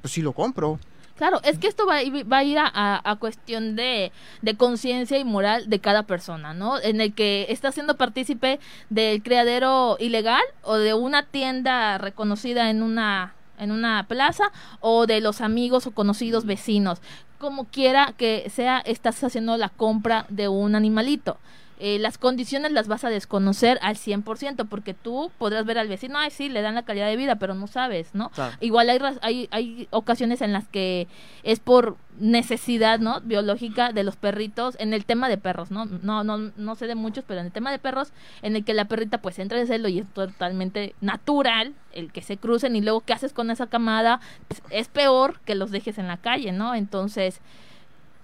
pues 0.00 0.12
sí 0.14 0.22
lo 0.22 0.32
compro. 0.32 0.78
Claro, 1.16 1.38
es 1.44 1.58
que 1.58 1.66
esto 1.68 1.84
va, 1.84 1.96
a 1.96 2.02
ir- 2.02 2.24
va 2.32 2.38
a 2.38 2.44
ir 2.44 2.56
a, 2.58 2.66
a- 2.66 3.10
a 3.10 3.16
cuestión 3.16 3.76
de, 3.76 4.10
de 4.40 4.56
conciencia 4.56 5.18
y 5.18 5.24
moral 5.24 5.68
de 5.68 5.78
cada 5.78 6.04
persona, 6.04 6.54
¿no? 6.54 6.80
En 6.80 7.02
el 7.02 7.12
que 7.12 7.44
está 7.50 7.72
siendo 7.72 7.98
partícipe 7.98 8.58
del 8.88 9.22
criadero 9.22 9.98
ilegal 10.00 10.40
o 10.62 10.76
de 10.76 10.94
una 10.94 11.26
tienda 11.26 11.98
reconocida 11.98 12.70
en 12.70 12.82
una 12.82 13.34
en 13.60 13.70
una 13.70 14.06
plaza 14.08 14.50
o 14.80 15.06
de 15.06 15.20
los 15.20 15.40
amigos 15.40 15.86
o 15.86 15.92
conocidos 15.92 16.44
vecinos. 16.44 17.00
Como 17.38 17.66
quiera 17.66 18.14
que 18.16 18.50
sea, 18.50 18.78
estás 18.78 19.22
haciendo 19.22 19.56
la 19.56 19.68
compra 19.68 20.26
de 20.28 20.48
un 20.48 20.74
animalito. 20.74 21.38
Eh, 21.82 21.98
las 21.98 22.18
condiciones 22.18 22.72
las 22.72 22.88
vas 22.88 23.04
a 23.04 23.08
desconocer 23.08 23.78
al 23.80 23.96
100%, 23.96 24.68
porque 24.68 24.92
tú 24.92 25.32
podrás 25.38 25.64
ver 25.64 25.78
al 25.78 25.88
vecino, 25.88 26.18
ay, 26.18 26.30
sí, 26.30 26.50
le 26.50 26.60
dan 26.60 26.74
la 26.74 26.84
calidad 26.84 27.06
de 27.06 27.16
vida, 27.16 27.36
pero 27.36 27.54
no 27.54 27.66
sabes, 27.68 28.14
¿no? 28.14 28.30
Igual 28.60 28.90
hay, 28.90 29.00
hay, 29.22 29.48
hay 29.50 29.88
ocasiones 29.90 30.42
en 30.42 30.52
las 30.52 30.68
que 30.68 31.08
es 31.42 31.58
por 31.58 31.96
necesidad, 32.18 32.98
¿no? 32.98 33.22
Biológica 33.22 33.92
de 33.92 34.04
los 34.04 34.16
perritos, 34.16 34.76
en 34.78 34.92
el 34.92 35.06
tema 35.06 35.30
de 35.30 35.38
perros, 35.38 35.70
¿no? 35.70 35.86
No, 35.86 36.22
no, 36.22 36.52
no 36.54 36.74
sé 36.74 36.86
de 36.86 36.96
muchos, 36.96 37.24
pero 37.26 37.40
en 37.40 37.46
el 37.46 37.52
tema 37.52 37.70
de 37.70 37.78
perros, 37.78 38.12
en 38.42 38.56
el 38.56 38.64
que 38.66 38.74
la 38.74 38.84
perrita 38.84 39.22
pues 39.22 39.38
entra 39.38 39.58
de 39.58 39.66
celo 39.66 39.88
y 39.88 40.00
es 40.00 40.06
totalmente 40.12 40.94
natural 41.00 41.72
el 41.92 42.12
que 42.12 42.20
se 42.20 42.36
crucen 42.36 42.76
y 42.76 42.82
luego 42.82 43.00
qué 43.00 43.14
haces 43.14 43.32
con 43.32 43.50
esa 43.50 43.68
camada, 43.68 44.20
pues, 44.48 44.62
es 44.68 44.88
peor 44.88 45.40
que 45.46 45.54
los 45.54 45.70
dejes 45.70 45.96
en 45.96 46.08
la 46.08 46.18
calle, 46.18 46.52
¿no? 46.52 46.74
Entonces, 46.74 47.40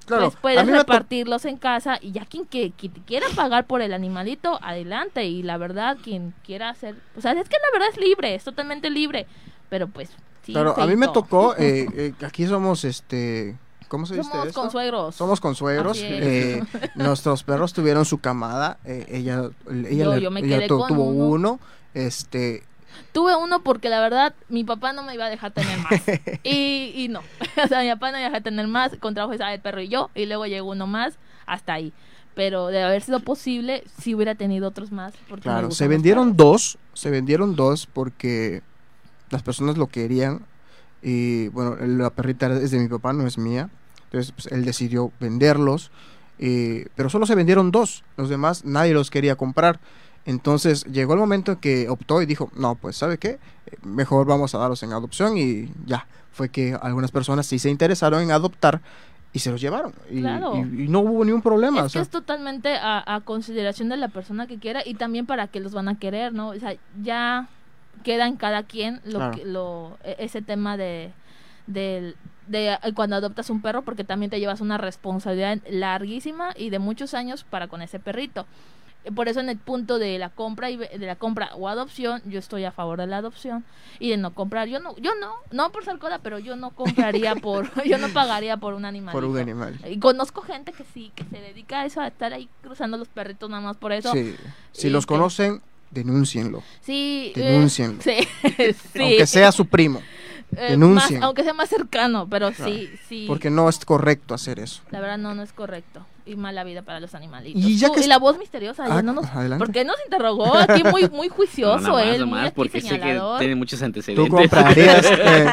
Claro, 0.06 0.30
pues 0.30 0.36
puedes 0.40 0.66
repartirlos 0.66 1.44
en 1.44 1.56
casa 1.56 1.98
y 2.00 2.12
ya 2.12 2.24
quien, 2.24 2.46
que, 2.46 2.70
quien 2.72 2.92
quiera 3.06 3.26
pagar 3.34 3.66
por 3.66 3.82
el 3.82 3.92
animalito, 3.92 4.58
adelante. 4.62 5.24
Y 5.26 5.42
la 5.42 5.58
verdad, 5.58 5.96
quien 6.02 6.32
quiera 6.44 6.70
hacer... 6.70 6.94
O 7.16 7.20
sea, 7.20 7.32
es 7.32 7.48
que 7.48 7.56
la 7.56 7.78
verdad 7.78 7.88
es 7.92 7.98
libre, 8.00 8.34
es 8.34 8.44
totalmente 8.44 8.88
libre. 8.88 9.26
Pero 9.68 9.88
pues, 9.88 10.10
sí. 10.44 10.52
Claro, 10.52 10.74
a 10.78 10.86
mí 10.86 10.96
me 10.96 11.08
tocó, 11.08 11.54
eh, 11.56 11.86
eh, 11.94 12.14
aquí 12.24 12.46
somos, 12.46 12.84
este, 12.84 13.56
¿cómo 13.88 14.06
se 14.06 14.14
dice 14.14 14.30
Somos 14.30 14.46
esto? 14.46 14.60
consuegros. 14.60 15.14
Somos 15.16 15.40
consuegros. 15.40 15.98
Eh, 16.00 16.62
nuestros 16.94 17.42
perros 17.42 17.72
tuvieron 17.72 18.04
su 18.04 18.18
camada. 18.18 18.78
eh, 18.84 19.06
ella 19.08 19.50
ella, 19.68 20.04
Yo- 20.04 20.14
le- 20.14 20.20
yo 20.22 20.30
me 20.30 20.40
ella 20.40 20.58
quedé 20.58 20.68
tu- 20.68 20.78
con 20.78 20.88
tuvo 20.88 21.04
uno. 21.04 21.24
uno. 21.26 21.60
Este, 21.94 22.62
Tuve 23.12 23.34
uno 23.36 23.62
porque 23.62 23.88
la 23.88 24.00
verdad 24.00 24.34
mi 24.48 24.64
papá 24.64 24.92
no 24.92 25.02
me 25.02 25.14
iba 25.14 25.26
a 25.26 25.30
dejar 25.30 25.52
tener 25.52 25.78
más. 25.78 26.02
y, 26.44 26.92
y 26.94 27.08
no. 27.08 27.20
o 27.64 27.68
sea, 27.68 27.82
mi 27.82 27.88
papá 27.90 28.08
no 28.08 28.14
me 28.14 28.20
iba 28.20 28.26
a 28.26 28.30
dejar 28.30 28.42
tener 28.42 28.66
más. 28.68 28.96
Contrajo 28.98 29.32
esa 29.32 29.52
el 29.54 29.60
perro 29.60 29.80
y 29.80 29.88
yo. 29.88 30.10
Y 30.14 30.26
luego 30.26 30.46
llegó 30.46 30.70
uno 30.70 30.86
más. 30.86 31.18
Hasta 31.46 31.74
ahí. 31.74 31.92
Pero 32.34 32.66
de 32.66 32.82
haber 32.82 33.02
sido 33.02 33.20
posible, 33.20 33.82
si 33.98 34.14
hubiera 34.14 34.34
tenido 34.34 34.68
otros 34.68 34.92
más. 34.92 35.14
porque 35.28 35.44
claro, 35.44 35.70
se 35.70 35.88
vendieron 35.88 36.36
dos. 36.36 36.78
Se 36.92 37.10
vendieron 37.10 37.56
dos 37.56 37.86
porque 37.86 38.62
las 39.30 39.42
personas 39.42 39.78
lo 39.78 39.86
querían. 39.86 40.44
Y 41.02 41.48
bueno, 41.48 41.76
la 41.80 42.10
perrita 42.10 42.46
es 42.58 42.70
de 42.70 42.78
mi 42.78 42.88
papá, 42.88 43.12
no 43.12 43.26
es 43.26 43.38
mía. 43.38 43.70
Entonces 44.04 44.32
pues, 44.32 44.46
él 44.46 44.64
decidió 44.64 45.12
venderlos. 45.20 45.90
eh, 46.38 46.88
pero 46.94 47.08
solo 47.08 47.26
se 47.26 47.34
vendieron 47.34 47.70
dos. 47.70 48.04
Los 48.16 48.28
demás 48.28 48.64
nadie 48.64 48.92
los 48.92 49.10
quería 49.10 49.36
comprar. 49.36 49.80
Entonces 50.26 50.84
llegó 50.84 51.14
el 51.14 51.20
momento 51.20 51.52
en 51.52 51.58
que 51.58 51.88
optó 51.88 52.20
y 52.20 52.26
dijo, 52.26 52.50
no, 52.56 52.74
pues 52.74 52.96
¿sabe 52.96 53.16
qué? 53.18 53.38
Mejor 53.82 54.26
vamos 54.26 54.54
a 54.54 54.58
darlos 54.58 54.82
en 54.82 54.92
adopción 54.92 55.38
y 55.38 55.70
ya. 55.86 56.06
Fue 56.32 56.48
que 56.50 56.76
algunas 56.82 57.10
personas 57.12 57.46
sí 57.46 57.58
se 57.58 57.70
interesaron 57.70 58.20
en 58.22 58.30
adoptar 58.32 58.80
y 59.32 59.38
se 59.38 59.50
los 59.50 59.60
llevaron. 59.60 59.94
Y, 60.10 60.20
Claro. 60.20 60.56
y- 60.56 60.84
y 60.84 60.88
no 60.88 61.00
hubo 61.00 61.24
ningún 61.24 61.42
problema. 61.42 61.80
Es 61.86 61.86
o 61.86 61.92
que 61.94 61.98
es 62.00 62.08
totalmente 62.10 62.74
a, 62.76 63.02
a 63.14 63.20
consideración 63.20 63.88
de 63.88 63.96
la 63.96 64.08
persona 64.08 64.46
que 64.46 64.58
quiera 64.58 64.82
y 64.84 64.94
también 64.94 65.26
para 65.26 65.46
que 65.48 65.60
los 65.60 65.72
van 65.72 65.88
a 65.88 65.98
querer, 65.98 66.32
¿no? 66.34 66.48
O 66.48 66.54
sea, 66.58 66.74
ya 67.02 67.48
queda 68.02 68.26
en 68.26 68.36
cada 68.36 68.64
quien 68.64 69.00
lo 69.04 69.18
Claro. 69.18 69.36
que, 69.36 69.44
lo, 69.46 69.98
e- 70.04 70.16
ese 70.18 70.42
tema 70.42 70.76
de, 70.76 71.12
de 71.66 72.14
eh, 72.52 72.78
cuando 72.94 73.16
adoptas 73.16 73.48
un 73.50 73.60
perro 73.62 73.82
porque 73.82 74.04
también 74.04 74.30
te 74.30 74.38
llevas 74.40 74.60
una 74.60 74.78
responsabilidad 74.78 75.58
larguísima 75.70 76.50
y 76.56 76.70
de 76.70 76.78
muchos 76.78 77.14
años 77.14 77.44
para 77.48 77.68
con 77.68 77.82
ese 77.82 77.98
perrito. 77.98 78.46
Por 79.14 79.28
eso 79.28 79.40
en 79.40 79.48
el 79.48 79.56
punto 79.58 79.98
de 79.98 80.18
la 80.18 80.30
compra 80.30 80.70
y 80.70 80.76
de 80.76 80.98
la 81.06 81.16
compra 81.16 81.50
o 81.54 81.68
adopción, 81.68 82.22
yo 82.26 82.38
estoy 82.38 82.64
a 82.64 82.72
favor 82.72 82.98
de 82.98 83.06
la 83.06 83.18
adopción 83.18 83.64
y 84.00 84.10
de 84.10 84.16
no 84.16 84.34
comprar. 84.34 84.68
Yo 84.68 84.80
no, 84.80 84.96
yo 84.98 85.12
no, 85.20 85.32
no 85.52 85.70
por 85.72 85.84
ser 85.84 85.98
coda, 85.98 86.18
pero 86.22 86.38
yo 86.38 86.56
no 86.56 86.70
compraría 86.70 87.34
por, 87.42 87.70
yo 87.84 87.98
no 87.98 88.08
pagaría 88.08 88.56
por 88.56 88.74
un 88.74 88.84
animal. 88.84 89.12
por 89.12 89.24
un 89.24 89.38
animal. 89.38 89.78
Y 89.88 89.98
conozco 89.98 90.42
gente 90.42 90.72
que 90.72 90.84
sí, 90.94 91.12
que 91.14 91.24
se 91.24 91.38
dedica 91.40 91.80
a 91.82 91.86
eso, 91.86 92.00
a 92.00 92.08
estar 92.08 92.32
ahí 92.32 92.48
cruzando 92.62 92.96
los 92.96 93.08
perritos 93.08 93.48
nada 93.48 93.62
más 93.62 93.76
por 93.76 93.92
eso. 93.92 94.12
Sí. 94.12 94.34
Si 94.72 94.88
y 94.88 94.90
los 94.90 95.06
que- 95.06 95.14
conocen, 95.14 95.62
denúncienlo. 95.90 96.62
Sí. 96.80 97.32
eh, 97.36 97.40
Denúncienlo. 97.40 98.02
sí, 98.02 98.16
sí. 98.92 99.00
Aunque 99.00 99.26
sea 99.26 99.52
su 99.52 99.66
primo. 99.66 100.02
Eh, 100.56 100.70
denuncien. 100.70 101.18
más- 101.20 101.26
aunque 101.26 101.42
sea 101.42 101.52
más 101.54 101.68
cercano, 101.68 102.28
pero 102.28 102.52
sí, 102.52 102.90
sí. 103.08 103.24
Porque 103.26 103.50
no 103.50 103.68
es 103.68 103.84
correcto 103.84 104.34
hacer 104.34 104.58
eso. 104.60 104.82
La 104.90 105.00
verdad 105.00 105.18
no, 105.18 105.34
no 105.34 105.42
es 105.42 105.52
correcto. 105.52 106.06
Y 106.24 106.34
mala 106.34 106.64
vida 106.64 106.82
para 106.82 106.98
los 106.98 107.14
animalitos. 107.14 107.62
Y 107.62 107.78
ya 107.78 107.88
Tú- 107.88 107.94
que 107.94 108.00
y 108.00 108.02
es- 108.04 108.08
la 108.08 108.18
voz 108.18 108.38
misteriosa, 108.38 108.84
Ah, 108.84 108.96
ya 108.96 109.02
no 109.02 109.12
nos... 109.12 109.26
adelante. 109.26 109.64
¿Por 109.64 109.72
qué 109.72 109.84
nos 109.84 109.96
interrogó? 110.04 110.56
Aquí 110.56 110.82
muy, 110.84 111.08
muy 111.10 111.28
No, 111.28 111.34
juicioso 111.34 111.78
nada 111.78 111.92
más, 111.94 112.04
él, 112.16 112.26
muy 112.26 112.50
porque 112.52 112.80
sé 112.80 112.98
que 113.00 113.20
tiene 113.38 113.54
muchos 113.54 113.78
¿Tú 113.80 113.84
antecedentes. 113.84 114.28
comprarías, 114.30 115.06
eh, 115.10 115.46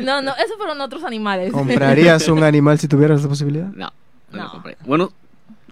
No, 0.00 0.20
no, 0.22 0.34
esos 0.36 0.56
fueron 0.56 0.80
otros 0.80 1.02
animales. 1.04 1.52
comprarías 1.52 2.28
un 2.28 2.42
animal 2.44 2.78
si 2.78 2.86
tuvieras 2.88 3.22
la 3.22 3.28
posibilidad? 3.28 3.66
No, 3.68 3.92
no, 4.30 4.38
No. 4.38 4.44
lo 4.44 4.50
compré. 4.52 4.76
Bueno, 4.84 5.12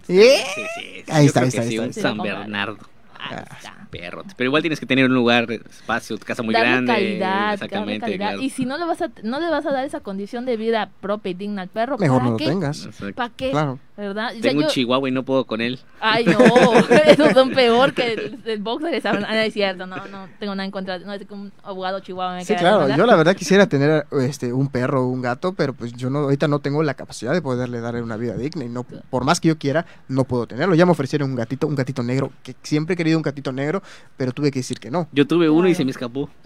¿Eh? 0.08 0.42
sí, 0.54 0.62
sí, 0.76 0.82
sí, 1.04 1.04
Ahí 1.12 1.26
está, 1.26 1.40
ahí 1.42 1.48
está, 1.48 1.62
ahí 1.62 1.78
un 1.78 1.84
está. 1.86 1.92
Sí, 1.94 2.00
lo 2.00 2.08
San 2.08 2.16
compraría. 2.16 2.38
Bernardo, 2.40 2.78
Ahí 3.18 3.36
está. 3.58 3.81
Perro. 3.92 4.24
Pero 4.36 4.48
igual 4.48 4.62
tienes 4.62 4.80
que 4.80 4.86
tener 4.86 5.04
un 5.04 5.14
lugar, 5.14 5.50
espacio, 5.52 6.16
tu 6.16 6.24
casa 6.24 6.42
muy 6.42 6.54
darle 6.54 6.70
grande. 6.70 6.92
calidad, 6.92 7.28
darle 7.28 7.54
exactamente, 7.54 8.00
calidad. 8.00 8.28
claro. 8.30 8.42
Y 8.42 8.50
si 8.50 8.64
no 8.64 8.78
le 8.78 8.84
vas 8.84 9.02
a 9.02 9.10
no 9.22 9.38
le 9.38 9.50
vas 9.50 9.66
a 9.66 9.72
dar 9.72 9.84
esa 9.84 10.00
condición 10.00 10.46
de 10.46 10.56
vida 10.56 10.90
propia 11.00 11.30
y 11.30 11.34
digna 11.34 11.62
al 11.62 11.68
perro, 11.68 11.98
Mejor 11.98 12.18
¿para 12.18 12.30
no 12.30 12.38
lo 12.38 12.44
tengas. 12.44 12.88
¿Para 13.14 13.28
qué? 13.28 13.50
Claro. 13.50 13.78
¿Verdad? 13.96 14.28
O 14.30 14.32
sea, 14.32 14.40
Tengo 14.40 14.60
un 14.60 14.66
yo- 14.66 14.70
chihuahua 14.72 15.08
y 15.08 15.12
no 15.12 15.22
puedo 15.22 15.44
con 15.44 15.60
él. 15.60 15.78
Ay, 16.00 16.24
no, 16.24 16.38
esos 17.06 17.32
son 17.32 17.50
peor 17.50 17.92
que 17.92 18.14
el, 18.14 18.38
el 18.46 18.58
boxer. 18.60 18.94
esa- 18.94 19.10
Ah, 19.10 19.18
no 19.20 19.38
es 19.40 19.52
cierto, 19.52 19.86
no, 19.86 19.96
no 20.08 20.28
tengo 20.40 20.54
nada 20.54 20.64
en 20.64 20.70
contra. 20.70 20.98
No 20.98 21.12
es 21.12 21.24
que 21.26 21.34
un 21.34 21.52
abogado 21.62 22.00
chihuahua 22.00 22.36
me 22.36 22.44
Sí, 22.44 22.54
claro. 22.54 22.88
Yo 22.96 23.04
la 23.06 23.16
verdad 23.16 23.36
quisiera 23.36 23.66
tener 23.66 24.06
este 24.22 24.52
un 24.52 24.68
perro 24.68 25.02
o 25.04 25.08
un 25.08 25.20
gato, 25.20 25.52
pero 25.52 25.74
pues 25.74 25.92
yo 25.92 26.08
no 26.08 26.20
ahorita 26.20 26.48
no 26.48 26.58
tengo 26.60 26.82
la 26.82 26.94
capacidad 26.94 27.32
de 27.34 27.42
poderle 27.42 27.80
darle 27.80 28.02
una 28.02 28.16
vida 28.16 28.34
digna 28.36 28.64
y 28.64 28.68
no 28.68 28.84
por 28.84 29.24
más 29.24 29.40
que 29.40 29.48
yo 29.48 29.58
quiera 29.58 29.84
no 30.08 30.24
puedo 30.24 30.46
tenerlo. 30.46 30.74
Ya 30.74 30.86
me 30.86 30.92
ofrecieron 30.92 31.28
un 31.30 31.36
gatito, 31.36 31.66
un 31.66 31.74
gatito 31.74 32.02
negro 32.02 32.32
que 32.42 32.54
siempre 32.62 32.94
he 32.94 32.96
querido 32.96 33.18
un 33.18 33.22
gatito 33.22 33.52
negro, 33.52 33.82
pero 34.16 34.32
tuve 34.32 34.50
que 34.50 34.60
decir 34.60 34.80
que 34.80 34.90
no. 34.90 35.06
Yo 35.12 35.26
tuve 35.26 35.50
uno 35.50 35.68
y 35.68 35.74
se 35.74 35.84
me 35.84 35.90
escapó. 35.90 36.30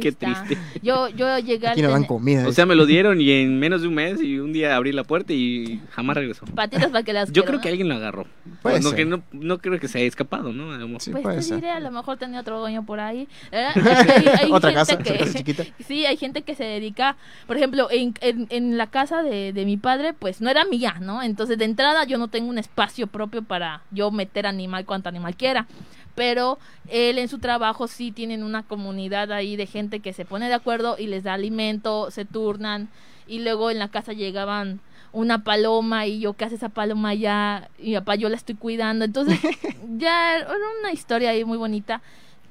Qué 0.00 0.08
está. 0.08 0.44
triste. 0.44 0.58
Yo, 0.82 1.08
yo 1.08 1.38
llegué 1.38 1.68
a 1.68 1.70
Aquí 1.72 1.82
no 1.82 1.90
dan 1.90 2.04
comida. 2.04 2.46
O 2.48 2.52
sea, 2.52 2.66
me 2.66 2.74
lo 2.74 2.84
dieron 2.84 3.20
y 3.20 3.30
en 3.30 3.58
menos 3.60 3.82
de 3.82 3.88
un 3.88 3.94
mes 3.94 4.20
y 4.20 4.38
un 4.40 4.52
día 4.52 4.74
abrí 4.74 4.90
la 4.92 5.04
puerta 5.04 5.32
y 5.32 5.80
jamás 5.92 6.16
regresó. 6.16 6.44
Patitas 6.70 6.90
para 6.90 7.02
que 7.04 7.12
las 7.12 7.32
Yo 7.32 7.44
creo 7.44 7.56
¿no? 7.56 7.60
que 7.62 7.68
alguien 7.68 7.88
lo 7.88 7.94
agarró. 7.94 8.26
Puede 8.62 8.80
no, 8.80 8.90
ser. 8.90 8.96
que 8.96 9.04
no, 9.04 9.22
no 9.32 9.58
creo 9.58 9.78
que 9.78 9.88
se 9.88 9.98
haya 9.98 10.06
escapado, 10.08 10.52
¿no? 10.52 10.72
A 10.72 10.76
lo 10.78 10.86
mejor. 10.88 11.00
Sí, 11.02 11.10
Pues 11.10 11.22
puede 11.22 11.36
te 11.36 11.42
ser. 11.42 11.56
diré, 11.56 11.70
a 11.70 11.80
lo 11.80 11.90
mejor 11.90 12.16
tenía 12.18 12.40
otro 12.40 12.58
dueño 12.60 12.84
por 12.84 13.00
ahí. 13.00 13.28
¿verdad? 13.50 13.72
Hay, 14.16 14.26
hay 14.46 14.52
Otra 14.52 14.70
gente 14.70 14.74
casa, 14.74 14.98
que, 14.98 15.12
otra 15.12 15.18
casa 15.26 15.38
chiquita. 15.38 15.64
Sí, 15.86 16.06
hay 16.06 16.16
gente 16.16 16.42
que 16.42 16.54
se 16.54 16.64
dedica, 16.64 17.16
por 17.46 17.56
ejemplo, 17.56 17.88
en, 17.90 18.14
en, 18.20 18.46
en 18.50 18.76
la 18.78 18.86
casa 18.88 19.22
de, 19.22 19.52
de 19.52 19.64
mi 19.64 19.76
padre, 19.76 20.12
pues 20.14 20.40
no 20.40 20.50
era 20.50 20.64
mía, 20.64 20.96
¿no? 21.00 21.22
Entonces, 21.22 21.58
de 21.58 21.64
entrada, 21.64 22.04
yo 22.04 22.18
no 22.18 22.28
tengo 22.28 22.48
un 22.48 22.58
espacio 22.58 23.06
propio 23.06 23.42
para 23.42 23.82
yo 23.90 24.10
meter 24.10 24.46
animal 24.46 24.84
cuanto 24.84 25.08
animal 25.08 25.36
quiera. 25.36 25.66
Pero 26.14 26.58
él 26.88 27.18
en 27.18 27.26
su 27.28 27.38
trabajo 27.40 27.88
sí 27.88 28.12
tienen 28.12 28.44
una 28.44 28.62
comunidad 28.62 29.32
ahí 29.32 29.56
de 29.56 29.66
gente 29.66 29.98
que 29.98 30.12
se 30.12 30.24
pone 30.24 30.46
de 30.48 30.54
acuerdo 30.54 30.94
y 30.96 31.08
les 31.08 31.24
da 31.24 31.34
alimento, 31.34 32.10
se 32.12 32.24
turnan. 32.24 32.88
Y 33.26 33.40
luego 33.40 33.70
en 33.70 33.78
la 33.80 33.88
casa 33.88 34.12
llegaban 34.12 34.80
una 35.14 35.44
paloma 35.44 36.06
y 36.06 36.20
yo, 36.20 36.34
¿qué 36.34 36.44
hace 36.44 36.56
esa 36.56 36.68
paloma 36.68 37.10
allá? 37.10 37.70
Y 37.78 37.94
papá, 37.94 38.16
yo 38.16 38.28
la 38.28 38.36
estoy 38.36 38.56
cuidando. 38.56 39.04
Entonces, 39.04 39.40
ya 39.96 40.36
era 40.38 40.48
una 40.80 40.92
historia 40.92 41.30
ahí 41.30 41.44
muy 41.44 41.56
bonita. 41.56 42.02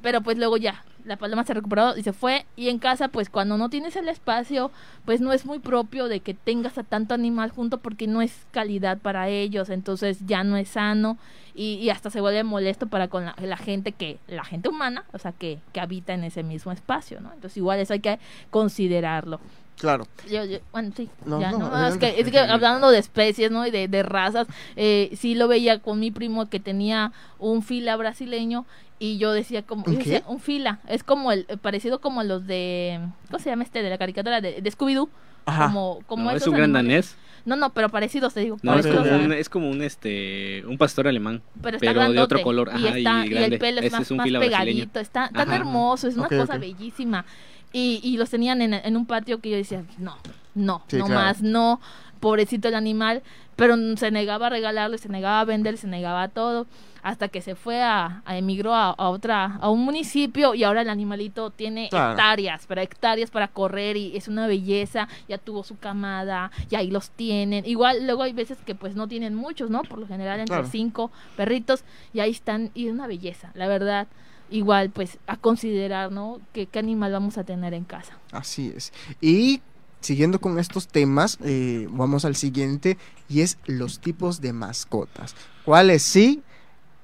Pero 0.02 0.22
pues 0.22 0.38
luego 0.38 0.58
ya, 0.58 0.84
la 1.06 1.18
paloma 1.18 1.44
se 1.44 1.54
recuperó 1.54 1.96
y 1.98 2.04
se 2.04 2.14
fue. 2.14 2.46
Y 2.56 2.70
en 2.70 2.80
casa, 2.80 3.10
pues 3.10 3.30
cuando 3.30 3.58
no 3.58 3.70
tienes 3.70 3.96
el 3.96 4.10
espacio, 4.10 4.72
pues 5.06 5.22
no 5.22 5.34
es 5.34 5.46
muy 5.46 5.60
propio 5.60 6.08
de 6.08 6.22
que 6.22 6.34
tengas 6.34 6.78
a 6.78 6.84
tanto 6.84 7.14
animal 7.14 7.52
junto 7.52 7.78
porque 7.78 8.08
no 8.08 8.22
es 8.22 8.46
calidad 8.52 8.98
para 8.98 9.30
ellos. 9.30 9.70
Entonces 9.70 10.20
ya 10.26 10.44
no 10.44 10.58
es 10.58 10.70
sano 10.70 11.18
y, 11.54 11.76
y 11.76 11.90
hasta 11.90 12.10
se 12.10 12.22
vuelve 12.22 12.44
molesto 12.44 12.88
para 12.88 13.08
con 13.08 13.26
la, 13.26 13.36
la 13.42 13.58
gente 13.58 13.92
que, 13.92 14.20
la 14.28 14.44
gente 14.44 14.70
humana, 14.70 15.06
o 15.14 15.20
sea, 15.20 15.32
que, 15.34 15.60
que 15.72 15.80
habita 15.80 16.14
en 16.14 16.24
ese 16.24 16.44
mismo 16.44 16.72
espacio, 16.72 17.20
¿no? 17.22 17.32
Entonces 17.34 17.58
igual 17.58 17.80
eso 17.80 17.94
hay 17.94 18.00
que 18.00 18.20
considerarlo. 18.50 19.40
Claro. 19.84 20.08
Yo, 20.32 20.46
yo- 20.46 20.60
bueno, 20.72 20.94
sí, 20.96 21.10
No, 21.26 21.42
ya, 21.42 21.52
no, 21.52 21.58
no, 21.58 21.66
es, 21.68 21.74
adelante. 21.74 22.14
que, 22.16 22.22
es 22.22 22.32
que 22.32 22.40
hablando 22.40 22.90
de 22.90 23.00
especies, 23.00 23.52
¿no? 23.52 23.68
Y 23.68 23.70
de, 23.70 23.90
de 23.90 24.02
razas, 24.02 24.48
eh, 24.78 25.12
sí 25.18 25.36
lo 25.36 25.50
veía 25.50 25.80
con 25.80 26.00
mi 26.00 26.10
primo 26.10 26.48
que 26.50 26.62
tenía 26.62 27.12
un 27.38 27.64
fila 27.64 27.98
brasileño 27.98 28.66
y 28.98 29.18
yo 29.18 29.34
decía 29.34 29.62
como, 29.64 29.84
¿Un 29.86 29.92
yo 29.92 29.98
decía, 30.00 30.24
un 30.26 30.40
fila, 30.40 30.80
es 30.88 31.04
como 31.04 31.34
el, 31.34 31.46
parecido 31.62 32.00
como 32.00 32.22
a 32.22 32.24
los 32.24 32.48
de, 32.48 32.98
¿cómo 33.28 33.40
se 33.40 33.50
llama 33.50 33.64
este? 33.64 33.84
De 33.84 33.90
la 33.90 33.98
caricatura 33.98 34.40
de, 34.40 34.62
de 34.62 34.72
Scooby-Doo. 34.72 35.10
Ajá. 35.46 35.66
Como, 35.66 36.00
como 36.08 36.24
No, 36.24 36.30
es 36.32 36.38
esos 36.38 36.48
un 36.48 36.56
gran 36.56 36.72
danés. 36.72 37.18
No, 37.44 37.58
no, 37.58 37.72
pero 37.74 37.90
parecidos, 37.90 38.34
te 38.34 38.40
digo. 38.40 38.58
No, 38.62 38.80
es 38.80 38.88
como, 38.88 39.02
un, 39.02 39.34
es 39.34 39.50
como 39.50 39.70
un 39.70 39.82
este 39.82 40.64
un 40.66 40.78
pastor 40.78 41.10
alemán. 41.10 41.42
pero 41.62 41.76
está 41.76 41.88
pero 41.88 42.00
de 42.00 42.20
otro 42.20 42.40
grandote, 42.40 42.42
color, 42.44 42.70
y, 42.72 42.76
ajá, 42.88 43.00
y 43.00 43.02
está, 43.04 43.26
y, 43.26 43.30
grande. 43.30 43.56
el 43.56 43.60
pelo 43.60 43.80
es 43.82 43.86
Ese 43.88 43.96
más, 43.98 44.02
es 44.04 44.12
un 44.12 44.18
más 44.18 44.30
brasileño. 44.30 44.50
pegadito, 44.58 45.00
está 45.02 45.28
tan 45.28 45.50
Ajá. 45.50 45.58
hermoso, 45.58 46.08
es 46.08 46.16
una 46.16 46.28
Ok, 46.28 46.38
cosa 46.38 46.54
ok. 46.54 46.62
bellísima. 46.62 47.26
Y, 47.74 48.00
y 48.04 48.18
los 48.18 48.30
tenían 48.30 48.62
en, 48.62 48.74
en 48.74 48.96
un 48.96 49.06
patio 49.06 49.40
que 49.42 49.50
yo 49.50 49.58
decía, 49.58 49.84
no, 49.98 50.16
no, 50.56 50.84
Sí, 50.88 50.98
no 50.98 51.06
claro. 51.08 51.22
más, 51.22 51.42
no, 51.42 51.82
pobrecito 52.20 52.68
el 52.70 52.76
animal, 52.76 53.24
pero 53.56 53.76
se 53.98 54.12
negaba 54.12 54.48
a 54.48 54.50
regalarlo, 54.52 54.98
se 54.98 55.10
negaba 55.10 55.40
a 55.42 55.46
vender, 55.46 55.78
se 55.78 55.88
negaba 55.88 56.24
a 56.24 56.28
todo, 56.30 56.68
hasta 57.02 57.28
que 57.28 57.42
se 57.42 57.56
fue 57.56 57.82
a, 57.82 58.22
a 58.26 58.38
emigró 58.38 58.74
a, 58.74 58.92
a 58.92 59.10
otra, 59.10 59.58
a 59.60 59.70
un 59.70 59.84
municipio 59.84 60.54
y 60.56 60.64
ahora 60.64 60.84
el 60.84 60.90
animalito 60.90 61.50
tiene 61.50 61.90
Claro. 61.90 62.12
hectáreas, 62.12 62.64
pero 62.68 62.80
hectáreas 62.82 63.30
para 63.32 63.48
correr 63.50 63.98
y 63.98 64.16
es 64.16 64.28
una 64.30 64.48
belleza, 64.48 65.08
ya 65.28 65.38
tuvo 65.38 65.64
su 65.64 65.78
camada 65.78 66.50
y 66.70 66.76
ahí 66.76 66.90
los 66.92 67.10
tienen. 67.10 67.66
Igual 67.66 68.06
luego 68.06 68.24
hay 68.24 68.32
veces 68.34 68.58
que 68.66 68.74
pues 68.76 68.96
no 68.96 69.08
tienen 69.08 69.36
muchos, 69.36 69.70
¿no? 69.70 69.82
Por 69.82 70.00
lo 70.00 70.08
general 70.08 70.40
entre 70.40 70.56
Claro. 70.58 70.70
cinco 70.72 71.12
perritos 71.36 71.84
y 72.14 72.20
ahí 72.22 72.32
están 72.32 72.70
y 72.74 72.86
es 72.88 72.94
una 72.94 73.08
belleza, 73.08 73.52
la 73.56 73.68
verdad. 73.68 74.08
Igual 74.50 74.90
pues 74.90 75.18
a 75.28 75.38
considerar, 75.38 76.12
¿no? 76.12 76.40
¿Qué, 76.54 76.68
qué 76.68 76.80
animal 76.80 77.12
vamos 77.12 77.38
a 77.38 77.44
tener 77.44 77.74
en 77.74 77.84
casa? 77.84 78.18
Así 78.32 78.72
es. 78.76 78.94
Y 79.20 79.62
siguiendo 80.04 80.40
con 80.40 80.60
estos 80.60 80.88
temas, 80.88 81.40
eh, 81.44 81.88
vamos 81.90 82.26
al 82.26 82.36
siguiente 82.36 82.98
y 83.30 83.42
es 83.42 83.58
los 83.66 84.00
tipos 84.00 84.42
de 84.42 84.54
mascotas. 84.54 85.36
¿Cuáles 85.66 86.04
sí? 86.04 86.44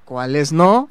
¿Cuáles 0.05 0.51
no? 0.51 0.89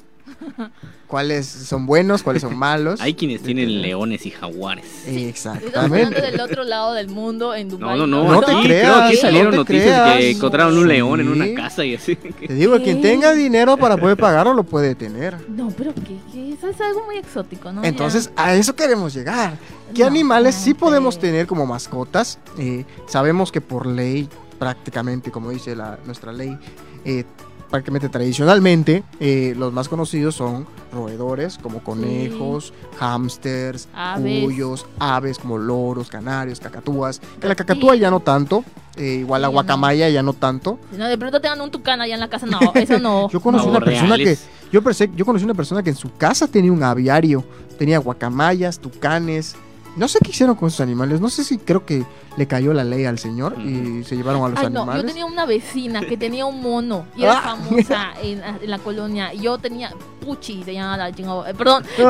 ¿Cuáles 1.07 1.47
son 1.47 1.85
buenos? 1.85 2.21
¿Cuáles 2.23 2.41
son 2.43 2.55
malos? 2.57 3.01
Hay 3.01 3.15
quienes 3.15 3.41
tienen 3.41 3.65
Depende. 3.67 3.87
leones 3.87 4.25
y 4.25 4.31
jaguares. 4.31 4.85
Estamos 5.07 5.57
hablando 5.75 5.95
Exactamente. 5.97 6.21
del 6.21 6.39
otro 6.41 6.63
lado 6.63 6.93
del 6.93 7.09
mundo, 7.09 7.55
en 7.55 7.69
Dubái. 7.69 7.97
No, 7.97 8.05
no, 8.07 8.23
no. 8.23 8.31
No 8.33 8.41
te 8.41 8.51
creas, 8.61 8.91
creo 8.93 9.07
que 9.09 9.15
no 9.15 9.21
salieron 9.21 9.51
te 9.51 9.57
noticias 9.57 9.83
creas. 10.01 10.17
que 10.17 10.31
encontraron 10.31 10.77
un 10.77 10.87
león 10.87 11.19
en 11.21 11.27
Sí. 11.27 11.33
una 11.33 11.53
casa 11.63 11.83
y 11.85 11.95
así. 11.95 12.15
Te 12.49 12.53
digo, 12.53 12.77
quien 12.81 13.01
¿Qué? 13.01 13.09
tenga 13.09 13.33
dinero 13.33 13.77
para 13.77 13.97
poder 13.97 14.17
pagarlo 14.17 14.53
lo 14.53 14.63
puede 14.63 14.93
tener. 14.95 15.35
No, 15.49 15.69
pero 15.77 15.93
que, 15.95 16.17
que 16.31 16.53
eso 16.53 16.67
es 16.67 16.79
algo 16.81 17.03
muy 17.05 17.17
exótico, 17.17 17.71
¿no? 17.71 17.81
Ya. 17.81 17.89
Entonces, 17.89 18.31
a 18.35 18.53
eso 18.55 18.75
queremos 18.75 19.13
llegar. 19.13 19.57
¿Qué 19.93 20.01
No, 20.01 20.07
animales 20.07 20.55
sí 20.55 20.71
no, 20.71 20.77
podemos 20.77 21.15
pero- 21.17 21.31
tener 21.31 21.47
como 21.47 21.65
mascotas? 21.65 22.37
Eh, 22.57 22.85
sabemos 23.07 23.51
que 23.51 23.61
por 23.61 23.87
ley, 23.87 24.29
prácticamente, 24.59 25.31
como 25.31 25.49
dice 25.49 25.75
la, 25.75 25.97
nuestra 26.05 26.31
ley, 26.31 26.57
eh, 27.05 27.23
prácticamente 27.69 28.09
tradicionalmente, 28.09 29.03
eh, 29.19 29.53
los 29.57 29.71
más 29.73 29.87
conocidos 29.89 30.35
son 30.35 30.65
roedores 30.91 31.57
como 31.57 31.83
conejos, 31.83 32.73
hámsters, 32.99 33.87
Aves. 33.93 34.43
cuyos, 34.43 34.85
aves 34.99 35.37
como 35.39 35.57
loros, 35.57 36.09
canarios, 36.09 36.59
cacatúas. 36.59 37.21
Que 37.39 37.47
la 37.47 37.55
cacatúa 37.55 37.95
ya 37.95 38.09
no 38.09 38.19
tanto, 38.21 38.63
eh, 38.97 39.17
igual 39.21 39.41
la 39.41 39.47
Sí, 39.47 39.51
no. 39.51 39.53
guacamaya 39.53 40.09
ya 40.09 40.23
no 40.23 40.33
tanto. 40.33 40.79
No, 40.97 41.07
de 41.07 41.17
pronto 41.17 41.39
tengan 41.39 41.61
un 41.61 41.71
tucán 41.71 42.01
allá 42.01 42.15
en 42.15 42.19
la 42.19 42.27
casa, 42.29 42.45
no, 42.45 42.59
eso 42.73 42.99
no. 42.99 43.29
Yo 43.31 43.39
conocí 43.39 43.65
No, 43.65 43.71
una 43.71 43.81
persona 43.81 44.17
que 44.17 44.37
yo 44.71 44.83
pensé, 44.83 45.09
yo 45.15 45.25
conocí 45.25 45.45
una 45.45 45.53
persona 45.55 45.81
que 45.83 45.89
en 45.91 45.95
su 45.95 46.11
casa 46.15 46.47
tenía 46.47 46.71
un 46.71 46.83
aviario, 46.83 47.43
tenía 47.77 47.97
guacamayas, 47.99 48.79
tucanes. 48.79 49.55
No 49.99 50.07
sé 50.07 50.17
qué 50.23 50.31
hicieron 50.31 50.55
con 50.55 50.69
esos 50.69 50.79
animales, 50.81 51.19
no 51.21 51.29
sé 51.29 51.43
si 51.43 51.57
creo 51.57 51.85
que 51.85 52.05
le 52.37 52.47
cayó 52.47 52.73
la 52.73 52.83
ley 52.83 53.05
al 53.05 53.19
señor 53.19 53.59
y 53.59 54.03
se 54.05 54.15
llevaron 54.15 54.43
a 54.45 54.47
los 54.49 54.57
Ay, 54.59 54.65
no, 54.67 54.71
yo 54.71 54.81
animales. 54.83 55.05
tenía 55.05 55.25
una 55.25 55.45
vecina 55.45 55.99
que 56.01 56.15
tenía 56.17 56.45
un 56.45 56.61
mono 56.61 57.05
y 57.17 57.23
era 57.23 57.37
Ah. 57.39 57.41
famosa 57.57 58.13
en, 58.23 58.39
la- 58.39 58.57
en 58.61 58.69
la 58.69 58.79
colonia. 58.79 59.33
Yo 59.33 59.57
tenía 59.57 59.91
Puchi, 60.19 60.63
se 60.63 60.73
llamaba 60.73 60.97
la 60.97 61.11
chingada. 61.13 61.49
eh, 61.49 61.53
perdón, 61.53 61.83
eh, 61.97 62.03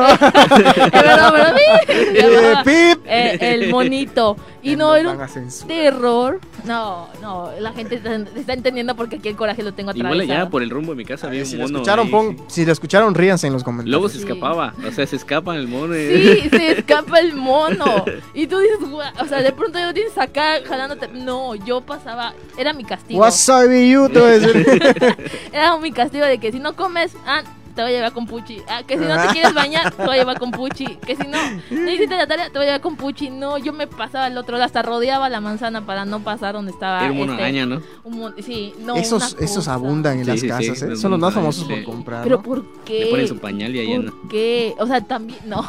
perdón, 0.90 1.32
perdón, 1.32 1.54
Eh, 1.88 2.54
pip. 2.64 3.04
eh, 3.06 3.38
el 3.40 3.70
monito. 3.70 4.36
Y 4.62 4.76
no, 4.76 4.94
era 4.94 5.10
un 5.12 5.18
terror. 5.66 6.40
No, 6.64 7.08
no, 7.22 7.50
la 7.58 7.72
gente 7.72 7.94
está, 7.96 8.16
está 8.16 8.52
entendiendo 8.52 8.94
porque 8.94 9.16
aquí 9.16 9.28
el 9.28 9.36
coraje 9.36 9.62
lo 9.62 9.72
tengo 9.72 9.92
Igual 9.92 10.06
atravesado. 10.12 10.40
allá 10.42 10.50
por 10.50 10.62
el 10.62 10.68
rumbo 10.70 10.92
de 10.92 10.96
mi 10.96 11.04
casa 11.06 11.28
había 11.28 11.44
si 11.46 11.54
un 11.54 11.60
lo 11.60 11.66
mono. 11.68 11.78
escucharon, 11.78 12.06
ahí. 12.06 12.12
pon- 12.12 12.36
si 12.48 12.66
lo 12.66 12.72
escucharon, 12.72 13.14
ríanse 13.14 13.46
en 13.46 13.54
los 13.54 13.64
comentarios. 13.64 13.90
Luego 13.92 14.08
se 14.10 14.18
Sí. 14.18 14.24
escapaba. 14.24 14.74
O 14.86 14.90
sea, 14.92 15.06
se 15.06 15.16
escapa 15.16 15.56
el 15.56 15.66
mono. 15.68 15.96
y- 15.96 16.40
Sí, 16.42 16.48
se 16.50 16.72
escapa 16.72 17.20
el 17.20 17.32
mono. 17.34 18.04
Y 18.34 18.46
tú 18.46 18.58
dices, 18.58 18.78
o 19.20 19.26
sea, 19.26 19.40
de 19.40 19.52
pronto 19.52 19.78
yo 19.78 19.94
tienes 19.94 20.16
acá 20.18 20.56
jalándote. 20.68 21.08
No, 21.08 21.54
yo 21.54 21.80
pasaba, 21.80 22.34
era 22.58 22.72
mi 22.74 22.84
castigo. 22.84 23.20
Wasabi 23.20 23.90
you, 23.90 24.08
te 24.10 24.18
voy 24.20 24.28
a 24.30 24.38
decir. 24.38 25.16
Era 25.52 25.78
mi 25.78 25.92
castigo 25.92 26.26
de 26.26 26.38
que 26.38 26.52
si 26.52 26.58
no 26.60 26.74
comes, 26.76 27.12
ah, 27.26 27.42
te 27.74 27.82
voy 27.82 27.92
a 27.92 27.94
llevar 27.94 28.12
con 28.12 28.26
Puchi. 28.26 28.62
Ah, 28.68 28.82
que 28.86 28.98
si 28.98 29.04
no 29.04 29.20
te 29.20 29.28
quieres 29.28 29.54
bañar, 29.54 29.92
te 29.92 30.02
voy 30.02 30.14
a 30.16 30.18
llevar 30.18 30.38
con 30.38 30.50
Puchi. 30.50 30.96
Que 30.96 31.16
si 31.16 31.26
no, 31.26 31.38
no 31.70 31.90
hiciste 31.90 32.16
la 32.16 32.26
tarea, 32.26 32.46
te 32.46 32.58
voy 32.58 32.62
a 32.62 32.66
llevar 32.66 32.80
con 32.80 32.96
Puchi. 32.96 33.30
No, 33.30 33.58
yo 33.58 33.72
me 33.72 33.86
pasaba 33.86 34.26
al 34.26 34.36
otro 34.36 34.56
lado, 34.56 34.66
hasta 34.66 34.82
rodeaba 34.82 35.28
la 35.28 35.40
manzana 35.40 35.84
para 35.86 36.04
no 36.04 36.20
pasar 36.20 36.54
donde 36.54 36.72
estaba. 36.72 37.00
Era 37.02 37.12
un 37.12 37.18
mono 37.18 37.32
este, 37.32 37.44
araña, 37.44 37.66
¿no? 37.66 37.82
un 38.04 38.34
sí, 38.42 38.74
no, 38.80 38.96
esos, 38.96 39.34
una 39.34 39.44
esos 39.44 39.68
abundan 39.68 40.18
en 40.18 40.24
Sí, 40.24 40.30
las 40.30 40.40
sí, 40.40 40.46
sí, 40.46 40.48
casas, 40.48 40.82
¿eh? 40.82 40.86
los 40.88 41.00
son 41.00 41.10
los 41.12 41.20
más 41.20 41.34
famosos 41.34 41.66
sí. 41.66 41.72
por 41.72 41.84
comprar. 41.84 42.22
Pero. 42.22 42.42
¿por 42.42 42.64
qué? 42.84 43.04
Le 43.04 43.10
ponen 43.10 43.28
su 43.28 43.38
pañal 43.38 43.74
y 43.74 43.80
allá 43.80 43.98
no. 43.98 44.12
¿Por 44.12 44.28
qué? 44.28 44.74
O 44.78 44.86
sea, 44.86 45.00
también, 45.00 45.40
no. 45.46 45.64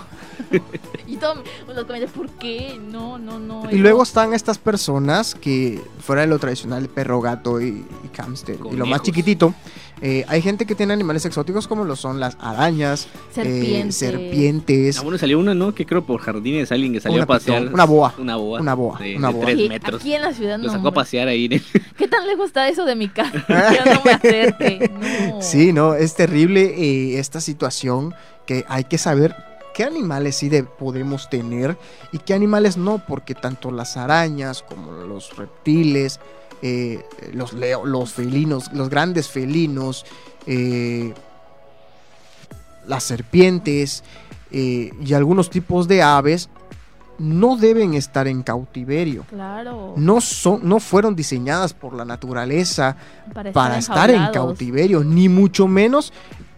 y 1.08 1.18
todos 1.18 1.38
los 1.68 1.86
comentarios, 1.86 2.12
¿por 2.12 2.30
qué? 2.30 2.80
No, 2.92 3.18
no, 3.18 3.40
no. 3.40 3.70
Y 3.72 3.78
luego 3.78 4.04
están 4.04 4.34
estas 4.34 4.58
personas 4.58 5.36
que, 5.36 5.82
fuera 6.00 6.22
de 6.24 6.28
lo 6.28 6.40
tradicional, 6.40 6.88
perro, 6.90 7.22
gato 7.22 7.62
y, 7.62 7.86
y 8.04 8.16
hámster, 8.16 8.56
y 8.56 8.58
lo 8.58 8.70
más 8.70 8.78
Conejos. 8.78 9.02
chiquitito, 9.04 9.54
eh, 10.02 10.26
hay 10.28 10.42
gente 10.42 10.66
que 10.66 10.74
tiene 10.76 10.94
animales 10.94 11.26
exóticos 11.26 11.68
como 11.68 11.86
lo 11.86 11.96
son 11.96 12.20
las 12.20 12.36
arañas, 12.40 13.06
eh, 13.06 13.34
Serpientes. 13.34 13.96
serpientes, 13.98 14.98
Ah, 14.98 15.02
bueno, 15.04 15.18
salió 15.18 15.40
una, 15.40 15.54
¿no? 15.54 15.74
Que 15.76 15.86
creo 15.86 16.04
por 16.06 16.22
jardines 16.22 16.72
alguien 16.72 16.94
que 16.94 17.00
salió 17.00 17.16
Una 17.18 17.24
a 17.24 17.28
pasear. 17.28 17.60
pitón, 17.60 17.74
una 17.74 17.86
boa. 17.86 18.14
Una 18.18 18.36
boa. 18.36 18.62
Una 18.62 18.74
boa, 18.74 19.00
De, 19.00 19.16
una 19.18 19.28
de 19.30 19.34
boa. 19.34 19.46
tres 19.46 19.56
Aquí- 19.60 19.70
metros. 19.70 20.02
Aquí 20.02 20.14
en 20.14 20.22
la 20.22 20.34
ciudad 20.34 20.58
Lo 20.60 20.68
no. 20.68 20.74
sacó 20.74 20.88
a 20.88 20.94
pasear 20.94 21.28
ahí. 21.28 21.48
¿Qué 21.98 22.08
tan 22.08 22.26
lejos 22.28 22.48
está 22.48 22.68
eso 22.68 22.86
de 22.86 22.96
mi 22.96 23.10
casa? 23.10 23.46
ya 23.50 23.94
no 23.96 24.02
me 24.04 24.12
acerque. 24.12 24.92
No. 25.30 25.42
Sí, 25.42 25.72
no, 25.74 25.94
es 25.94 26.16
terrible 26.16 26.62
eh, 26.78 27.20
esta 27.20 27.40
situación 27.42 28.14
que 28.46 28.66
hay 28.68 28.86
que 28.86 28.98
saber 28.98 29.36
qué 29.76 29.84
animales 29.84 30.36
sí 30.36 30.50
de- 30.50 30.64
podemos 30.64 31.30
tener 31.30 31.78
y 32.12 32.18
qué 32.18 32.34
animales 32.34 32.76
no, 32.76 33.04
porque 33.08 33.36
tanto 33.36 33.72
las 33.72 33.98
arañas 33.98 34.64
como 34.64 34.92
los 34.92 35.36
reptiles, 35.38 36.20
eh, 36.62 37.04
los, 37.34 37.54
leo- 37.54 37.86
los 37.86 38.14
felinos, 38.14 38.72
los 38.74 38.90
grandes 38.90 39.28
felinos, 39.30 40.06
eh, 40.48 41.14
las 42.88 43.04
serpientes 43.04 44.04
eh, 44.52 44.92
y 45.04 45.14
algunos 45.14 45.50
tipos 45.50 45.88
de 45.88 46.02
aves 46.02 46.50
no 47.20 47.56
deben 47.56 47.94
estar 47.94 48.28
en 48.28 48.42
cautiverio. 48.42 49.26
Claro. 49.30 49.94
No, 49.96 50.22
son, 50.22 50.62
no 50.64 50.80
fueron 50.80 51.16
diseñadas 51.16 51.74
por 51.74 51.94
la 51.94 52.04
naturaleza 52.04 52.96
para, 53.34 53.52
para 53.52 53.78
estar 53.78 54.10
en 54.10 54.28
cautiverio, 54.32 55.04
ni 55.04 55.30
mucho 55.30 55.68
menos 55.68 56.12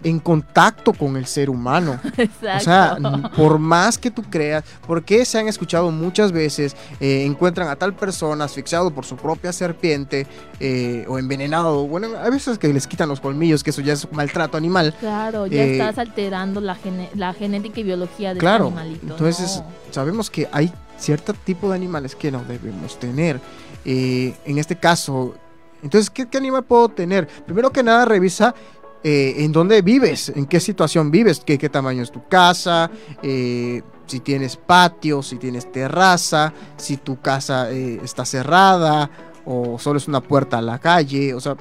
en 0.04 0.20
contacto 0.20 0.93
con 0.93 1.16
el 1.18 1.26
ser 1.26 1.49
humano. 1.49 1.99
Exacto. 2.18 2.34
O 2.58 2.60
sea, 2.60 2.97
por 3.36 3.58
más 3.60 3.97
que 3.97 4.12
tú 4.12 4.22
creas, 4.30 4.64
porque 4.86 5.26
se 5.26 5.39
han 5.39 5.47
escuchado 5.47 5.91
muchas 5.91 6.32
veces, 6.32 6.76
eh, 6.99 7.26
encuentran 7.26 7.68
a 7.70 7.76
tal 7.76 7.93
persona 7.95 8.45
asfixiado 8.45 8.91
por 8.91 9.06
su 9.06 9.16
propia 9.16 9.51
serpiente 9.54 10.28
eh, 10.60 11.06
o 11.08 11.18
envenenado. 11.20 11.88
Bueno, 11.88 12.08
hay 12.22 12.32
veces 12.32 12.58
que 12.58 12.72
les 12.74 12.86
quitan 12.88 13.10
los 13.10 13.20
colmillos, 13.20 13.64
que 13.64 13.70
eso 13.72 13.82
ya 13.82 13.93
es 13.93 14.12
maltrato 14.12 14.58
animal. 14.58 14.93
Claro, 14.99 15.47
ya 15.47 15.64
Eh, 15.64 15.72
estás 15.74 15.97
alterando 15.97 16.62
la, 16.62 16.76
gene- 16.76 17.10
la 17.16 17.34
genética 17.34 17.80
y 17.80 17.84
biología 17.84 18.34
de 18.34 18.39
Claro, 18.39 18.68
este 18.68 18.80
animalito. 18.80 19.14
entonces 19.14 19.58
no. 19.66 19.93
sabemos 19.93 20.30
que 20.30 20.47
hay 20.51 20.72
cierto 20.97 21.34
tipo 21.34 21.70
de 21.70 21.76
animales 21.76 22.16
que 22.16 22.32
no 22.32 22.43
debemos 22.43 22.99
tener. 22.99 23.39
En 23.86 24.58
este 24.58 24.76
caso, 24.78 25.36
entonces, 25.82 26.10
¿qué, 26.10 26.28
qué 26.28 26.38
animal 26.38 26.64
puedo 26.64 26.88
tener? 26.89 27.28
Primero 27.45 27.72
que 27.72 27.84
nada, 27.84 28.06
revisa 28.06 28.56
eh, 29.04 29.36
en 29.39 29.51
dónde 29.51 29.82
vives, 29.82 30.30
en 30.30 30.45
qué 30.45 30.60
situación 30.60 31.12
vives, 31.12 31.41
qué, 31.45 31.58
qué 31.58 31.70
tamaño 31.70 32.04
es 32.04 32.12
tu 32.12 32.28
casa, 32.28 32.89
eh, 33.22 33.82
si 34.06 34.20
tienes 34.20 34.58
patio, 34.58 35.22
si 35.22 35.38
tienes 35.38 35.72
terraza, 35.72 36.54
si 36.78 36.97
tu 36.97 37.20
casa 37.20 37.72
eh, 37.72 37.99
está 38.04 38.26
cerrada 38.26 39.10
o 39.45 39.78
solo 39.78 39.97
es 39.97 40.08
una 40.08 40.22
puerta 40.22 40.60
a 40.60 40.62
la 40.62 40.80
calle, 40.80 41.34
o 41.34 41.39
sea, 41.39 41.56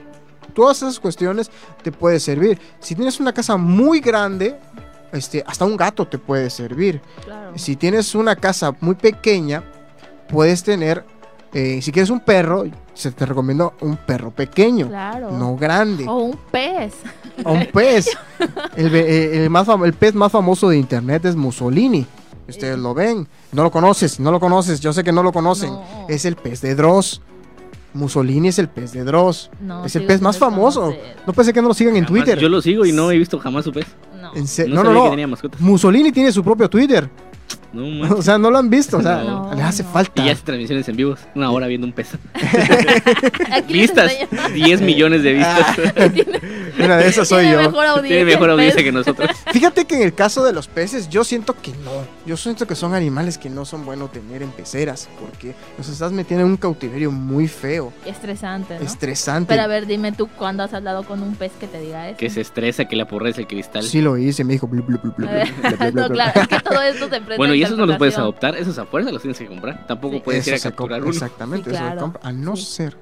todas 0.54 0.78
esas 0.78 1.00
cuestiones 1.00 1.50
te 1.82 1.90
puede 1.90 2.20
servir. 2.20 2.58
Si 2.78 2.94
tienes 2.94 3.18
una 3.20 3.32
casa 3.32 3.56
muy 3.56 4.00
grande, 4.00 4.56
este, 5.12 5.42
hasta 5.46 5.64
un 5.64 5.76
gato 5.76 6.06
te 6.06 6.18
puede 6.18 6.48
servir. 6.50 7.00
Claro. 7.24 7.58
Si 7.58 7.76
tienes 7.76 8.14
una 8.14 8.36
casa 8.36 8.74
muy 8.80 8.94
pequeña, 8.94 9.64
puedes 10.28 10.62
tener, 10.62 11.04
eh, 11.54 11.80
si 11.82 11.92
quieres 11.92 12.10
un 12.10 12.20
perro, 12.20 12.64
se 12.94 13.10
te 13.12 13.26
recomiendo 13.26 13.74
un 13.80 13.96
perro 13.96 14.30
pequeño, 14.30 14.88
Claro. 14.88 15.30
no 15.32 15.56
grande, 15.56 16.04
O 16.08 16.18
un 16.18 16.38
pez. 16.50 16.94
o 17.44 17.52
un 17.52 17.66
pez. 17.66 18.08
El, 18.76 18.94
eh, 18.94 19.44
el 19.44 19.50
más 19.50 19.66
fam- 19.66 19.84
el 19.84 19.92
pez 19.92 20.14
más 20.14 20.32
famoso 20.32 20.68
de 20.68 20.78
internet 20.78 21.24
es 21.26 21.36
Mussolini. 21.36 22.06
Ustedes 22.48 22.78
lo 22.78 22.92
ven. 22.92 23.26
No 23.52 23.62
lo 23.62 23.70
conoces, 23.70 24.18
no 24.20 24.30
lo 24.32 24.40
conoces. 24.40 24.80
Yo 24.80 24.92
sé 24.92 25.04
que 25.04 25.12
no 25.12 25.22
lo 25.22 25.32
conocen. 25.32 25.70
No. 25.70 25.84
Es 26.08 26.24
el 26.24 26.36
pez 26.36 26.60
de 26.60 26.74
Dross. 26.74 27.22
Mussolini 27.94 28.48
es 28.48 28.58
el 28.58 28.68
pez 28.68 28.92
de 28.92 29.04
Dross. 29.04 29.50
No, 29.60 29.84
es 29.84 29.94
el 29.96 30.04
pez 30.06 30.20
más 30.20 30.38
famoso. 30.38 30.94
No 31.26 31.44
ser 31.44 31.52
que 31.54 31.60
no 31.62 31.68
lo 31.68 31.74
sigan 31.74 31.96
en 31.96 32.06
Twitter. 32.06 32.38
Yo 32.38 32.48
lo 32.48 32.60
sigo 32.62 32.84
y 32.86 32.92
no 32.92 33.10
he 33.10 33.18
visto 33.18 33.38
jamás 33.38 33.64
su 33.64 33.72
pez. 33.72 33.86
No. 34.20 34.32
No, 34.68 34.84
no, 34.92 35.10
tenía. 35.10 35.28
Mussolini 35.58 36.10
tiene 36.12 36.32
su 36.32 36.42
propio 36.42 36.68
Twitter. 36.70 37.08
No, 37.72 38.14
O 38.16 38.22
sea, 38.22 38.38
no 38.38 38.50
lo 38.50 38.58
han 38.58 38.68
visto. 38.70 38.98
O 38.98 39.02
sea, 39.02 39.22
No, 39.24 39.50
le 39.54 39.62
hace 39.62 39.82
no. 39.82 39.90
falta. 39.90 40.22
Y 40.22 40.26
ya 40.26 40.32
hace 40.32 40.42
transmisiones 40.42 40.88
en 40.88 40.96
vivos. 40.96 41.20
Una 41.34 41.50
hora 41.50 41.66
viendo 41.66 41.86
un 41.86 41.92
les 43.58 43.66
Vistas. 43.66 44.12
enseño. 44.12 44.48
10 44.54 44.80
millones 44.82 45.22
de 45.22 45.32
vistas. 45.32 45.66
Una 46.84 46.96
de 46.96 47.08
esas 47.08 47.28
soy 47.28 47.42
Tiene 47.44 47.62
yo. 47.62 47.70
mejor 47.70 47.86
audiencia. 47.86 48.16
Tiene 48.16 48.24
mejor 48.32 48.50
audiencia 48.50 48.82
que 48.82 48.92
nosotros. 48.92 49.30
Fíjate 49.52 49.84
que 49.84 49.94
en 49.96 50.02
el 50.02 50.14
caso 50.14 50.44
de 50.44 50.52
los 50.52 50.68
peces, 50.68 51.08
yo 51.08 51.24
siento 51.24 51.54
que 51.60 51.70
no. 51.70 51.92
Yo 52.26 52.36
siento 52.36 52.66
que 52.66 52.74
son 52.74 52.94
animales 52.94 53.38
que 53.38 53.48
no 53.50 53.64
son 53.64 53.84
buenos 53.84 54.10
tener 54.12 54.42
en 54.42 54.50
peceras. 54.50 55.08
Porque 55.20 55.54
los 55.78 55.88
estás 55.88 56.12
metiendo 56.12 56.44
en 56.44 56.50
un 56.52 56.56
cautiverio 56.56 57.10
muy 57.10 57.48
feo, 57.48 57.92
Estresante, 58.04 58.78
¿no? 58.78 58.84
estresante. 58.84 59.48
Pero 59.48 59.62
a 59.62 59.66
ver, 59.66 59.86
dime 59.86 60.12
tú 60.12 60.28
cuándo 60.38 60.62
has 60.62 60.74
hablado 60.74 61.02
con 61.04 61.22
un 61.22 61.34
pez 61.36 61.52
que 61.58 61.66
te 61.66 61.80
diga 61.80 62.08
eso. 62.08 62.18
Que 62.18 62.30
se 62.30 62.40
estresa, 62.40 62.84
que 62.86 62.96
le 62.96 63.02
aporrece 63.02 63.42
el 63.42 63.46
cristal. 63.46 63.82
Sí 63.82 64.00
lo 64.00 64.16
hice, 64.18 64.44
me 64.44 64.54
dijo. 64.54 64.66
blu, 64.66 64.82
blu, 64.82 64.98
blu, 65.02 65.12
blu, 65.16 65.28
A 65.28 65.32
ver, 65.32 65.52
blu, 65.52 65.68
blu, 65.70 65.90
blu, 65.90 66.00
no, 66.02 66.08
claro, 66.08 66.40
es 66.40 66.48
que 66.48 66.60
todo 66.60 66.82
esto 66.82 67.08
presta 67.08 67.36
Bueno, 67.36 67.54
y 67.54 67.62
esos 67.62 67.76
no 67.78 67.86
los 67.86 67.96
puedes 67.98 68.16
adoptar, 68.18 68.56
esos 68.56 68.78
a 68.78 68.86
fuerza 68.86 69.10
los 69.10 69.22
tienes 69.22 69.38
que 69.38 69.46
comprar. 69.46 69.86
Tampoco 69.86 70.14
Sí. 70.16 70.22
puedes 70.24 70.46
ir 70.46 70.52
a 70.54 70.56
Eso 70.56 70.68
capturar 70.70 71.00
compra, 71.00 71.08
uno. 71.08 71.10
Exactamente, 71.14 71.70
Sí, 71.70 71.76
eso 71.76 71.90
se 71.90 71.96
compra. 71.96 72.20
A 72.24 72.32
no 72.32 72.56
Sí. 72.56 72.64
ser. 72.64 72.96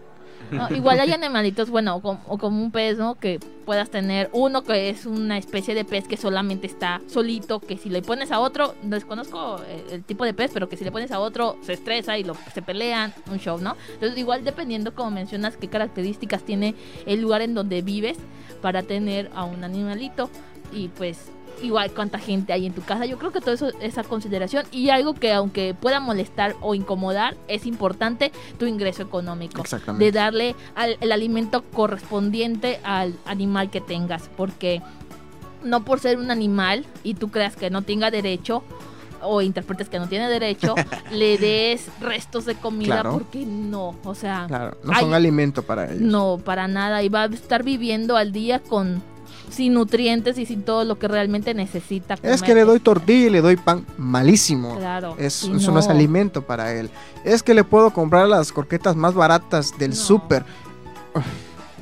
No, 0.51 0.69
igual 0.75 1.01
hay 1.01 1.13
animalitos, 1.13 1.71
bueno, 1.71 1.97
o 1.97 2.01
como, 2.01 2.21
o 2.27 2.39
como 2.39 2.63
un 2.63 2.71
pez, 2.71 2.99
¿no? 2.99 3.15
Que 3.17 3.39
puedas 3.65 3.91
tener 3.91 4.31
uno 4.33 4.63
que 4.65 4.91
es 4.91 5.07
una 5.07 5.39
especie 5.39 5.75
de 5.75 5.85
pez 5.85 6.09
que 6.09 6.17
solamente 6.17 6.67
está 6.67 7.01
solito, 7.07 7.61
que 7.61 7.77
si 7.77 7.89
le 7.89 8.03
pones 8.03 8.33
a 8.33 8.41
otro, 8.41 8.75
desconozco 8.83 9.61
el, 9.69 9.95
el 9.95 10.05
tipo 10.05 10.25
de 10.25 10.35
pez, 10.35 10.51
pero 10.53 10.69
que 10.69 10.77
si 10.77 10.85
le 10.85 10.93
pones 10.93 11.13
a 11.13 11.21
otro 11.21 11.57
se 11.63 11.73
estresa 11.73 12.19
y 12.19 12.25
lo, 12.25 12.37
se 12.53 12.63
pelean, 12.63 13.13
un 13.31 13.39
show, 13.39 13.59
¿no? 13.59 13.77
Entonces 13.93 14.19
igual 14.19 14.45
dependiendo, 14.45 14.95
como 14.95 15.11
mencionas, 15.11 15.57
qué 15.57 15.69
características 15.69 16.43
tiene 16.43 16.75
el 17.07 17.21
lugar 17.21 17.43
en 17.43 17.55
donde 17.55 17.83
vives 17.83 18.19
para 18.61 18.83
tener 18.83 19.31
a 19.35 19.45
un 19.45 19.65
animalito 19.65 20.31
y 20.73 20.89
pues 20.89 21.31
igual 21.63 21.91
cuánta 21.93 22.19
gente 22.19 22.53
hay 22.53 22.67
en 22.67 22.73
tu 22.73 22.83
casa. 22.83 23.07
Yo 23.07 23.19
creo 23.19 23.33
que 23.33 23.41
todo 23.41 23.53
eso 23.55 23.71
esa 23.81 24.03
consideración 24.05 24.65
y 24.73 24.91
algo 24.91 25.15
que 25.15 25.33
aunque 25.33 25.75
pueda 25.75 26.01
molestar 26.01 26.55
o 26.61 26.75
incomodar 26.75 27.37
es 27.49 27.67
importante 27.67 28.33
tu 28.59 28.67
ingreso 28.67 29.03
económico 29.03 29.61
Exactamente. 29.61 30.05
de 30.05 30.13
darle 30.13 30.55
al- 30.75 30.97
el 31.01 31.13
alimento 31.13 31.63
correspondiente 31.73 32.81
al 32.85 33.15
animal 33.27 33.71
que 33.71 33.81
tengas, 33.81 34.29
porque 34.37 34.83
no 35.63 35.85
por 35.85 36.01
ser 36.01 36.19
un 36.19 36.31
animal 36.31 36.87
y 37.05 37.15
tú 37.15 37.31
creas 37.31 37.55
que 37.57 37.69
no 37.71 37.83
tenga 37.83 38.11
derecho 38.11 38.63
o 39.23 39.43
interpretes 39.43 39.91
que 39.91 39.99
no 39.99 40.09
tiene 40.09 40.29
derecho, 40.31 40.75
le 41.13 41.37
des 41.37 41.89
restos 42.01 42.47
de 42.47 42.55
comida 42.55 42.95
Claro. 43.03 43.13
porque 43.13 43.45
no, 43.45 43.95
o 44.05 44.15
sea, 44.15 44.47
Claro, 44.49 44.79
no 44.83 44.99
son 44.99 45.13
alimento 45.13 45.63
para 45.63 45.85
ellos. 45.93 46.01
no, 46.01 46.39
para 46.43 46.67
nada. 46.69 47.03
Y 47.03 47.11
va 47.11 47.25
a 47.25 47.27
estar 47.27 47.63
viviendo 47.63 48.17
al 48.17 48.33
día 48.33 48.61
con 48.61 49.03
sin 49.51 49.75
nutrientes 49.75 50.39
y 50.39 50.47
sin 50.47 50.63
todo 50.63 50.85
lo 50.85 50.99
que 50.99 51.09
realmente 51.09 51.55
necesita. 51.55 52.15
Es 52.23 52.41
que 52.43 52.49
comer. 52.53 52.57
le 52.57 52.65
doy 52.65 52.81
tortilla 52.81 53.27
y 53.27 53.31
le 53.31 53.41
doy 53.41 53.57
pan 53.57 53.87
malísimo. 53.99 54.77
Claro. 54.77 55.15
Es, 55.19 55.45
eso 55.45 55.73
no 55.73 55.81
es 55.81 55.89
alimento 55.89 56.43
para 56.43 56.73
él. 56.75 56.91
Es 57.25 57.43
que 57.43 57.55
le 57.55 57.65
puedo 57.65 57.91
comprar 57.91 58.29
las 58.29 58.53
croquetas 58.53 58.97
más 58.97 59.15
baratas 59.15 59.77
del 59.79 59.91
No. 59.91 59.97
súper. 59.97 60.45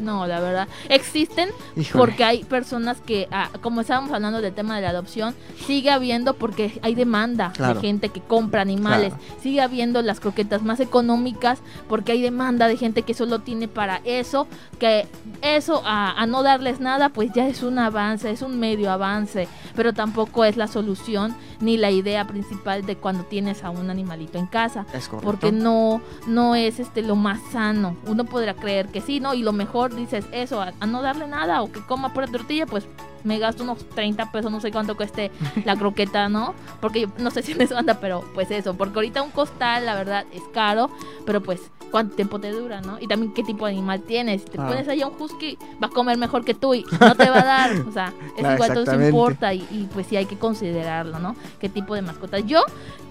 No, 0.00 0.26
la 0.26 0.40
verdad. 0.40 0.68
Existen 0.88 1.48
Híjole. 1.76 1.98
porque 2.04 2.24
hay 2.24 2.44
personas 2.44 3.00
que, 3.00 3.28
ah, 3.30 3.48
como 3.60 3.80
estábamos 3.80 4.12
hablando 4.12 4.40
del 4.40 4.52
tema 4.54 4.76
de 4.76 4.82
la 4.82 4.90
adopción, 4.90 5.34
sigue 5.66 5.90
habiendo 5.90 6.34
porque 6.34 6.78
hay 6.82 6.94
demanda 6.94 7.52
Claro. 7.54 7.74
de 7.74 7.80
gente 7.80 8.08
que 8.10 8.20
compra 8.20 8.62
animales. 8.62 9.12
Sigue 9.42 9.60
habiendo 9.60 10.02
las 10.02 10.20
croquetas 10.20 10.62
más 10.62 10.80
económicas 10.80 11.58
porque 11.88 12.12
hay 12.12 12.22
demanda 12.22 12.68
de 12.68 12.76
gente 12.76 13.02
que 13.02 13.14
solo 13.14 13.40
tiene 13.40 13.68
para 13.68 14.00
eso. 14.04 14.46
Que 14.78 15.06
eso, 15.42 15.82
a, 15.84 16.20
a 16.20 16.26
no 16.26 16.42
darles 16.42 16.80
nada, 16.80 17.08
pues 17.10 17.30
ya 17.32 17.46
es 17.48 17.62
un 17.62 17.78
avance, 17.78 18.30
es 18.30 18.42
un 18.42 18.58
medio 18.58 18.90
avance. 18.90 19.48
Pero 19.74 19.92
tampoco 19.92 20.44
es 20.44 20.56
la 20.56 20.66
solución 20.68 21.34
ni 21.60 21.76
la 21.76 21.90
idea 21.90 22.26
principal 22.26 22.84
de 22.86 22.96
cuando 22.96 23.24
tienes 23.24 23.64
a 23.64 23.70
un 23.70 23.90
animalito 23.90 24.38
en 24.38 24.46
casa 24.46 24.86
Es 24.94 25.08
correcto. 25.08 25.26
porque 25.26 25.52
no 25.52 26.00
no 26.26 26.54
es 26.54 26.78
este 26.78 27.02
lo 27.02 27.16
más 27.16 27.40
sano. 27.52 27.96
Uno 28.06 28.24
podrá 28.24 28.54
creer 28.54 28.88
que 28.88 29.00
sí, 29.00 29.18
¿no? 29.20 29.34
Y 29.34 29.42
lo 29.42 29.52
mejor 29.52 29.87
dices 29.94 30.24
eso, 30.32 30.60
a, 30.60 30.72
a 30.80 30.86
no 30.86 31.02
darle 31.02 31.26
nada 31.28 31.62
o 31.62 31.70
que 31.72 31.80
coma 31.80 32.12
pura 32.12 32.26
tortilla, 32.26 32.66
pues 32.66 32.86
me 33.24 33.38
gasto 33.38 33.64
unos 33.64 33.86
30 33.90 34.30
pesos, 34.32 34.50
no 34.50 34.60
sé 34.60 34.70
cuánto 34.70 34.96
cueste 34.96 35.30
la 35.64 35.76
croqueta, 35.76 36.28
¿no? 36.28 36.54
Porque 36.80 37.02
yo 37.02 37.08
no 37.18 37.30
sé 37.30 37.42
si 37.42 37.52
en 37.52 37.60
eso 37.62 37.76
anda, 37.76 38.00
pero 38.00 38.24
pues 38.34 38.50
eso, 38.50 38.74
porque 38.74 38.94
ahorita 38.96 39.22
un 39.22 39.30
costal, 39.30 39.86
la 39.86 39.94
verdad, 39.94 40.24
es 40.32 40.42
caro, 40.54 40.90
pero 41.26 41.42
pues 41.42 41.60
cuánto 41.90 42.14
tiempo 42.16 42.38
te 42.38 42.50
dura, 42.52 42.80
¿no? 42.82 42.98
Y 43.00 43.06
también 43.08 43.32
qué 43.32 43.42
tipo 43.42 43.64
de 43.66 43.72
animal 43.72 44.02
tienes. 44.02 44.42
Si 44.42 44.48
te 44.48 44.60
Ah. 44.60 44.66
pones 44.68 44.86
ahí 44.88 45.00
a 45.02 45.06
un 45.06 45.14
husky, 45.20 45.56
va 45.82 45.86
a 45.86 45.90
comer 45.90 46.18
mejor 46.18 46.44
que 46.44 46.52
tú 46.54 46.74
y 46.74 46.84
no 47.00 47.14
te 47.14 47.30
va 47.30 47.40
a 47.40 47.44
dar, 47.44 47.70
o 47.88 47.92
sea, 47.92 48.12
es 48.36 48.40
Claro, 48.40 48.54
igual, 48.54 48.84
todo 48.84 49.02
importa 49.06 49.54
y, 49.54 49.60
y, 49.70 49.88
pues 49.92 50.06
sí 50.06 50.16
hay 50.16 50.26
que 50.26 50.38
considerarlo, 50.38 51.18
¿no? 51.18 51.34
¿Qué 51.58 51.68
tipo 51.70 51.94
de 51.94 52.02
mascotas? 52.02 52.44
Yo 52.46 52.62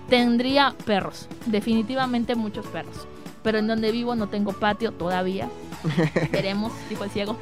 tendría 0.09 0.73
perros, 0.85 1.27
definitivamente 1.47 2.35
muchos 2.35 2.65
perros. 2.67 3.07
Pero 3.47 3.59
en 3.59 3.67
donde 3.67 3.93
vivo 3.93 4.13
no 4.13 4.27
tengo 4.27 4.51
patio 4.51 4.91
todavía. 4.91 5.47
Veremos, 6.33 6.73
dijo 6.89 7.05
el 7.05 7.09
ciego. 7.11 7.37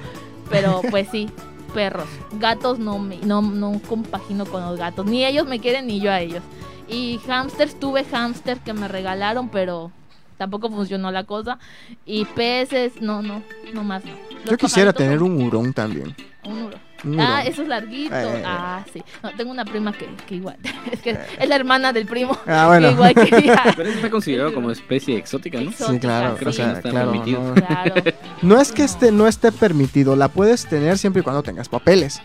Pero 0.51 0.81
pues 0.91 1.07
sí, 1.11 1.27
perros. 1.73 2.05
Gatos 2.33 2.77
no 2.77 2.99
me, 2.99 3.17
no, 3.17 3.41
no 3.41 3.81
compagino 3.89 4.45
con 4.45 4.61
los 4.61 4.77
gatos. 4.77 5.07
Ni 5.07 5.25
ellos 5.25 5.47
me 5.47 5.59
quieren 5.59 5.87
ni 5.87 5.99
yo 5.99 6.11
a 6.11 6.19
ellos. 6.21 6.43
Y 6.87 7.19
hamsters, 7.27 7.79
tuve 7.79 8.03
hamster 8.03 8.59
que 8.59 8.73
me 8.73 8.87
regalaron, 8.87 9.49
pero 9.49 9.91
tampoco 10.37 10.69
funcionó 10.69 11.09
la 11.09 11.23
cosa. 11.23 11.57
Y 12.05 12.25
peces, 12.25 13.01
no, 13.01 13.23
no, 13.23 13.41
no 13.73 13.83
más 13.83 14.05
no. 14.05 14.11
Los 14.43 14.51
Yo 14.51 14.57
quisiera 14.57 14.93
tener 14.93 15.17
son- 15.17 15.31
un 15.31 15.41
hurón 15.41 15.73
también. 15.73 16.15
un 16.43 16.65
hurón. 16.65 16.84
Ah, 17.19 17.43
eso 17.45 17.61
es 17.61 17.67
larguito. 17.67 18.15
Eh. 18.15 18.43
Ah, 18.45 18.83
sí. 18.91 19.03
No, 19.21 19.31
tengo 19.35 19.51
una 19.51 19.65
prima 19.65 19.93
que, 19.93 20.07
que 20.27 20.35
igual. 20.35 20.57
Es 20.91 21.01
que 21.01 21.17
es 21.39 21.49
la 21.49 21.55
hermana 21.55 21.91
del 21.93 22.05
primo. 22.05 22.37
Ah, 22.47 22.67
bueno. 22.67 22.87
Que 22.89 22.93
igual 22.93 23.13
quería. 23.15 23.61
Pero 23.75 23.89
eso 23.89 23.97
está 23.97 24.09
considerado 24.09 24.53
como 24.53 24.71
especie 24.71 25.17
exótica, 25.17 25.59
¿no? 25.61 25.69
Exótica, 25.69 25.93
Sí, 25.93 25.99
claro, 25.99 26.35
Creo 26.37 26.49
o 26.49 26.51
que 26.51 26.57
sea, 26.57 26.67
no 26.67 26.73
está 26.77 26.89
claro, 26.89 27.11
permitido. 27.11 27.43
no. 27.43 27.53
Claro. 27.55 27.95
No 28.41 28.59
es 28.61 28.71
que 28.71 28.83
este 28.83 29.11
no 29.11 29.27
esté 29.27 29.51
permitido, 29.51 30.15
la 30.15 30.29
puedes 30.29 30.65
tener 30.67 30.97
siempre 30.97 31.19
y 31.21 31.23
cuando 31.23 31.43
tengas 31.43 31.69
papeles. 31.69 32.21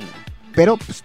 Pero 0.53 0.77
pues, 0.79 1.05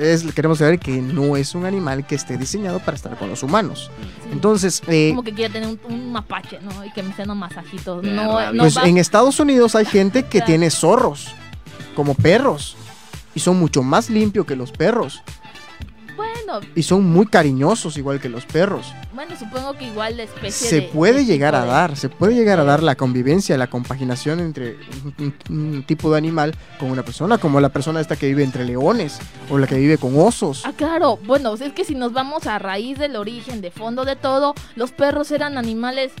es, 0.00 0.24
queremos 0.34 0.58
saber 0.58 0.80
que 0.80 0.90
no 1.00 1.36
es 1.36 1.54
un 1.54 1.64
animal 1.64 2.04
que 2.06 2.16
esté 2.16 2.36
diseñado 2.36 2.80
para 2.80 2.96
estar 2.96 3.16
con 3.16 3.28
los 3.28 3.42
humanos. 3.44 3.88
Sí. 4.24 4.28
Entonces, 4.32 4.82
eh, 4.88 5.10
como 5.10 5.22
que 5.22 5.32
quiera 5.32 5.52
tener 5.52 5.68
un, 5.68 5.78
un 5.88 6.10
mapache, 6.12 6.58
¿no? 6.60 6.84
Y 6.84 6.90
que 6.90 7.02
me 7.04 7.14
sean 7.14 7.36
masajitos. 7.38 8.02
No, 8.02 8.52
no 8.52 8.62
pues 8.64 8.76
va- 8.76 8.84
en 8.88 8.98
Estados 8.98 9.38
Unidos 9.38 9.76
hay 9.76 9.84
gente 9.84 10.24
que 10.24 10.40
tiene 10.40 10.70
zorros 10.70 11.28
como 11.94 12.14
perros 12.14 12.76
y 13.40 13.42
son 13.42 13.58
mucho 13.58 13.82
más 13.82 14.10
limpios 14.10 14.44
que 14.46 14.54
los 14.56 14.70
perros 14.70 15.22
Bueno, 16.16 16.60
y 16.74 16.82
son 16.82 17.04
muy 17.10 17.26
cariñosos 17.26 17.96
igual 17.96 18.20
que 18.20 18.28
los 18.28 18.44
perros. 18.44 18.92
bueno, 19.14 19.34
supongo 19.38 19.72
que 19.78 19.86
igual 19.86 20.16
la 20.18 20.24
especie 20.24 20.68
Se 20.68 20.76
de- 20.76 20.82
puede 20.82 21.14
de 21.20 21.24
llegar 21.24 21.54
a 21.54 21.62
de- 21.62 21.68
dar, 21.68 21.96
se 21.96 22.08
puede 22.10 22.34
llegar 22.34 22.60
a 22.60 22.64
dar 22.64 22.82
la 22.82 22.94
convivencia, 22.96 23.56
la 23.56 23.68
compaginación 23.68 24.40
entre 24.40 24.76
un, 25.18 25.34
un- 25.48 25.56
un 25.76 25.82
tipo 25.84 26.10
de 26.10 26.18
animal 26.18 26.54
con 26.78 26.90
una 26.90 27.02
persona, 27.04 27.38
como 27.38 27.60
la 27.60 27.70
persona 27.70 28.00
esta 28.00 28.16
que 28.16 28.26
vive 28.26 28.42
entre 28.44 28.64
leones 28.66 29.18
o 29.48 29.56
la 29.58 29.66
que 29.66 29.76
vive 29.76 29.96
con 29.96 30.18
osos. 30.18 30.62
Ah, 30.66 30.72
claro. 30.76 31.18
Bueno, 31.24 31.54
es 31.54 31.72
que 31.72 31.84
si 31.84 31.94
nos 31.94 32.12
vamos 32.12 32.46
a 32.46 32.58
raíz 32.58 32.98
del 32.98 33.16
origen, 33.16 33.60
de 33.62 33.70
fondo 33.70 34.04
de 34.04 34.16
todo, 34.16 34.54
los 34.76 34.90
perros 34.92 35.30
eran 35.30 35.56
animales 35.56 36.12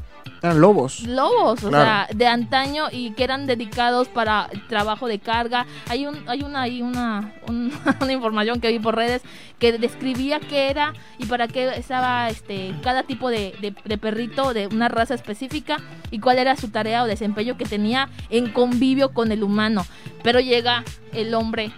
Eran 0.42 0.60
lobos. 0.60 1.00
lobos, 1.00 1.62
o 1.64 1.68
Claro. 1.68 1.84
sea, 1.84 2.08
de 2.16 2.26
antaño 2.26 2.84
y 2.90 3.10
que 3.12 3.24
eran 3.24 3.46
dedicados 3.46 4.08
para 4.08 4.48
el 4.52 4.66
trabajo 4.68 5.06
de 5.06 5.18
carga. 5.18 5.66
Hay 5.88 6.06
un, 6.06 6.16
hay 6.28 6.42
una, 6.42 6.62
hay 6.62 6.80
una, 6.82 7.34
un- 7.46 7.72
una 8.00 8.12
información 8.12 8.60
que 8.60 8.68
vi 8.72 8.78
por 8.78 8.96
redes 8.96 9.22
que 9.58 9.76
describía 9.76 10.40
qué 10.40 10.70
era 10.70 10.94
y 11.18 11.26
para 11.26 11.46
qué 11.46 11.68
estaba 11.76 12.28
este 12.30 12.74
cada 12.82 13.02
tipo 13.02 13.28
de, 13.28 13.54
de- 13.60 13.74
de 13.84 13.98
perrito 13.98 14.54
de 14.54 14.66
una 14.68 14.88
raza 14.88 15.14
específica 15.14 15.76
y 16.10 16.18
cuál 16.20 16.38
era 16.38 16.56
su 16.56 16.70
tarea 16.70 17.02
o 17.02 17.06
desempeño 17.06 17.58
que 17.58 17.66
tenía 17.66 18.08
en 18.30 18.50
convivio 18.50 19.10
con 19.12 19.32
el 19.32 19.42
humano. 19.42 19.84
Pero 20.22 20.40
llega 20.40 20.84
el 21.12 21.34
hombre 21.34 21.70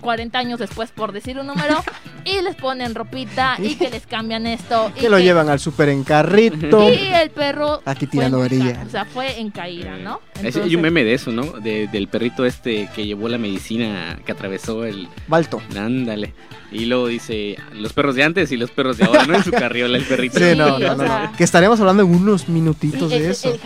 40 0.00 0.38
años 0.38 0.58
después, 0.58 0.90
por 0.90 1.12
decir 1.12 1.38
un 1.38 1.46
número, 1.46 1.82
y 2.24 2.42
les 2.42 2.56
ponen 2.56 2.94
ropita 2.94 3.56
y 3.58 3.76
que 3.76 3.88
les 3.90 4.06
cambian 4.06 4.46
esto. 4.46 4.90
y 4.96 5.00
Que 5.00 5.08
lo 5.10 5.18
llevan 5.18 5.48
al 5.48 5.60
súper 5.60 5.88
en 5.90 6.02
carrito. 6.04 6.90
Y 6.92 6.96
el 7.14 7.30
perro. 7.30 7.80
Aquí 7.84 8.06
fue 8.06 8.10
tirando 8.12 8.38
varilla. 8.40 8.82
O 8.86 8.90
sea, 8.90 9.04
fue 9.04 9.38
en 9.40 9.50
caída, 9.50 9.96
¿no? 9.96 10.20
Ese- 10.34 10.40
hay 10.40 10.46
Entonces- 10.48 10.74
un 10.76 10.82
meme 10.82 11.04
de 11.04 11.14
eso, 11.14 11.30
¿no? 11.30 11.42
De- 11.44 11.86
del 11.88 12.08
perrito 12.08 12.44
este 12.44 12.88
que 12.94 13.06
llevó 13.06 13.28
la 13.28 13.38
medicina, 13.38 14.18
que 14.24 14.32
atravesó 14.32 14.84
el... 14.84 15.08
Balto. 15.28 15.60
Ándale. 15.76 16.34
Y 16.72 16.84
luego 16.86 17.08
dice, 17.08 17.56
los 17.74 17.92
perros 17.92 18.14
de 18.14 18.22
antes 18.22 18.52
y 18.52 18.56
los 18.56 18.70
perros 18.70 18.96
de 18.96 19.04
ahora, 19.04 19.26
¿no? 19.26 19.34
En 19.34 19.42
su 19.44 19.50
carriola 19.50 19.96
el 19.98 20.04
perrito. 20.04 20.38
Sí, 20.38 20.56
no, 20.56 20.76
Sí, 20.78 20.84
no, 20.84 20.94
no. 20.96 21.32
Que 21.36 21.42
estaremos 21.44 21.80
hablando 21.80 22.02
en 22.04 22.14
unos 22.14 22.42
Sí, 22.42 22.52
minutitos 22.52 23.10
el, 23.12 23.22
de 23.22 23.30
eso. 23.30 23.52
el. 23.52 23.60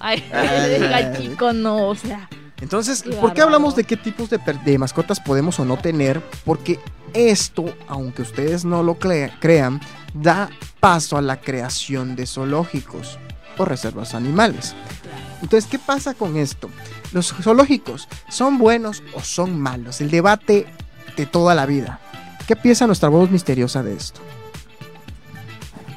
Ay, 0.00 0.24
Ay, 0.32 0.74
el 0.76 0.92
ay, 0.94 1.04
hachico 1.04 1.52
no, 1.52 1.88
o 1.88 1.94
sea. 1.94 2.28
Entonces, 2.62 3.02
¿por 3.20 3.34
qué 3.34 3.42
hablamos 3.42 3.74
de 3.74 3.82
qué 3.84 3.96
tipos 3.96 4.30
de, 4.30 4.78
mascotas 4.78 5.18
podemos 5.20 5.58
o 5.58 5.64
no 5.64 5.76
tener? 5.76 6.22
Porque 6.44 6.78
esto, 7.12 7.64
aunque 7.88 8.22
ustedes 8.22 8.64
no 8.64 8.82
lo 8.84 8.94
crea- 9.00 9.36
crean, 9.40 9.80
da 10.14 10.48
paso 10.78 11.16
a 11.18 11.22
la 11.22 11.40
creación 11.40 12.14
de 12.14 12.24
zoológicos 12.24 13.18
o 13.58 13.64
reservas 13.64 14.14
animales. 14.14 14.74
Entonces, 15.42 15.68
¿qué 15.68 15.80
pasa 15.80 16.14
con 16.14 16.36
esto? 16.36 16.70
¿Los 17.12 17.34
zoológicos 17.34 18.08
son 18.28 18.58
buenos 18.58 19.02
o 19.12 19.20
son 19.20 19.60
malos? 19.60 20.00
El 20.00 20.10
debate 20.10 20.66
de 21.16 21.26
toda 21.26 21.56
la 21.56 21.66
vida. 21.66 21.98
¿Qué 22.46 22.54
piensa 22.54 22.86
nuestra 22.86 23.08
voz 23.08 23.28
misteriosa 23.30 23.82
de 23.82 23.94
esto? 23.94 24.20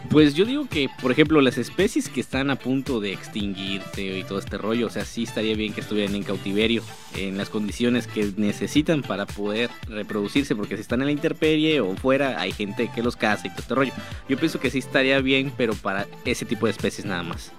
Pues 0.09 0.33
yo 0.33 0.45
digo 0.45 0.67
que, 0.69 0.89
por 1.01 1.11
ejemplo, 1.11 1.41
las 1.41 1.57
especies 1.57 2.09
que 2.09 2.21
están 2.21 2.49
a 2.49 2.55
punto 2.55 2.99
de 2.99 3.11
extinguirse 3.11 4.19
y 4.19 4.23
todo 4.23 4.39
este 4.39 4.57
rollo, 4.57 4.87
o 4.87 4.89
sea, 4.89 5.03
sí 5.03 5.23
estaría 5.23 5.55
bien 5.55 5.73
que 5.73 5.81
estuvieran 5.81 6.15
en 6.15 6.23
cautiverio, 6.23 6.83
en 7.15 7.37
las 7.37 7.49
condiciones 7.49 8.07
que 8.07 8.31
necesitan 8.37 9.01
para 9.01 9.25
poder 9.25 9.69
reproducirse, 9.87 10.55
porque 10.55 10.75
si 10.75 10.81
están 10.81 11.01
en 11.01 11.07
la 11.07 11.11
intemperie 11.11 11.81
o 11.81 11.95
fuera, 11.95 12.39
hay 12.39 12.53
gente 12.53 12.89
que 12.93 13.03
los 13.03 13.15
caza 13.15 13.47
y 13.47 13.49
todo 13.49 13.61
este 13.61 13.75
rollo. 13.75 13.93
Yo 14.29 14.37
pienso 14.37 14.59
que 14.59 14.69
sí 14.69 14.79
estaría 14.79 15.19
bien, 15.19 15.51
pero 15.57 15.73
para 15.73 16.07
ese 16.23 16.45
tipo 16.45 16.65
de 16.65 16.71
especies 16.71 17.05
nada 17.05 17.23
más. 17.23 17.51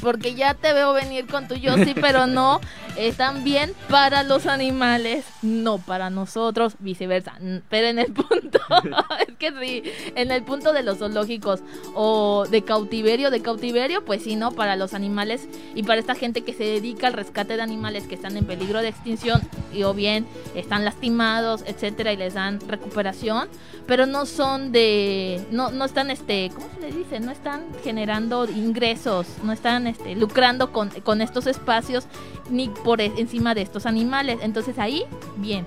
Porque 0.00 0.34
ya 0.34 0.54
te 0.54 0.72
veo 0.72 0.92
venir 0.92 1.26
con 1.26 1.48
tu 1.48 1.54
yo 1.54 1.76
sí, 1.76 1.94
pero 1.94 2.26
no. 2.26 2.60
Están 2.96 3.44
bien 3.44 3.74
para 3.90 4.22
los 4.22 4.46
animales, 4.46 5.26
no 5.42 5.76
para 5.76 6.08
nosotros, 6.08 6.76
viceversa. 6.78 7.38
Pero 7.68 7.88
en 7.88 7.98
el 7.98 8.12
punto, 8.12 8.58
es 9.28 9.34
que 9.36 9.52
sí, 9.60 9.82
en 10.14 10.30
el 10.30 10.42
punto 10.42 10.72
de 10.72 10.82
los 10.82 10.98
zoológicos 10.98 11.60
o 11.94 12.46
de 12.50 12.62
cautiverio, 12.62 13.30
de 13.30 13.42
cautiverio, 13.42 14.02
pues 14.04 14.22
sí, 14.22 14.34
no, 14.34 14.52
para 14.52 14.76
los 14.76 14.94
animales 14.94 15.46
y 15.74 15.82
para 15.82 16.00
esta 16.00 16.14
gente 16.14 16.42
que 16.42 16.54
se 16.54 16.64
dedica 16.64 17.06
al 17.06 17.12
rescate 17.12 17.56
de 17.56 17.62
animales 17.62 18.06
que 18.06 18.14
están 18.14 18.36
en 18.38 18.46
peligro 18.46 18.80
de 18.80 18.88
extinción 18.88 19.42
y 19.74 19.82
o 19.82 19.92
bien 19.92 20.26
están 20.54 20.84
lastimados, 20.84 21.64
etcétera, 21.66 22.12
y 22.12 22.16
les 22.16 22.34
dan 22.34 22.60
recuperación, 22.66 23.48
pero 23.86 24.06
no 24.06 24.26
son 24.26 24.72
de, 24.72 25.44
no, 25.50 25.70
no 25.70 25.84
están, 25.84 26.10
este, 26.10 26.50
¿cómo 26.54 26.66
se 26.74 26.80
le 26.80 26.96
dice? 26.96 27.20
No 27.20 27.30
están 27.30 27.62
generando 27.84 28.46
ingresos, 28.46 29.26
no 29.42 29.52
están, 29.52 29.86
este, 29.96 30.14
lucrando 30.14 30.72
con, 30.72 30.90
con 31.02 31.20
estos 31.20 31.46
espacios 31.46 32.06
ni 32.50 32.68
por 32.68 33.00
e- 33.00 33.12
encima 33.16 33.54
de 33.54 33.62
estos 33.62 33.86
animales. 33.86 34.38
Entonces 34.42 34.78
ahí, 34.78 35.02
bien. 35.36 35.66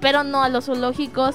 Pero 0.00 0.22
no 0.24 0.42
a 0.42 0.48
los 0.48 0.66
zoológicos 0.66 1.34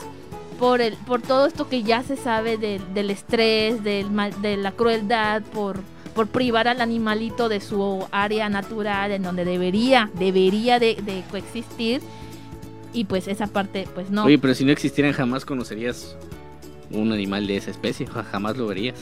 por 0.59 0.81
el, 0.81 0.93
por 0.95 1.21
todo 1.21 1.45
esto 1.45 1.67
que 1.69 1.83
ya 1.83 2.03
se 2.03 2.15
sabe 2.17 2.57
del- 2.57 2.93
del 2.93 3.09
estrés, 3.09 3.83
del 3.83 4.07
de 4.41 4.57
la 4.57 4.71
crueldad, 4.73 5.41
por, 5.53 5.79
por 6.13 6.27
privar 6.27 6.67
al 6.67 6.81
animalito 6.81 7.49
de 7.49 7.61
su 7.61 8.05
área 8.11 8.49
natural 8.49 9.11
en 9.11 9.23
donde 9.23 9.45
debería, 9.45 10.11
debería 10.15 10.79
de, 10.79 10.95
de 11.01 11.23
coexistir. 11.31 12.01
Y 12.93 13.05
pues 13.05 13.27
esa 13.27 13.47
parte, 13.47 13.87
pues 13.93 14.09
no. 14.09 14.25
Oye, 14.25 14.39
pero 14.39 14.53
si 14.55 14.65
no 14.65 14.71
existieran 14.71 15.13
jamás 15.13 15.45
conocerías 15.45 16.15
un 16.91 17.11
animal 17.11 17.45
de 17.47 17.57
esa 17.57 17.69
especie, 17.71 18.07
ja- 18.07 18.23
jamás 18.23 18.57
lo 18.57 18.65
verías. 18.67 18.95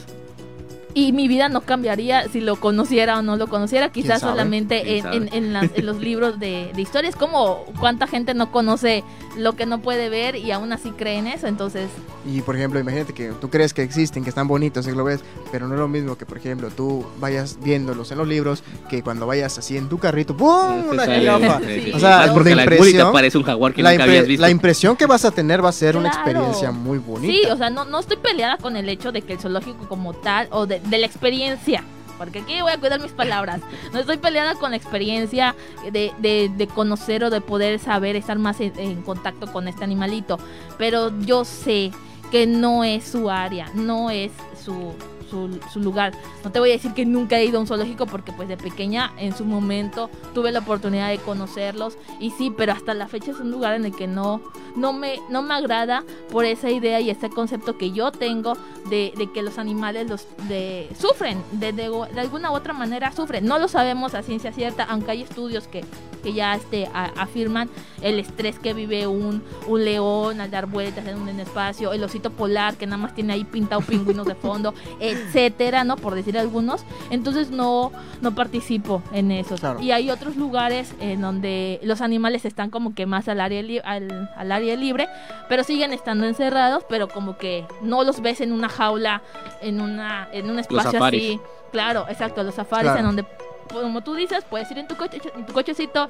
Y 0.94 1.12
mi 1.12 1.28
vida 1.28 1.48
no 1.48 1.60
cambiaría 1.60 2.28
si 2.28 2.40
lo 2.40 2.56
conociera 2.56 3.18
o 3.18 3.22
no 3.22 3.36
lo 3.36 3.46
conociera, 3.46 3.90
quizás 3.90 4.20
solamente 4.20 4.82
¿Quién 4.82 5.06
en, 5.06 5.12
en- 5.28 5.34
en 5.34 5.52
las- 5.52 5.70
en 5.74 5.86
los 5.86 5.98
libros 5.98 6.40
de, 6.40 6.70
de 6.74 6.82
historias, 6.82 7.14
como 7.14 7.64
cuánta 7.78 8.06
gente 8.06 8.34
no 8.34 8.50
conoce 8.50 9.04
lo 9.36 9.52
que 9.54 9.66
no 9.66 9.80
puede 9.80 10.08
ver 10.08 10.34
y 10.36 10.50
aún 10.50 10.72
así 10.72 10.90
cree 10.92 11.18
en 11.18 11.26
eso, 11.28 11.46
entonces 11.46 11.88
Y 12.26 12.40
por 12.40 12.56
ejemplo, 12.56 12.80
imagínate 12.80 13.12
que 13.12 13.28
tú 13.40 13.48
crees 13.50 13.72
que 13.74 13.82
existen, 13.82 14.22
que 14.24 14.30
están 14.30 14.48
bonitos 14.48 14.86
y 14.88 14.92
lo 14.92 15.04
ves, 15.04 15.20
pero 15.52 15.68
no 15.68 15.74
es 15.74 15.80
lo 15.80 15.88
mismo 15.88 16.16
que, 16.18 16.26
por 16.26 16.38
ejemplo, 16.38 16.68
tú 16.70 17.06
vayas 17.20 17.58
viéndolos 17.62 18.10
en 18.10 18.18
los 18.18 18.26
libros, 18.26 18.62
que 18.90 19.02
cuando 19.02 19.26
vayas 19.26 19.56
así 19.58 19.76
en 19.76 19.88
tu 19.88 19.98
carrito, 19.98 20.36
¡pum! 20.36 20.88
Una 20.90 21.04
jirafa. 21.06 21.60
sí, 21.60 21.80
sí, 21.84 21.90
O 21.90 21.94
sí. 21.94 22.00
sea, 22.00 22.30
porque 22.32 22.50
de 22.50 22.56
la 22.56 22.62
impresión, 22.64 23.12
parece 23.12 23.38
un 23.38 23.44
jaguar 23.44 23.72
que 23.74 23.82
La, 23.82 23.90
nunca 23.92 24.04
habías 24.04 24.26
visto. 24.26 24.40
la 24.42 24.50
impresión 24.50 24.96
que 24.96 25.06
vas 25.06 25.24
a 25.24 25.30
tener 25.30 25.64
va 25.64 25.68
a 25.68 25.72
ser 25.72 25.96
una 25.96 26.10
Claro. 26.10 26.30
experiencia 26.30 26.70
muy 26.72 26.98
bonita. 26.98 27.32
sí, 27.32 27.42
o 27.50 27.56
sea, 27.56 27.70
no, 27.70 27.84
no 27.84 28.00
estoy 28.00 28.16
peleada 28.16 28.56
con 28.58 28.76
el 28.76 28.88
hecho 28.88 29.12
de 29.12 29.22
que 29.22 29.34
el 29.34 29.38
zoológico 29.38 29.86
como 29.88 30.12
tal, 30.14 30.48
o 30.50 30.66
de, 30.66 30.80
de 30.88 30.98
la 30.98 31.06
experiencia, 31.06 31.82
porque 32.16 32.40
aquí 32.40 32.60
voy 32.60 32.72
a 32.72 32.78
cuidar 32.78 33.00
mis 33.00 33.12
palabras, 33.12 33.60
no 33.92 33.98
estoy 34.00 34.16
peleada 34.16 34.54
con 34.56 34.70
la 34.72 34.76
experiencia 34.76 35.54
de, 35.92 36.12
de- 36.18 36.50
de 36.56 36.66
conocer 36.66 37.22
o 37.24 37.30
de 37.30 37.40
poder 37.40 37.78
saber, 37.78 38.16
estar 38.16 38.38
más 38.38 38.60
en, 38.60 38.72
en 38.78 39.02
contacto 39.02 39.50
con 39.52 39.68
este 39.68 39.84
animalito, 39.84 40.38
pero 40.78 41.12
yo 41.20 41.44
sé 41.44 41.92
que 42.30 42.46
no 42.46 42.84
es 42.84 43.04
su 43.04 43.30
área, 43.30 43.70
no 43.74 44.10
es 44.10 44.32
su, 44.62 44.92
su, 45.28 45.58
su 45.72 45.80
lugar. 45.80 46.12
No 46.44 46.50
te 46.52 46.58
voy 46.60 46.70
a 46.70 46.72
decir 46.72 46.92
que 46.94 47.04
nunca 47.06 47.38
he 47.38 47.44
ido 47.44 47.58
a 47.58 47.60
un 47.60 47.66
zoológico 47.66 48.06
porque 48.06 48.32
pues 48.32 48.48
de 48.48 48.56
pequeña 48.56 49.12
en 49.18 49.36
su 49.36 49.44
momento 49.44 50.10
tuve 50.34 50.52
la 50.52 50.60
oportunidad 50.60 51.08
de 51.10 51.18
conocerlos 51.18 51.96
y 52.20 52.30
sí, 52.30 52.52
pero 52.56 52.72
hasta 52.72 52.94
la 52.94 53.08
fecha 53.08 53.30
es 53.30 53.38
un 53.40 53.50
lugar 53.50 53.74
en 53.74 53.84
el 53.84 53.94
que 53.94 54.06
no, 54.06 54.40
no, 54.76 54.92
me, 54.92 55.20
no 55.30 55.42
me 55.42 55.54
agrada 55.54 56.04
por 56.30 56.44
esa 56.44 56.70
idea 56.70 57.00
y 57.00 57.10
ese 57.10 57.30
concepto 57.30 57.76
que 57.78 57.90
yo 57.92 58.10
tengo 58.12 58.54
de, 58.90 59.12
de 59.16 59.30
que 59.32 59.42
los 59.42 59.58
animales 59.58 60.08
los 60.08 60.26
de, 60.48 60.88
sufren, 60.98 61.42
de, 61.52 61.72
de, 61.72 61.88
de 62.14 62.20
alguna 62.20 62.50
u 62.50 62.54
otra 62.54 62.72
manera 62.72 63.12
sufren. 63.12 63.44
No 63.46 63.58
lo 63.58 63.68
sabemos 63.68 64.14
a 64.14 64.22
ciencia 64.22 64.52
cierta, 64.52 64.84
aunque 64.84 65.10
hay 65.10 65.22
estudios 65.22 65.68
que, 65.68 65.84
que 66.22 66.32
ya 66.32 66.54
este, 66.54 66.86
a- 66.94 67.12
afirman 67.16 67.68
el 68.02 68.18
estrés 68.18 68.58
que 68.58 68.74
vive 68.74 69.06
un, 69.06 69.42
un 69.66 69.84
león 69.84 70.40
al 70.40 70.50
dar 70.50 70.66
vueltas 70.66 71.06
en 71.06 71.18
un 71.18 71.28
espacio, 71.40 71.92
el 71.92 72.02
osito 72.02 72.30
polar 72.30 72.76
que 72.76 72.86
nada 72.86 72.96
más 72.98 73.14
tiene 73.14 73.34
ahí 73.34 73.44
pintado 73.44 73.80
pingüinos 73.82 74.26
de 74.26 74.34
fondo, 74.34 74.74
etcétera, 75.26 75.84
¿no? 75.84 75.96
Por 75.96 76.14
decir 76.14 76.38
algunos. 76.38 76.84
Entonces 77.10 77.50
no, 77.50 77.92
no 78.20 78.34
participo 78.34 79.02
en 79.12 79.30
eso. 79.32 79.56
Claro. 79.56 79.80
Y 79.80 79.90
hay 79.92 80.10
otros 80.10 80.36
lugares 80.36 80.94
en 81.00 81.20
donde 81.20 81.80
los 81.82 82.00
animales 82.00 82.44
están 82.44 82.70
como 82.70 82.94
que 82.94 83.06
más 83.06 83.28
al 83.28 83.40
área, 83.40 83.62
li- 83.62 83.80
al, 83.84 84.30
al 84.36 84.52
área 84.52 84.76
libre, 84.76 85.08
pero 85.48 85.64
siguen 85.64 85.92
estando 85.92 86.26
encerrados, 86.26 86.84
pero 86.88 87.08
como 87.08 87.36
que 87.38 87.64
no 87.82 88.04
los 88.04 88.20
ves 88.20 88.40
en 88.40 88.52
una 88.52 88.68
jaula, 88.68 89.22
en 89.60 89.80
una 89.80 90.28
en 90.32 90.50
un 90.50 90.58
espacio 90.58 91.02
así. 91.04 91.40
Claro, 91.72 92.06
exacto, 92.08 92.42
los 92.42 92.54
safaris 92.54 92.84
Claro. 92.92 92.98
en 93.00 93.04
donde, 93.06 93.26
como 93.72 94.00
tú 94.02 94.14
dices, 94.14 94.44
puedes 94.48 94.70
ir 94.70 94.78
en 94.78 94.88
tu, 94.88 94.96
coche, 94.96 95.20
en 95.36 95.44
tu 95.44 95.52
cochecito, 95.52 96.06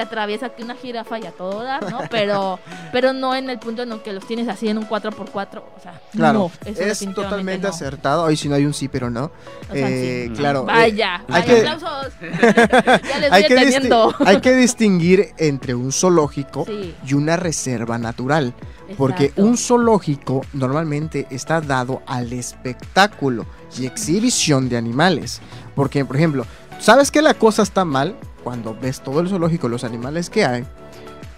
te 0.00 0.06
atraviesa 0.06 0.46
aquí 0.46 0.62
una 0.62 0.74
jirafa 0.74 1.18
y 1.18 1.26
a 1.26 1.32
todo 1.32 1.62
dar, 1.62 1.90
¿no? 1.90 1.98
Pero, 2.10 2.58
pero 2.92 3.12
no 3.12 3.34
en 3.34 3.50
el 3.50 3.58
punto 3.58 3.82
en 3.82 3.92
el 3.92 4.00
que 4.00 4.12
los 4.14 4.26
tienes 4.26 4.48
así 4.48 4.68
en 4.68 4.78
un 4.78 4.88
4x4, 4.88 5.58
o 5.58 5.80
sea, 5.82 6.00
Claro, 6.12 6.50
no, 6.64 6.70
eso 6.70 6.82
es 6.82 7.14
totalmente 7.14 7.64
no. 7.66 7.68
acertado. 7.68 8.24
Hoy 8.24 8.36
si 8.36 8.48
no 8.48 8.54
hay 8.54 8.64
un 8.64 8.72
sí, 8.72 8.88
pero 8.88 9.10
no. 9.10 9.24
O 9.24 9.72
sea, 9.74 9.88
Eh, 9.90 10.28
sí. 10.28 10.36
Claro. 10.38 10.62
eh, 10.62 10.64
Vaya, 10.66 11.22
hay 11.28 11.42
que- 11.42 11.58
aplausos. 11.68 12.12
ya 12.20 13.18
les 13.18 13.32
hay 13.32 13.44
que, 13.44 13.90
hay 14.26 14.40
que 14.40 14.54
distinguir 14.54 15.28
entre 15.36 15.74
un 15.74 15.92
zoológico 15.92 16.64
Sí, 16.66 16.94
y 17.06 17.14
una 17.14 17.36
reserva 17.36 17.98
natural. 17.98 18.54
Porque 18.96 19.32
un 19.36 19.56
zoológico 19.56 20.40
normalmente 20.52 21.26
está 21.30 21.60
dado 21.60 22.02
al 22.06 22.32
espectáculo 22.32 23.46
y 23.78 23.86
exhibición 23.86 24.68
de 24.68 24.76
animales. 24.78 25.40
Porque, 25.76 26.04
por 26.04 26.16
ejemplo, 26.16 26.44
¿sabes 26.80 27.10
que 27.12 27.22
la 27.22 27.34
cosa 27.34 27.62
está 27.62 27.84
mal? 27.84 28.16
Cuando 28.42 28.76
ves 28.80 29.00
todo 29.00 29.20
el 29.20 29.28
zoológico, 29.28 29.68
los 29.68 29.84
animales 29.84 30.30
que 30.30 30.44
hay, 30.44 30.64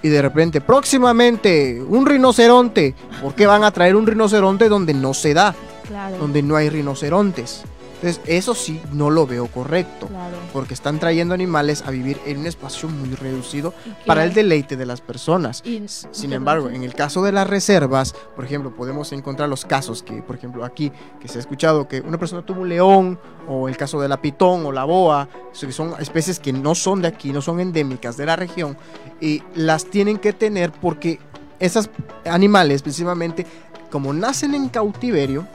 y 0.02 0.08
de 0.08 0.20
repente, 0.20 0.60
próximamente, 0.60 1.80
un 1.80 2.06
rinoceronte. 2.06 2.94
¿Por 3.20 3.34
qué 3.34 3.46
van 3.46 3.64
a 3.64 3.70
traer 3.70 3.94
un 3.94 4.06
rinoceronte 4.06 4.68
donde 4.68 4.94
no 4.94 5.14
se 5.14 5.32
da? 5.32 5.54
Claro, 5.86 6.18
Donde 6.18 6.42
no 6.42 6.56
hay 6.56 6.68
rinocerontes. 6.68 7.62
Entonces, 8.02 8.20
eso 8.26 8.52
sí, 8.56 8.80
no 8.92 9.10
lo 9.10 9.28
veo 9.28 9.46
correcto. 9.46 10.08
claro. 10.08 10.36
Porque 10.52 10.74
están 10.74 10.98
trayendo 10.98 11.34
animales 11.34 11.82
a 11.86 11.92
vivir 11.92 12.18
en 12.26 12.38
un 12.38 12.46
espacio 12.48 12.88
muy 12.88 13.14
reducido 13.14 13.72
para 14.06 14.24
el 14.24 14.34
deleite 14.34 14.76
de 14.76 14.84
las 14.86 15.00
personas. 15.00 15.62
y- 15.64 15.84
Sin 15.86 16.32
embargo, 16.32 16.68
en 16.68 16.82
el 16.82 16.94
caso 16.94 17.22
de 17.22 17.30
las 17.30 17.46
reservas, 17.48 18.14
por 18.34 18.44
ejemplo, 18.44 18.74
podemos 18.74 19.12
encontrar 19.12 19.48
los 19.48 19.64
casos 19.64 20.02
que, 20.02 20.20
por 20.20 20.34
ejemplo, 20.34 20.64
aquí, 20.64 20.90
que 21.20 21.28
se 21.28 21.38
ha 21.38 21.40
escuchado 21.40 21.86
que 21.86 22.00
una 22.00 22.18
persona 22.18 22.44
tuvo 22.44 22.62
un 22.62 22.68
león, 22.68 23.20
o 23.48 23.68
el 23.68 23.76
caso 23.76 24.00
de 24.00 24.08
la 24.08 24.20
pitón 24.20 24.66
o 24.66 24.72
la 24.72 24.82
boa, 24.84 25.28
que 25.58 25.70
son 25.72 25.94
especies 26.00 26.40
que 26.40 26.52
no 26.52 26.74
son 26.74 27.02
de 27.02 27.08
aquí, 27.08 27.32
no 27.32 27.40
son 27.40 27.60
endémicas 27.60 28.16
de 28.16 28.26
la 28.26 28.34
región, 28.34 28.76
y 29.20 29.44
las 29.54 29.84
tienen 29.84 30.18
que 30.18 30.32
tener 30.32 30.72
porque 30.72 31.20
esos 31.60 31.88
animales, 32.24 32.82
precisamente, 32.82 33.46
como 33.92 34.12
nacen 34.12 34.54
en 34.56 34.68
cautiverio 34.68 35.46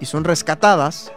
y 0.00 0.06
son 0.06 0.22
rescatadas, 0.24 1.10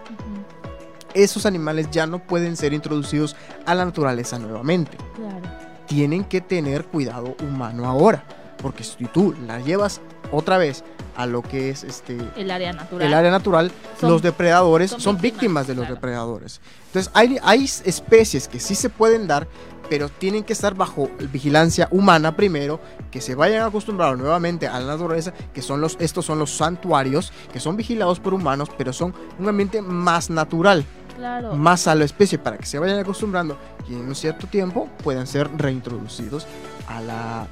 esos 1.14 1.46
animales 1.46 1.90
ya 1.92 2.06
no 2.08 2.20
pueden 2.20 2.56
ser 2.58 2.74
introducidos 2.74 3.36
a 3.66 3.76
la 3.76 3.86
naturaleza 3.86 4.38
nuevamente 4.40 4.98
Claro. 5.16 5.42
tienen 5.88 6.24
que 6.24 6.42
tener 6.42 6.86
cuidado 6.86 7.36
humano 7.42 7.86
ahora. 7.86 8.24
Porque 8.62 8.84
si 8.84 9.06
tú 9.06 9.36
la 9.46 9.60
llevas 9.60 10.02
otra 10.32 10.58
vez 10.58 10.84
a 11.18 11.26
lo 11.26 11.42
que 11.42 11.70
es 11.72 11.84
este 11.84 12.18
El 12.38 12.52
área 12.52 12.72
natural. 12.74 13.08
el 13.08 13.14
área 13.14 13.32
natural, 13.32 13.72
Son- 14.00 14.10
los 14.12 14.22
depredadores 14.22 14.92
son, 14.92 15.02
son 15.02 15.16
víctimas, 15.16 15.66
víctimas, 15.66 15.68
de 15.68 15.74
los 15.76 15.82
claro. 15.86 15.96
depredadores. 15.96 16.62
Entonces, 16.88 17.12
hay, 17.16 17.38
hay 17.44 17.64
especies 17.66 18.48
que 18.48 18.60
sí 18.60 18.76
se 18.76 18.90
pueden 18.90 19.28
dar, 19.28 19.48
pero 19.90 20.10
tienen 20.10 20.44
que 20.44 20.54
estar 20.54 20.76
bajo 20.76 21.10
vigilancia 21.34 21.88
humana 21.92 22.36
primero, 22.36 22.80
que 23.10 23.20
se 23.22 23.36
vayan 23.36 23.64
acostumbrados 23.66 24.18
nuevamente 24.18 24.68
a 24.68 24.80
la 24.80 24.86
naturaleza, 24.94 25.34
que 25.54 25.62
son 25.62 25.82
los, 25.82 25.98
estos 26.00 26.26
son 26.26 26.38
los 26.40 26.52
santuarios, 26.56 27.34
que 27.52 27.60
son 27.60 27.76
vigilados 27.78 28.20
por 28.20 28.34
humanos, 28.34 28.70
pero 28.78 28.94
son 28.94 29.14
un 29.40 29.48
ambiente 29.50 29.82
más 29.82 30.30
natural, 30.30 30.86
Claro. 31.16 31.56
más 31.56 31.88
a 31.88 31.96
la 31.96 32.06
especie, 32.06 32.38
para 32.38 32.58
que 32.60 32.66
se 32.68 32.78
vayan 32.78 33.00
acostumbrando 33.00 33.58
y 33.90 33.94
en 33.94 34.02
un 34.08 34.14
cierto 34.14 34.46
tiempo 34.46 34.88
puedan 35.04 35.26
ser 35.26 35.50
reintroducidos 35.58 36.46
a 36.88 37.02
la, 37.02 37.48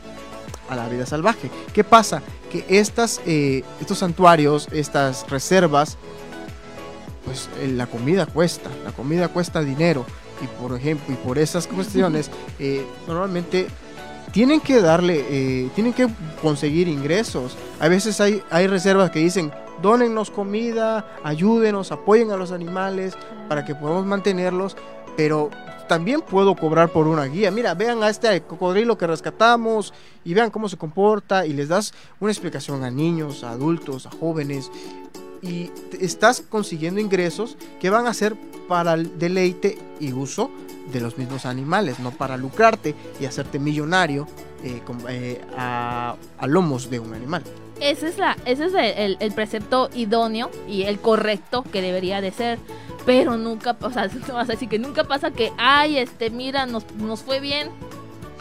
a 0.70 0.76
la 0.76 0.88
vida 0.90 1.06
salvaje. 1.06 1.50
¿Qué 1.74 1.84
pasa? 1.84 2.22
Que 2.52 2.66
estas, 2.70 3.22
eh, 3.26 3.64
estos 3.82 4.00
santuarios, 4.00 4.68
estas 4.72 5.30
reservas, 5.30 5.98
pues 7.26 7.50
eh, 7.60 7.68
la 7.68 7.88
comida 7.88 8.26
cuesta, 8.26 8.70
la 8.84 8.92
comida 8.92 9.28
cuesta 9.28 9.62
dinero 9.62 10.06
y 10.42 10.48
por 10.62 10.78
ejemplo, 10.78 11.14
y 11.14 11.18
por 11.18 11.38
esas 11.38 11.68
cuestiones, 11.68 12.30
eh, 12.60 12.86
normalmente 13.08 13.68
tienen 14.32 14.60
que 14.60 14.82
darle, 14.82 15.26
eh, 15.30 15.70
tienen 15.76 15.94
que 15.94 16.08
conseguir 16.42 16.88
ingresos. 16.88 17.58
A 17.80 17.88
veces 17.88 18.20
hay, 18.20 18.44
hay 18.52 18.68
reservas 18.68 19.12
que 19.12 19.20
dicen, 19.20 19.52
dónennos 19.82 20.30
comida, 20.30 21.06
ayúdenos, 21.24 21.92
apoyen 21.92 22.32
a 22.32 22.38
los 22.38 22.52
animales 22.52 23.14
para 23.48 23.64
que 23.64 23.76
podamos 23.76 24.06
mantenerlos, 24.06 24.76
pero 25.16 25.50
también 25.88 26.22
puedo 26.22 26.56
cobrar 26.56 26.90
por 26.90 27.08
una 27.08 27.26
guía. 27.26 27.52
Mira, 27.52 27.74
vean 27.74 28.02
a 28.04 28.10
este 28.10 28.42
cocodrilo 28.42 28.98
que 28.98 29.08
rescatamos 29.08 29.94
y 30.24 30.34
vean 30.34 30.50
cómo 30.52 30.68
se 30.70 30.78
comporta 30.78 31.46
y 31.46 31.54
les 31.54 31.68
das 31.70 31.94
una 32.20 32.32
explicación 32.32 32.84
a 32.84 32.92
niños, 32.92 33.44
a 33.44 33.52
adultos, 33.52 34.06
a 34.06 34.12
jóvenes 34.12 34.72
y 35.42 35.70
estás 36.00 36.42
consiguiendo 36.42 37.00
ingresos 37.00 37.58
que 37.80 37.90
van 37.90 38.08
a 38.08 38.14
ser 38.14 38.36
para 38.68 38.94
el 38.94 39.20
deleite 39.20 39.78
y 40.00 40.12
uso 40.12 40.50
de 40.92 41.02
los 41.02 41.18
mismos 41.18 41.46
animales, 41.46 42.00
no 42.00 42.12
para 42.12 42.38
lucrarte 42.38 42.96
y 43.20 43.26
hacerte 43.26 43.60
millonario 43.60 44.28
eh, 44.64 44.82
eh, 45.10 45.42
a, 45.58 46.16
a 46.38 46.48
lomos 46.48 46.90
de 46.90 47.00
un 47.00 47.14
animal. 47.14 47.44
Ese 47.80 48.08
es, 48.08 48.18
la, 48.18 48.38
ese 48.46 48.66
es 48.66 48.74
el, 48.74 48.86
el- 48.86 49.18
el 49.20 49.32
precepto 49.34 49.90
idóneo 49.94 50.50
y 50.68 50.84
el 50.84 51.00
correcto 51.00 51.64
que 51.72 51.82
debería 51.82 52.22
de 52.22 52.32
ser. 52.32 52.58
Pero 53.06 53.38
nunca, 53.38 53.76
o 53.80 53.92
sea, 53.92 54.10
no 54.28 54.34
vas 54.36 54.50
a 54.50 54.54
decir 54.54 54.70
que 54.70 54.80
nunca 54.80 55.04
pasa 55.04 55.32
que, 55.32 55.52
ay, 55.58 55.98
este, 55.98 56.30
mira, 56.30 56.66
nos, 56.66 56.86
nos 56.96 57.22
fue 57.22 57.40
bien. 57.40 57.70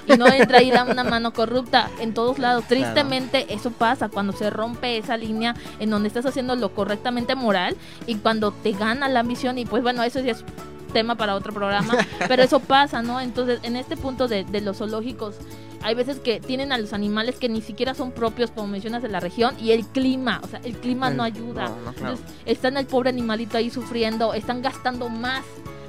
Y 0.06 0.18
no 0.18 0.26
entra 0.26 0.62
y 0.62 0.70
da 0.70 0.84
una 0.84 1.02
mano 1.02 1.32
corrupta 1.32 1.88
en 1.98 2.12
todos 2.12 2.38
lados. 2.38 2.64
Tristemente 2.68 3.54
eso 3.54 3.70
pasa 3.70 4.10
cuando 4.10 4.34
se 4.34 4.50
rompe 4.50 4.98
esa 4.98 5.16
línea 5.16 5.54
en 5.78 5.88
donde 5.88 6.08
estás 6.08 6.26
haciendo 6.26 6.56
lo 6.56 6.74
correctamente 6.74 7.34
moral 7.34 7.74
y 8.06 8.16
cuando 8.16 8.52
te 8.52 8.72
gana 8.72 9.08
la 9.08 9.20
ambición 9.20 9.56
y 9.56 9.64
pues 9.64 9.82
bueno, 9.82 10.02
eso 10.02 10.20
ya 10.20 10.32
es 10.32 10.44
tema 10.92 11.14
para 11.14 11.34
otro 11.34 11.54
programa, 11.54 11.94
pero 12.28 12.42
eso 12.42 12.60
pasa, 12.60 13.00
¿no? 13.00 13.18
Entonces, 13.18 13.60
en 13.62 13.76
este 13.76 13.96
punto 13.96 14.28
de, 14.28 14.44
de 14.44 14.60
los 14.60 14.76
zoológicos, 14.76 15.36
hay 15.84 15.94
veces 15.94 16.18
que 16.18 16.40
tienen 16.40 16.72
a 16.72 16.78
los 16.78 16.92
animales 16.92 17.36
que 17.36 17.48
ni 17.48 17.60
siquiera 17.60 17.94
son 17.94 18.10
propios, 18.10 18.50
como 18.50 18.66
mencionas, 18.68 19.02
de 19.02 19.08
la 19.08 19.20
región, 19.20 19.54
y 19.60 19.70
el 19.72 19.86
clima, 19.86 20.40
o 20.42 20.48
sea, 20.48 20.60
el 20.64 20.76
clima 20.78 21.08
El- 21.08 21.16
no 21.18 21.22
ayuda. 21.22 21.68
no, 21.68 21.76
no, 21.76 21.92
claro. 21.92 22.14
Entonces, 22.14 22.26
están 22.46 22.76
el 22.76 22.86
pobre 22.86 23.10
animalito 23.10 23.56
ahí 23.58 23.70
sufriendo, 23.70 24.34
están 24.34 24.62
gastando 24.62 25.08
más 25.10 25.44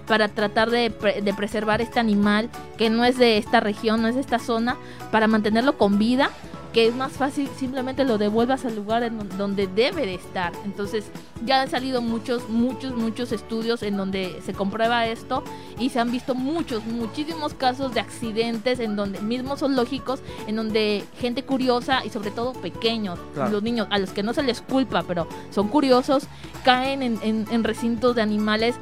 para 0.05 0.27
tratar 0.27 0.69
de, 0.69 0.89
de 1.23 1.33
preservar 1.33 1.81
este 1.81 1.99
animal 1.99 2.49
que 2.77 2.89
no 2.91 3.03
es 3.05 3.17
de 3.17 3.37
esta 3.39 3.59
región, 3.59 4.01
no 4.03 4.07
es 4.07 4.15
de 4.15 4.21
esta 4.21 4.37
zona, 4.37 4.77
para 5.11 5.25
mantenerlo 5.27 5.77
con 5.77 5.97
vida, 5.97 6.29
que 6.75 6.87
es 6.87 6.93
más 6.93 7.13
fácil 7.13 7.49
simplemente 7.57 8.03
lo 8.03 8.17
devuelvas 8.17 8.65
al 8.65 8.75
lugar 8.75 9.01
en 9.03 9.17
don- 9.17 9.37
donde 9.37 9.65
debe 9.67 10.05
de 10.05 10.15
estar. 10.15 10.51
Entonces 10.65 11.05
ya 11.45 11.61
han 11.61 11.69
salido 11.69 12.01
muchos, 12.01 12.49
muchos, 12.49 12.93
muchos 12.97 13.31
estudios 13.31 13.81
en 13.81 13.95
donde 13.95 14.41
se 14.45 14.51
comprueba 14.53 15.07
esto 15.07 15.41
y 15.79 15.89
se 15.91 16.01
han 16.01 16.11
visto 16.11 16.35
muchos, 16.35 16.85
muchísimos 16.85 17.53
casos 17.53 17.93
de 17.93 18.01
accidentes 18.01 18.81
en 18.81 18.97
donde 18.97 19.21
mismos 19.21 19.59
zoológicos, 19.61 20.19
en 20.47 20.57
donde 20.57 21.05
gente 21.17 21.43
curiosa 21.45 22.03
y 22.05 22.09
sobre 22.09 22.29
todo 22.31 22.51
pequeños, 22.51 23.19
Claro. 23.33 23.51
los 23.51 23.63
niños, 23.63 23.87
a 23.89 23.97
los 23.97 24.09
que 24.11 24.21
no 24.21 24.33
se 24.33 24.43
les 24.43 24.61
culpa, 24.61 25.01
pero 25.07 25.29
son 25.51 25.69
curiosos, 25.69 26.27
caen 26.65 27.01
en, 27.03 27.19
en- 27.23 27.45
en 27.51 27.63
recintos 27.63 28.15
de 28.17 28.21
animales 28.21 28.75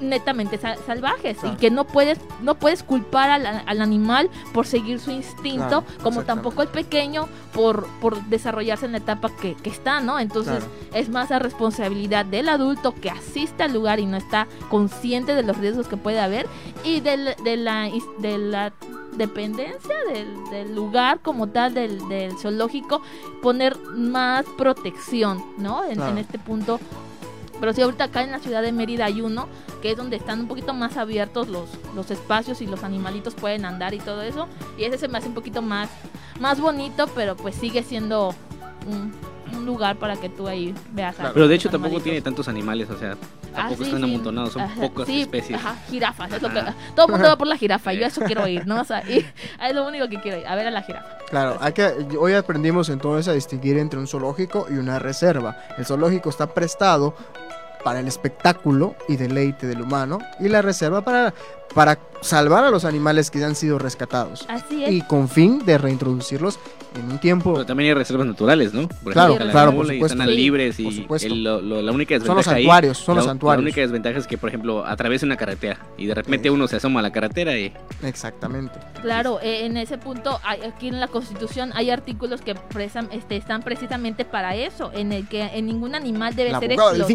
netamente 0.00 0.58
sa- 0.58 0.76
salvajes 0.86 1.38
Claro. 1.38 1.54
y 1.54 1.58
que 1.58 1.70
no 1.70 1.84
puedes 1.84 2.18
no 2.42 2.54
puedes 2.54 2.82
culpar 2.84 3.30
al, 3.30 3.46
al 3.46 3.80
animal 3.80 4.30
por 4.52 4.66
seguir 4.66 5.00
su 5.00 5.10
instinto 5.10 5.82
Claro, 5.82 5.84
como 6.02 6.22
tampoco 6.22 6.62
el 6.62 6.68
pequeño 6.68 7.26
por, 7.52 7.86
por 8.00 8.22
desarrollarse 8.26 8.86
en 8.86 8.92
la 8.92 8.98
etapa 8.98 9.30
que, 9.40 9.54
que 9.56 9.70
está, 9.70 10.00
¿no? 10.00 10.18
Entonces 10.20 10.64
Claro. 10.64 10.72
es 10.94 11.08
más 11.08 11.30
la 11.30 11.38
responsabilidad 11.40 12.24
del 12.24 12.48
adulto 12.48 12.94
que 12.94 13.10
asiste 13.10 13.64
al 13.64 13.72
lugar 13.72 13.98
y 13.98 14.06
no 14.06 14.16
está 14.16 14.46
consciente 14.70 15.34
de 15.34 15.42
los 15.42 15.56
riesgos 15.56 15.88
que 15.88 15.96
puede 15.96 16.20
haber 16.20 16.46
y 16.84 17.00
del- 17.00 17.34
de, 17.42 17.56
la, 17.56 17.90
de 18.20 18.38
la 18.38 18.72
dependencia 19.16 19.96
del, 20.12 20.28
del 20.50 20.74
lugar 20.76 21.18
como 21.20 21.48
tal 21.48 21.74
del, 21.74 22.08
del 22.08 22.38
zoológico 22.38 23.02
poner 23.42 23.76
más 23.96 24.44
protección, 24.56 25.42
¿no? 25.58 25.84
En 25.84 26.18
este 26.18 26.38
punto. 26.38 26.78
Pero 27.60 27.72
sí, 27.72 27.82
ahorita 27.82 28.04
acá 28.04 28.22
en 28.22 28.30
la 28.32 28.38
ciudad 28.38 28.62
de 28.62 28.72
Mérida 28.72 29.06
hay 29.06 29.20
uno, 29.20 29.48
que 29.82 29.90
es 29.92 29.96
donde 29.96 30.16
están 30.16 30.40
un 30.40 30.48
poquito 30.48 30.74
más 30.74 30.96
abiertos 30.96 31.48
los, 31.48 31.68
los 31.94 32.10
espacios 32.10 32.60
y 32.62 32.66
los 32.66 32.84
animalitos 32.84 33.34
pueden 33.34 33.64
andar 33.64 33.94
y 33.94 33.98
todo 33.98 34.22
eso. 34.22 34.48
Y 34.76 34.84
ese 34.84 34.98
se 34.98 35.08
me 35.08 35.18
hace 35.18 35.28
un 35.28 35.34
poquito 35.34 35.60
más, 35.62 35.88
más 36.40 36.60
bonito, 36.60 37.06
pero 37.14 37.36
pues 37.36 37.54
sigue 37.56 37.82
siendo 37.82 38.34
un, 38.86 39.12
un 39.56 39.66
lugar 39.66 39.96
para 39.96 40.16
que 40.16 40.28
tú 40.28 40.46
ahí 40.46 40.74
veas. 40.92 41.18
a 41.20 41.32
Pero 41.32 41.48
de 41.48 41.54
hecho 41.54 41.68
tampoco 41.68 41.86
animalitos. 41.96 42.04
tiene 42.04 42.20
tantos 42.22 42.48
animales, 42.48 42.88
o 42.90 42.96
sea, 42.98 43.16
Ah, 43.54 43.62
tampoco 43.62 43.78
sí, 43.84 43.84
están 43.90 44.02
sí. 44.02 44.10
amontonados, 44.10 44.52
son 44.52 44.62
Ajá, 44.62 44.80
pocas 44.82 45.06
sí, 45.06 45.22
especies. 45.22 45.58
Ajá, 45.58 45.74
jirafas, 45.90 46.30
es 46.30 46.42
lo 46.42 46.50
que, 46.50 46.60
todo 46.94 47.06
el 47.06 47.12
mundo 47.12 47.28
va 47.28 47.36
por 47.38 47.46
la 47.46 47.56
jirafa, 47.56 47.94
y 47.94 47.98
yo 47.98 48.06
eso 48.06 48.20
quiero 48.20 48.46
ir, 48.46 48.66
¿no? 48.66 48.82
O 48.82 48.84
sea, 48.84 49.02
y- 49.08 49.24
es 49.66 49.74
lo 49.74 49.88
único 49.88 50.06
que 50.08 50.20
quiero 50.20 50.38
ir, 50.38 50.46
a 50.46 50.54
ver 50.54 50.66
a 50.66 50.70
la 50.70 50.82
jirafa. 50.82 51.16
Claro, 51.30 51.56
hay 51.60 51.72
que, 51.72 51.82
hoy 52.20 52.34
aprendimos 52.34 52.88
entonces 52.90 53.26
a 53.26 53.32
distinguir 53.32 53.78
entre 53.78 53.98
un 53.98 54.06
zoológico 54.06 54.66
y 54.70 54.74
una 54.74 54.98
reserva. 54.98 55.56
El 55.78 55.86
zoológico 55.86 56.28
está 56.28 56.46
prestado 56.54 57.14
para 57.84 58.00
el 58.00 58.08
espectáculo 58.08 58.94
y 59.08 59.16
deleite 59.16 59.66
del 59.66 59.82
humano 59.82 60.18
y 60.40 60.48
la 60.48 60.62
reserva 60.62 61.02
para, 61.02 61.34
para 61.74 61.98
salvar 62.20 62.64
a 62.64 62.70
los 62.70 62.84
animales 62.84 63.30
que 63.30 63.44
han 63.44 63.54
sido 63.54 63.78
rescatados 63.78 64.44
Así 64.48 64.82
es. 64.84 64.90
y 64.90 65.02
con 65.02 65.28
fin 65.28 65.64
de 65.64 65.78
reintroducirlos 65.78 66.58
en 66.98 67.12
un 67.12 67.18
tiempo. 67.20 67.52
Pero 67.52 67.66
también 67.66 67.90
hay 67.90 67.94
reservas 67.94 68.26
naturales, 68.26 68.74
¿no? 68.74 68.88
Por 68.88 69.12
Claro, 69.12 69.34
ejemplo, 69.34 69.52
claro, 69.52 69.72
por 69.76 69.86
y 69.86 69.94
supuesto. 69.96 70.14
Están 70.16 70.28
Sí, 70.28 70.34
libres 70.34 70.80
y 70.80 70.84
por 70.84 70.92
supuesto. 70.94 71.28
el- 71.28 71.44
lo- 71.44 71.60
lo- 71.60 71.80
la 71.82 71.92
única 71.92 72.16
son 72.18 72.26
los 72.28 72.36
desventaja 72.38 72.56
ahí- 72.56 72.62
santuarios, 72.64 72.98
son 72.98 73.14
los 73.16 73.24
la- 73.24 73.30
santuarios. 73.30 73.62
La 73.62 73.66
única 73.68 73.80
desventaja 73.82 74.18
es 74.18 74.26
que, 74.26 74.36
por 74.38 74.48
ejemplo, 74.48 74.84
atraviesa 74.84 75.26
una 75.26 75.36
carretera 75.36 75.78
y 75.96 76.06
de 76.06 76.14
repente 76.14 76.48
Sí. 76.48 76.54
uno 76.54 76.66
se 76.66 76.76
asoma 76.76 76.98
a 77.00 77.02
la 77.04 77.12
carretera 77.12 77.56
y 77.56 77.72
Exactamente. 78.02 78.78
Claro, 79.02 79.38
eh, 79.40 79.66
en 79.66 79.76
ese 79.76 79.98
punto, 79.98 80.40
hay- 80.42 80.62
aquí 80.62 80.88
en 80.88 80.98
la 80.98 81.06
Constitución 81.08 81.70
hay 81.74 81.90
artículos 81.90 82.40
que 82.40 82.54
presan- 82.56 83.10
este, 83.12 83.36
están 83.36 83.62
precisamente 83.62 84.24
para 84.24 84.56
eso, 84.56 84.90
en 84.92 85.12
el 85.12 85.28
que 85.28 85.42
en 85.42 85.66
ningún 85.66 85.94
animal 85.94 86.34
debe 86.34 86.50
ser 86.58 86.72
explotado. 86.72 87.06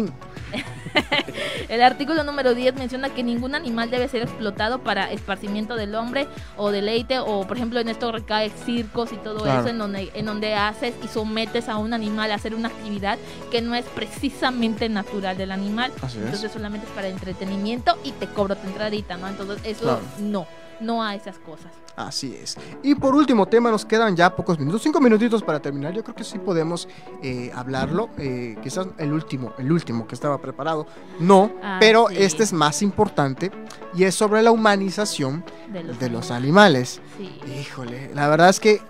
El 1.68 1.82
artículo 1.82 2.22
número 2.22 2.54
10 2.54 2.74
menciona 2.76 3.08
que 3.12 3.22
ningún 3.24 3.54
animal 3.56 3.90
debe 3.90 4.06
ser 4.08 4.22
explotado 4.22 4.44
para 4.82 5.10
esparcimiento 5.12 5.74
del 5.76 5.94
hombre 5.94 6.26
o 6.56 6.70
deleite, 6.70 7.18
o 7.18 7.46
por 7.46 7.56
ejemplo 7.56 7.80
en 7.80 7.88
esto 7.88 8.10
recae 8.12 8.50
circos 8.50 9.12
y 9.12 9.16
todo 9.16 9.42
Claro. 9.42 9.60
eso, 9.60 9.68
en 9.70 9.78
donde, 9.78 10.10
en 10.14 10.26
donde 10.26 10.54
haces 10.54 10.94
y 11.02 11.08
sometes 11.08 11.68
a 11.68 11.76
un 11.76 11.92
animal 11.92 12.30
a 12.30 12.36
hacer 12.36 12.54
una 12.54 12.68
actividad 12.68 13.18
que 13.50 13.60
no 13.60 13.74
es 13.74 13.84
precisamente 13.86 14.88
natural 14.88 15.36
del 15.36 15.50
animal. 15.52 15.92
Así 16.02 16.18
es. 16.18 16.24
Entonces 16.24 16.52
solamente 16.52 16.86
es 16.86 16.92
para 16.92 17.08
entretenimiento 17.08 17.98
y 18.04 18.12
te 18.12 18.26
cobro 18.26 18.56
tu 18.56 18.66
entradita, 18.66 19.16
¿no? 19.16 19.28
Entonces 19.28 19.58
eso 19.64 19.82
Claro. 19.84 20.00
no, 20.18 20.46
no 20.80 21.02
a 21.02 21.14
esas 21.14 21.38
cosas. 21.38 21.72
Así 21.96 22.34
es. 22.34 22.56
Y 22.82 22.94
por 22.96 23.14
último 23.14 23.46
tema, 23.46 23.70
nos 23.70 23.84
quedan 23.84 24.16
ya 24.16 24.34
pocos 24.34 24.58
minutos, 24.58 24.82
cinco 24.82 25.00
minutitos 25.00 25.42
para 25.44 25.60
terminar. 25.60 25.92
Yo 25.92 26.02
creo 26.02 26.16
que 26.16 26.24
sí 26.24 26.38
podemos 26.38 26.88
eh, 27.22 27.52
hablarlo. 27.54 28.08
eh, 28.18 28.56
quizás 28.62 28.88
el 28.98 29.12
último, 29.12 29.52
el 29.58 29.70
último 29.70 30.06
que 30.08 30.14
estaba 30.16 30.38
preparado. 30.38 30.86
No, 31.20 31.52
Ah, 31.62 31.76
pero 31.78 32.06
sí. 32.08 32.16
este 32.18 32.42
es 32.42 32.52
más 32.52 32.82
importante 32.82 33.52
y 33.94 34.04
es 34.04 34.14
sobre 34.16 34.42
la 34.42 34.50
humanización 34.50 35.44
De 35.72 35.84
los, 35.84 35.98
de 36.00 36.10
los 36.10 36.30
animales. 36.32 37.00
Sí. 37.16 37.40
Híjole, 37.60 38.10
la 38.14 38.28
verdad 38.28 38.48
es 38.48 38.58
que 38.58 38.80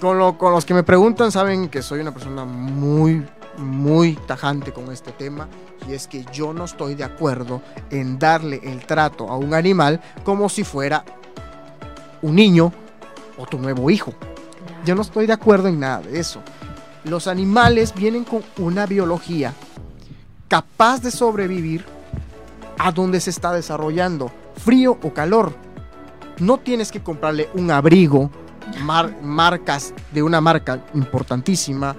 con, 0.00 0.18
lo- 0.18 0.38
con 0.38 0.52
los 0.52 0.64
que 0.64 0.74
me 0.74 0.82
preguntan 0.82 1.30
saben 1.30 1.68
que 1.68 1.82
soy 1.82 2.00
una 2.00 2.12
persona 2.12 2.44
muy, 2.44 3.24
muy 3.58 4.14
tajante 4.26 4.72
con 4.72 4.90
este 4.92 5.12
tema 5.12 5.48
y 5.88 5.92
es 5.92 6.06
que 6.08 6.24
yo 6.32 6.52
no 6.52 6.64
estoy 6.64 6.94
de 6.94 7.04
acuerdo 7.04 7.62
en 7.90 8.18
darle 8.18 8.60
el 8.64 8.84
trato 8.86 9.28
a 9.28 9.36
un 9.36 9.54
animal 9.54 10.00
como 10.24 10.48
si 10.48 10.64
fuera 10.64 11.04
un 12.22 12.34
niño 12.34 12.72
o 13.38 13.46
tu 13.46 13.58
nuevo 13.58 13.90
hijo. 13.90 14.12
Yo 14.84 14.94
no 14.94 15.02
estoy 15.02 15.26
de 15.26 15.32
acuerdo 15.32 15.68
en 15.68 15.80
nada 15.80 16.00
de 16.00 16.18
eso. 16.18 16.40
Los 17.04 17.26
animales 17.26 17.94
vienen 17.94 18.24
con 18.24 18.42
una 18.58 18.86
biología 18.86 19.52
capaz 20.48 21.00
de 21.02 21.10
sobrevivir 21.10 21.84
a 22.78 22.92
donde 22.92 23.20
se 23.20 23.30
está 23.30 23.52
desarrollando, 23.52 24.30
frío 24.56 24.98
o 25.02 25.12
calor. 25.12 25.52
No 26.38 26.58
tienes 26.58 26.90
que 26.90 27.02
comprarle 27.02 27.48
un 27.54 27.70
abrigo 27.70 28.30
mar- 28.82 29.14
marcas 29.22 29.94
de 30.12 30.22
una 30.22 30.40
marca 30.40 30.84
importantísima 30.94 31.94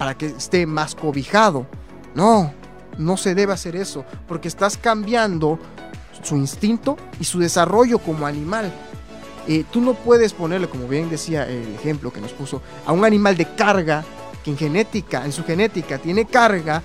para 0.00 0.16
que 0.16 0.24
esté 0.28 0.64
más 0.64 0.94
cobijado. 0.94 1.66
No, 2.14 2.54
no 2.96 3.18
se 3.18 3.34
debe 3.34 3.52
hacer 3.52 3.76
eso, 3.76 4.02
porque 4.26 4.48
estás 4.48 4.78
cambiando 4.78 5.58
su 6.22 6.36
instinto 6.36 6.96
y 7.20 7.24
su 7.24 7.38
desarrollo 7.38 7.98
como 7.98 8.26
animal. 8.26 8.72
Eh, 9.46 9.62
tú 9.70 9.82
no 9.82 9.92
puedes 9.92 10.32
ponerle, 10.32 10.70
como 10.70 10.88
bien 10.88 11.10
decía 11.10 11.46
el 11.46 11.74
ejemplo 11.74 12.10
que 12.10 12.22
nos 12.22 12.32
puso, 12.32 12.62
a 12.86 12.92
un 12.92 13.04
animal 13.04 13.36
de 13.36 13.44
carga 13.54 14.02
que 14.42 14.50
en 14.50 14.56
genética, 14.56 15.26
en 15.26 15.32
su 15.32 15.44
genética, 15.44 15.98
tiene 15.98 16.24
carga, 16.24 16.82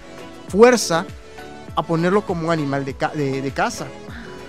fuerza, 0.50 1.06
a 1.74 1.84
ponerlo 1.84 2.26
como 2.26 2.48
un 2.48 2.52
animal 2.52 2.84
de, 2.84 2.98
de, 3.14 3.42
de 3.42 3.52
caza. 3.52 3.86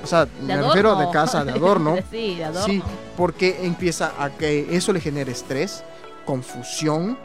O 0.03 0.09
sea, 0.09 0.25
De 0.25 0.31
me 0.43 0.57
refiero 0.61 0.91
adorno. 0.91 1.07
de 1.07 1.13
caza, 1.13 1.45
de 1.45 1.53
adorno. 1.53 1.97
sí, 2.11 2.35
de 2.35 2.45
adorno. 2.47 2.67
Sí, 2.67 2.83
porque 3.17 3.61
empieza 3.63 4.13
a 4.19 4.31
que 4.31 4.75
eso 4.77 4.93
le 4.93 5.01
genere 5.01 5.31
estrés, 5.31 5.85
confusión 6.25 7.17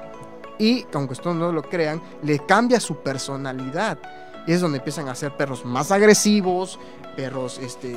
y, 0.61 0.85
aunque 0.93 1.13
ustedes 1.13 1.35
no 1.35 1.51
lo 1.51 1.63
crean, 1.63 2.01
le 2.23 2.39
cambia 2.45 2.79
su 2.79 2.97
personalidad. 2.97 3.97
Y 4.47 4.53
es 4.53 4.61
donde 4.61 4.77
empiezan 4.79 5.07
a 5.09 5.15
ser 5.15 5.31
perros 5.35 5.65
más 5.65 5.91
agresivos, 5.91 6.79
perros, 7.15 7.59
este, 7.59 7.95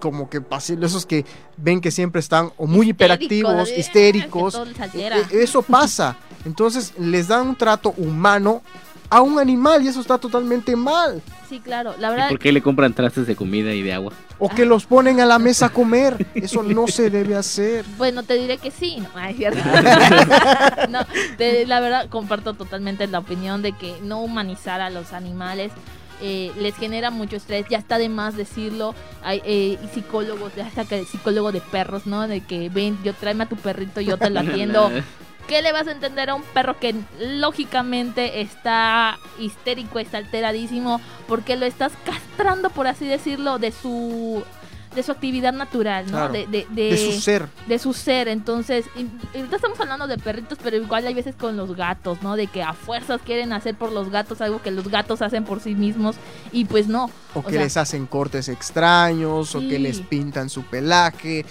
como 0.00 0.28
que 0.30 0.40
pasibles, 0.40 0.90
esos 0.90 1.06
que 1.06 1.24
ven 1.56 1.80
que 1.80 1.90
siempre 1.90 2.20
están 2.20 2.50
o 2.56 2.66
muy 2.66 2.90
Histérico, 2.90 2.92
hiperactivos, 2.92 3.68
de- 3.74 3.78
histéricos. 3.80 4.54
E- 4.94 5.06
e- 5.32 5.42
Eso 5.42 5.62
pasa. 5.62 6.16
Entonces 6.44 6.92
les 6.98 7.28
dan 7.28 7.48
un 7.48 7.56
trato 7.56 7.94
humano 7.96 8.62
a 9.10 9.22
un 9.22 9.38
animal 9.38 9.82
y 9.82 9.88
eso 9.88 10.00
está 10.00 10.18
totalmente 10.18 10.76
mal. 10.76 11.22
Sí, 11.48 11.60
claro. 11.60 11.94
La 11.98 12.08
¿Y 12.08 12.10
verdad, 12.10 12.28
por 12.28 12.38
qué 12.38 12.52
le 12.52 12.62
compran 12.62 12.92
trastes 12.94 13.26
de 13.26 13.34
comida 13.34 13.72
y 13.72 13.82
de 13.82 13.92
agua? 13.94 14.12
O 14.40 14.48
que 14.48 14.64
los 14.64 14.86
ponen 14.86 15.20
a 15.20 15.26
la 15.26 15.38
mesa 15.38 15.66
a 15.66 15.68
comer. 15.70 16.24
Eso 16.34 16.62
no 16.62 16.86
se 16.86 17.10
debe 17.10 17.34
hacer. 17.34 17.84
Bueno, 17.96 18.22
te 18.22 18.34
diré 18.34 18.58
que 18.58 18.70
sí. 18.70 18.98
No, 19.00 19.08
ay, 19.14 19.34
cierto. 19.34 19.58
No, 20.88 21.00
te- 21.36 21.66
la 21.66 21.80
verdad, 21.80 22.08
comparto 22.08 22.54
totalmente 22.54 23.06
la 23.08 23.18
opinión 23.18 23.62
de 23.62 23.72
que 23.72 23.96
no 24.02 24.20
humanizar 24.22 24.80
a 24.80 24.90
los 24.90 25.12
animales 25.12 25.72
eh, 26.22 26.52
les 26.58 26.74
genera 26.76 27.10
mucho 27.10 27.36
estrés. 27.36 27.66
Ya 27.68 27.78
está 27.78 27.98
de 27.98 28.08
más 28.08 28.36
decirlo. 28.36 28.94
Hay 29.22 29.42
eh, 29.44 29.76
psicólogos, 29.92 30.54
ya 30.56 30.66
hasta 30.66 30.84
que 30.84 31.04
psicólogo 31.04 31.52
de 31.52 31.60
perros, 31.60 32.06
¿no? 32.06 32.26
De 32.28 32.40
que 32.40 32.68
ven, 32.68 32.98
yo 33.04 33.14
tráeme 33.14 33.44
a 33.44 33.48
tu 33.48 33.56
perrito, 33.56 34.00
yo 34.00 34.16
te 34.18 34.30
lo 34.30 34.40
atiendo. 34.40 34.90
¿Qué 35.48 35.62
le 35.62 35.72
vas 35.72 35.88
a 35.88 35.92
entender 35.92 36.28
a 36.28 36.34
un 36.34 36.42
perro 36.42 36.78
que 36.78 36.94
lógicamente 37.18 38.42
está 38.42 39.18
histérico, 39.38 39.98
está 39.98 40.18
alteradísimo, 40.18 41.00
porque 41.26 41.56
lo 41.56 41.64
estás 41.64 41.92
castrando, 42.04 42.68
por 42.68 42.86
así 42.86 43.06
decirlo, 43.06 43.58
de 43.58 43.72
su 43.72 44.44
de 44.94 45.02
su 45.02 45.12
actividad 45.12 45.52
natural, 45.52 46.06
¿no? 46.06 46.12
Claro, 46.12 46.32
de, 46.32 46.46
de, 46.46 46.66
De 46.70 46.96
su 46.96 47.20
ser. 47.20 47.46
de 47.66 47.78
su 47.78 47.92
ser. 47.92 48.28
Entonces, 48.28 48.86
y- 48.96 49.06
estamos 49.34 49.78
hablando 49.80 50.06
de 50.06 50.18
perritos, 50.18 50.58
pero 50.62 50.76
igual 50.76 51.06
hay 51.06 51.14
veces 51.14 51.34
con 51.36 51.56
los 51.56 51.74
gatos, 51.76 52.22
¿no? 52.22 52.36
De 52.36 52.46
que 52.46 52.62
a 52.62 52.72
fuerzas 52.72 53.20
quieren 53.24 53.52
hacer 53.52 53.74
por 53.76 53.92
los 53.92 54.10
gatos 54.10 54.40
algo 54.40 54.60
que 54.62 54.70
los 54.70 54.88
gatos 54.88 55.22
hacen 55.22 55.44
por 55.44 55.60
sí 55.60 55.74
mismos 55.74 56.16
y 56.52 56.64
pues 56.64 56.88
no. 56.88 57.10
O 57.34 57.40
O 57.40 57.44
que 57.44 57.52
sea- 57.52 57.62
les 57.62 57.76
hacen 57.76 58.06
cortes 58.06 58.48
extraños, 58.48 59.54
o 59.54 59.60
que 59.60 59.78
les 59.78 60.00
pintan 60.00 60.48
su 60.48 60.62
pelaje. 60.62 61.44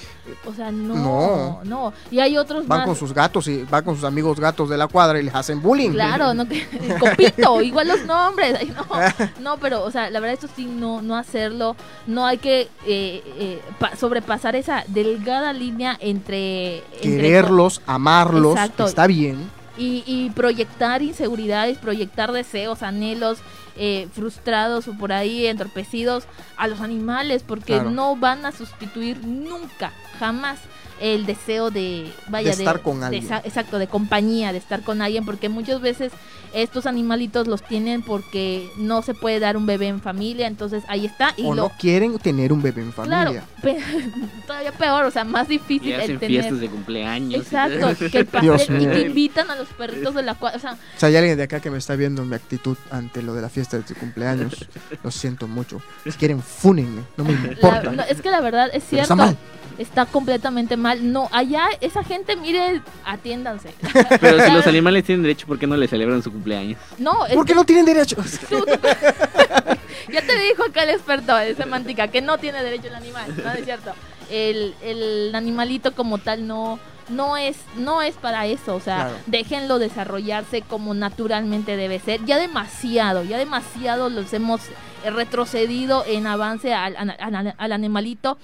O 0.46 0.54
sea, 0.54 0.72
no, 0.72 0.96
No. 0.96 1.60
no. 1.64 1.94
Y 2.12 2.20
hay 2.20 2.38
otros 2.38 2.68
Van 2.68 2.80
más. 2.80 2.88
con 2.88 2.96
sus 2.96 3.14
gatos 3.14 3.48
y 3.48 3.64
van 3.64 3.84
con 3.84 3.96
sus 3.96 4.04
amigos 4.04 4.40
gatos 4.40 4.70
de 4.70 4.78
la 4.78 4.88
cuadra 4.88 5.20
y 5.20 5.24
les 5.24 5.36
hacen 5.36 5.62
bullying. 5.62 5.92
Claro, 5.92 6.34
no 6.34 6.48
que 6.48 6.66
copito, 7.00 7.62
igual 7.62 7.88
los 7.88 8.06
nombres, 8.06 8.58
ay, 8.60 8.74
no, 8.76 8.86
no, 9.42 9.58
pero 9.58 9.84
o 9.84 9.92
sea, 9.92 10.10
la 10.10 10.20
verdad 10.20 10.34
esto 10.34 10.48
sí 10.56 10.66
no 10.66 11.02
no 11.02 11.16
hacerlo, 11.16 11.76
no 12.08 12.26
hay 12.26 12.38
que 12.40 12.68
eh, 12.86 13.24
eh, 13.40 13.62
pa- 13.80 13.96
sobrepasar 13.96 14.56
esa 14.56 14.84
delgada 14.88 15.54
línea 15.54 15.98
entre 16.00 16.78
entre- 16.78 17.00
Quererlos, 17.02 17.82
amarlos, 17.86 18.54
Exacto. 18.56 18.86
está 18.86 19.08
bien. 19.08 19.50
y, 19.78 20.04
y 20.08 20.32
proyectar 20.32 21.02
inseguridades, 21.04 21.78
proyectar 21.78 22.32
deseos, 22.32 22.82
anhelos 22.82 23.38
eh, 23.76 24.08
frustrados 24.12 24.88
o 24.88 24.98
por 24.98 25.12
ahí 25.14 25.46
entorpecidos 25.46 26.24
a 26.58 26.68
los 26.68 26.82
animales, 26.82 27.44
porque 27.46 27.74
Claro. 27.74 27.92
no 27.92 28.16
van 28.16 28.44
a 28.48 28.52
sustituir 28.52 29.24
nunca, 29.24 29.92
jamás 30.20 30.58
el 31.00 31.26
deseo 31.26 31.70
de 31.72 32.12
vaya 32.30 32.48
De 32.52 32.58
estar 32.58 32.82
con 32.82 33.04
alguien. 33.04 33.24
exacto 33.44 33.78
de 33.80 33.88
compañía 33.88 34.52
de 34.52 34.58
estar 34.58 34.82
con 34.84 35.02
alguien 35.02 35.26
porque 35.26 35.50
muchas 35.50 35.80
veces 35.82 36.12
estos 36.54 36.86
animalitos 36.86 37.46
los 37.48 37.62
tienen 37.62 38.02
porque 38.02 38.70
no 38.78 39.02
se 39.02 39.14
puede 39.14 39.40
dar 39.40 39.58
un 39.58 39.66
bebé 39.66 39.88
en 39.88 40.02
familia 40.02 40.48
entonces 40.48 40.84
ahí 40.88 41.06
está 41.06 41.34
y 41.38 41.46
o 41.46 41.54
lo 41.54 41.64
no 41.64 41.72
quieren 41.78 42.18
tener 42.20 42.52
un 42.54 42.62
bebé 42.62 42.82
en 42.82 42.92
claro 42.92 43.34
familia. 43.34 43.44
pe- 43.62 43.78
todavía 44.48 44.72
peor 44.72 45.06
o 45.06 45.12
sea 45.12 45.24
más 45.24 45.48
difícil 45.48 45.90
Y 45.90 45.94
el 45.94 46.02
hacen 46.02 46.20
tener 46.20 46.40
fiestas 46.42 46.60
de 46.62 46.70
cumpleaños. 46.70 47.42
exacto 47.42 48.10
que 48.10 48.20
el 48.20 48.28
Dios 48.42 48.58
pastel 48.62 48.82
y 48.82 48.86
mío. 48.86 48.92
que 48.96 49.02
invitan 49.02 49.52
a 49.52 49.56
los 49.56 49.68
perritos 49.70 50.16
de 50.16 50.24
la 50.24 50.36
cuadra 50.36 50.58
o 50.58 50.62
sea 50.62 50.72
O 50.74 50.78
sea, 51.00 51.10
hay 51.10 51.16
alguien 51.18 51.38
de 51.38 51.44
acá 51.44 51.60
que 51.60 51.70
me 51.70 51.78
está 51.78 51.96
viendo 51.96 52.24
mi 52.26 52.36
actitud 52.36 52.78
ante 52.92 53.22
lo 53.22 53.34
de 53.34 53.42
la 53.42 53.50
fiesta 53.50 53.78
de 53.78 53.88
su 53.88 53.94
cumpleaños. 53.96 54.54
Lo 55.04 55.12
siento 55.12 55.48
mucho. 55.48 55.82
Si 56.04 56.12
quieren, 56.12 56.42
fúnenme. 56.42 57.02
No 57.18 57.24
me 57.24 57.34
La- 57.34 57.48
importa. 57.54 57.92
no, 57.92 58.04
es 58.04 58.22
que 58.22 58.32
la 58.32 58.42
verdad 58.42 58.66
es 58.68 58.84
Pero 58.84 58.86
cierto. 58.90 59.04
está 59.04 59.16
mal. 59.16 59.38
Está 59.78 60.06
completamente 60.08 60.76
mal. 60.76 61.12
No, 61.12 61.30
allá 61.32 61.68
esa 61.82 62.04
gente, 62.04 62.36
mire, 62.36 62.82
atiéndanse. 63.06 63.70
Pero 64.22 64.44
si 64.44 64.52
los 64.52 64.66
animales 64.66 65.04
tienen 65.04 65.22
derecho, 65.24 65.46
¿por 65.46 65.60
qué 65.60 65.68
no 65.68 65.78
le 65.78 65.88
celebran 65.88 66.24
su 66.24 66.32
cumpleaños? 66.32 66.80
No, 66.98 67.26
es 67.28 67.34
¿Por 67.36 67.46
qué 67.46 67.52
que 67.54 67.56
no 67.56 67.64
tienen 67.64 67.86
derecho? 67.86 68.18
ya 70.12 70.22
te 70.22 70.40
dijo 70.40 70.64
acá 70.68 70.84
el 70.84 70.90
experto 70.92 71.36
de 71.36 71.56
semántica 71.56 72.08
que 72.08 72.22
no 72.22 72.38
tiene 72.38 72.64
derecho 72.64 72.88
el 72.88 72.96
animal, 72.96 73.34
no 73.44 73.52
es 73.52 73.66
cierto. 73.66 73.92
El, 74.30 74.74
el 74.84 75.34
animalito 75.36 75.94
como 75.94 76.18
tal 76.18 76.48
no 76.48 76.80
no 77.10 77.38
es 77.38 77.56
no 77.78 78.02
es 78.02 78.16
para 78.16 78.46
eso, 78.48 78.76
o 78.76 78.82
sea, 78.82 78.96
Claro. 79.06 79.16
déjenlo 79.28 79.80
desarrollarse 79.80 80.62
como 80.62 80.94
naturalmente 80.94 81.78
debe 81.78 82.00
ser. 82.00 82.26
Ya 82.26 82.38
demasiado, 82.38 83.24
ya 83.24 83.38
demasiado 83.38 84.10
los 84.10 84.34
hemos 84.34 84.60
eh, 85.06 85.10
retrocedido 85.12 86.04
en 86.06 86.28
avance 86.28 86.74
al, 86.74 86.98
al- 86.98 87.16
al- 87.18 87.56
al 87.58 87.72
animalito 87.72 88.38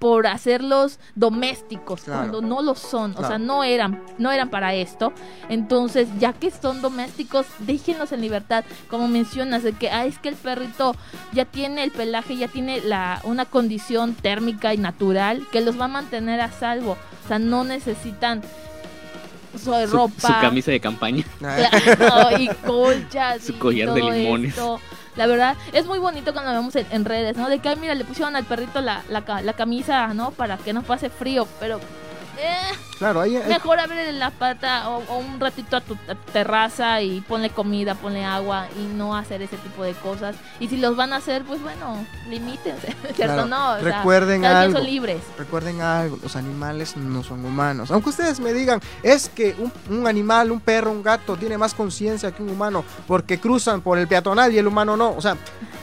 por 0.00 0.26
hacerlos 0.26 0.98
domésticos 1.14 2.00
Claro. 2.02 2.18
cuando 2.32 2.40
no 2.42 2.62
lo 2.62 2.74
son, 2.74 3.14
o 3.16 3.24
sea, 3.24 3.38
no 3.38 3.62
eran 3.62 4.02
no 4.18 4.32
eran 4.32 4.48
para 4.48 4.74
esto. 4.74 5.12
Entonces, 5.48 6.08
ya 6.18 6.32
que 6.32 6.50
son 6.50 6.82
domésticos, 6.82 7.46
déjenlos 7.60 8.10
en 8.10 8.22
libertad, 8.22 8.64
como 8.88 9.06
mencionas 9.06 9.62
de 9.62 9.74
que 9.74 9.90
ah, 9.90 10.06
es 10.06 10.18
que 10.18 10.30
el 10.30 10.34
perrito 10.36 10.96
ya 11.32 11.44
tiene 11.44 11.84
el 11.84 11.92
pelaje, 11.92 12.36
ya 12.36 12.48
tiene 12.48 12.80
la 12.80 13.20
una 13.24 13.44
condición 13.44 14.14
térmica 14.14 14.74
y 14.74 14.78
natural 14.78 15.46
que 15.52 15.60
los 15.60 15.78
va 15.78 15.84
a 15.84 15.88
mantener 15.88 16.40
a 16.40 16.50
salvo. 16.50 16.96
O 17.24 17.28
sea, 17.28 17.38
no 17.38 17.62
necesitan 17.62 18.42
su 19.62 19.72
ropa, 19.86 20.20
su 20.20 20.28
camisa 20.40 20.70
de 20.70 20.80
campaña. 20.80 21.24
Claro, 21.38 22.38
y 22.38 22.48
colchas 22.66 23.42
Su 23.44 23.52
y 23.52 23.56
collar 23.56 23.92
de 23.94 24.00
todo 24.00 24.10
limones. 24.12 24.50
esto. 24.56 24.80
La 25.20 25.26
verdad, 25.26 25.54
es 25.74 25.84
muy 25.84 25.98
bonito 25.98 26.32
cuando 26.32 26.50
vemos 26.50 26.74
en, 26.76 27.04
redes, 27.04 27.36
¿no? 27.36 27.50
De 27.50 27.58
que, 27.58 27.68
ay, 27.68 27.76
mira, 27.76 27.94
le 27.94 28.06
pusieron 28.06 28.36
al 28.36 28.46
perrito 28.46 28.80
la, 28.80 29.02
la 29.10 29.52
camisa, 29.52 30.14
¿no? 30.14 30.30
Para 30.30 30.56
que 30.56 30.72
no 30.72 30.82
pase 30.82 31.10
frío, 31.10 31.46
pero... 31.60 31.78
eh, 32.40 32.74
Claro, 32.98 33.22
ahí, 33.22 33.40
mejor 33.48 33.78
abrirle 33.80 34.12
la 34.12 34.30
pata 34.30 34.90
o, 34.90 35.02
o 35.08 35.18
un 35.18 35.40
ratito 35.40 35.76
a 35.76 35.80
tu, 35.80 35.94
a 36.06 36.14
terraza 36.32 37.00
y 37.00 37.22
ponle 37.22 37.48
comida, 37.48 37.94
ponle 37.94 38.24
agua 38.24 38.66
y 38.78 38.82
no 38.94 39.16
hacer 39.16 39.40
ese 39.40 39.56
tipo 39.56 39.82
de 39.84 39.94
cosas. 39.94 40.36
Y 40.58 40.68
si 40.68 40.76
los 40.76 40.96
van 40.96 41.14
a 41.14 41.16
hacer, 41.16 41.42
pues 41.44 41.62
bueno, 41.62 42.04
limítense, 42.28 42.88
¿cierto? 43.14 43.14
Claro. 43.16 43.46
No, 43.46 43.72
o 43.72 43.80
sea, 43.80 43.98
Recuerden 43.98 44.40
quien 44.40 44.52
algo. 44.52 44.76
son 44.76 44.86
libres. 44.86 45.22
Recuerden 45.38 45.80
algo, 45.80 46.18
los 46.22 46.36
animales 46.36 46.96
no 46.96 47.22
son 47.22 47.42
humanos. 47.44 47.90
Aunque 47.90 48.10
ustedes 48.10 48.38
me 48.38 48.52
digan, 48.52 48.80
es 49.02 49.30
que 49.30 49.56
un, 49.58 49.72
un 49.98 50.06
animal, 50.06 50.50
un 50.50 50.60
perro, 50.60 50.90
un 50.90 51.02
gato 51.02 51.36
tiene 51.36 51.56
más 51.56 51.72
conciencia 51.72 52.32
que 52.32 52.42
un 52.42 52.50
humano 52.50 52.84
porque 53.06 53.40
cruzan 53.40 53.80
por 53.80 53.98
el 53.98 54.08
peatonal 54.08 54.52
y 54.52 54.58
el 54.58 54.66
humano 54.66 54.96
no. 54.96 55.12
O 55.12 55.22
sea, 55.22 55.36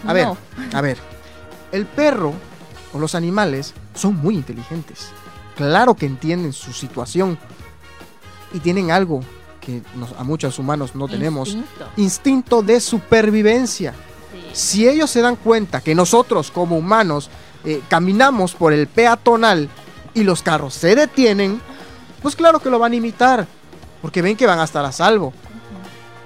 a 0.05 0.13
ver, 0.13 0.27
a 0.71 0.81
ver, 0.81 0.97
el 1.71 1.87
perro 1.87 2.33
o 2.93 2.99
los 2.99 3.15
animales 3.15 3.73
son 3.95 4.15
muy 4.17 4.35
inteligentes. 4.35 5.09
Claro 5.57 5.95
que 5.95 6.05
entienden 6.05 6.53
su 6.53 6.71
situación 6.71 7.37
y 8.53 8.59
tienen 8.59 8.91
algo 8.91 9.21
que 9.59 9.81
nos- 9.95 10.13
a 10.17 10.23
muchos 10.23 10.57
humanos 10.59 10.95
no 10.95 11.07
tenemos. 11.09 11.49
Instinto, 11.49 11.87
Instinto 11.97 12.61
de 12.61 12.79
supervivencia. 12.79 13.93
sí. 13.93 13.97
Si 14.53 14.87
ellos 14.87 15.09
se 15.09 15.21
dan 15.21 15.35
cuenta 15.35 15.81
que 15.81 15.93
nosotros 15.95 16.51
como 16.51 16.77
humanos 16.77 17.29
eh, 17.65 17.81
caminamos 17.89 18.53
por 18.53 18.71
el 18.71 18.87
peatonal 18.87 19.67
y 20.13 20.23
los 20.23 20.41
carros 20.41 20.73
se 20.73 20.95
detienen, 20.95 21.59
pues 22.21 22.35
claro 22.35 22.59
que 22.59 22.69
lo 22.69 22.79
van 22.79 22.93
a 22.93 22.95
imitar, 22.95 23.45
porque 24.01 24.21
ven 24.21 24.37
que 24.37 24.45
van 24.47 24.59
a 24.59 24.63
estar 24.63 24.85
a 24.85 24.91
salvo. 24.93 25.33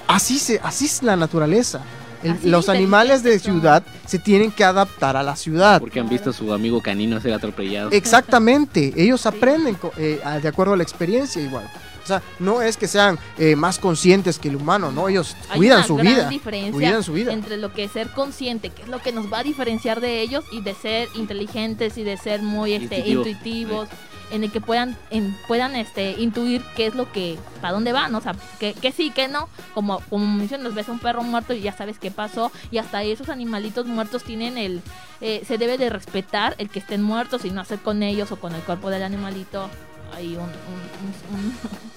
Así, 0.07 0.37
se, 0.37 0.59
así 0.61 0.85
es 0.85 1.01
la 1.01 1.15
naturaleza. 1.15 1.81
El- 2.23 2.51
los 2.51 2.69
animales 2.69 3.23
de 3.23 3.39
ciudad 3.39 3.83
se 4.05 4.19
tienen 4.19 4.51
que 4.51 4.63
adaptar 4.63 5.17
a 5.17 5.23
la 5.23 5.35
ciudad. 5.35 5.79
Porque 5.79 5.99
han 5.99 6.09
visto 6.09 6.29
a 6.29 6.33
su 6.33 6.53
amigo 6.53 6.81
canino 6.81 7.19
ser 7.19 7.33
atropellado. 7.33 7.89
Exactamente, 7.91 8.93
ellos 8.95 9.25
aprenden 9.25 9.75
co- 9.75 9.91
eh, 9.97 10.21
de 10.41 10.47
acuerdo 10.47 10.73
a 10.73 10.77
la 10.77 10.83
experiencia 10.83 11.41
igual. 11.41 11.69
O 12.03 12.07
sea, 12.07 12.21
no 12.39 12.63
es 12.63 12.77
que 12.77 12.87
sean 12.87 13.19
eh, 13.37 13.55
más 13.55 13.77
conscientes 13.77 14.39
que 14.39 14.49
el 14.49 14.55
humano, 14.55 14.91
no, 14.91 15.07
ellos 15.07 15.35
Hay 15.49 15.57
cuidan 15.59 15.77
una 15.79 15.87
su 15.87 15.95
gran 15.97 16.07
vida. 16.15 16.29
diferencia 16.29 16.71
Cuidan 16.71 17.03
su 17.03 17.13
vida. 17.13 17.31
entre 17.31 17.57
lo 17.57 17.71
que 17.73 17.83
es 17.83 17.91
ser 17.91 18.09
consciente, 18.09 18.69
que 18.71 18.81
es 18.83 18.87
lo 18.89 18.99
que 18.99 19.11
nos 19.11 19.31
va 19.31 19.39
a 19.39 19.43
diferenciar 19.43 20.01
de 20.01 20.21
ellos, 20.21 20.43
y 20.51 20.61
de 20.61 20.73
ser 20.73 21.07
inteligentes 21.15 21.97
y 21.97 22.03
de 22.03 22.17
ser 22.17 22.41
muy 22.41 22.73
este, 22.73 22.97
Intuitivo. 23.07 23.21
intuitivos, 23.29 23.87
en 24.31 24.43
el 24.43 24.51
que 24.51 24.61
puedan 24.61 24.97
en- 25.09 25.35
puedan 25.47 25.75
este 25.75 26.11
intuir 26.19 26.63
qué 26.75 26.87
es 26.87 26.95
lo 26.95 27.11
que, 27.11 27.37
para 27.61 27.73
dónde 27.73 27.91
van, 27.93 28.13
o 28.15 28.21
sea, 28.21 28.33
que, 28.59 28.73
que 28.73 28.91
sí, 28.91 29.11
que 29.11 29.27
no, 29.27 29.49
como 29.73 29.99
como 30.09 30.25
mencionas, 30.25 30.73
ves 30.73 30.89
a 30.89 30.93
un 30.93 30.99
perro 30.99 31.23
muerto 31.23 31.53
y 31.53 31.61
ya 31.61 31.73
sabes 31.73 31.99
qué 31.99 32.11
pasó, 32.11 32.51
y 32.71 32.77
hasta 32.77 33.03
esos 33.03 33.29
animalitos 33.29 33.85
muertos 33.85 34.23
tienen 34.23 34.57
el, 34.57 34.81
eh, 35.21 35.43
se 35.47 35.57
debe 35.57 35.77
de 35.77 35.89
respetar 35.89 36.55
el 36.57 36.69
que 36.69 36.79
estén 36.79 37.01
muertos 37.03 37.45
y 37.45 37.51
no 37.51 37.61
hacer 37.61 37.79
con 37.79 38.03
ellos 38.03 38.31
o 38.31 38.37
con 38.39 38.55
el 38.55 38.61
cuerpo 38.61 38.89
del 38.89 39.03
animalito 39.03 39.69
ahí 40.15 40.35
un, 40.35 40.41
un, 40.43 41.39
un- 41.39 41.45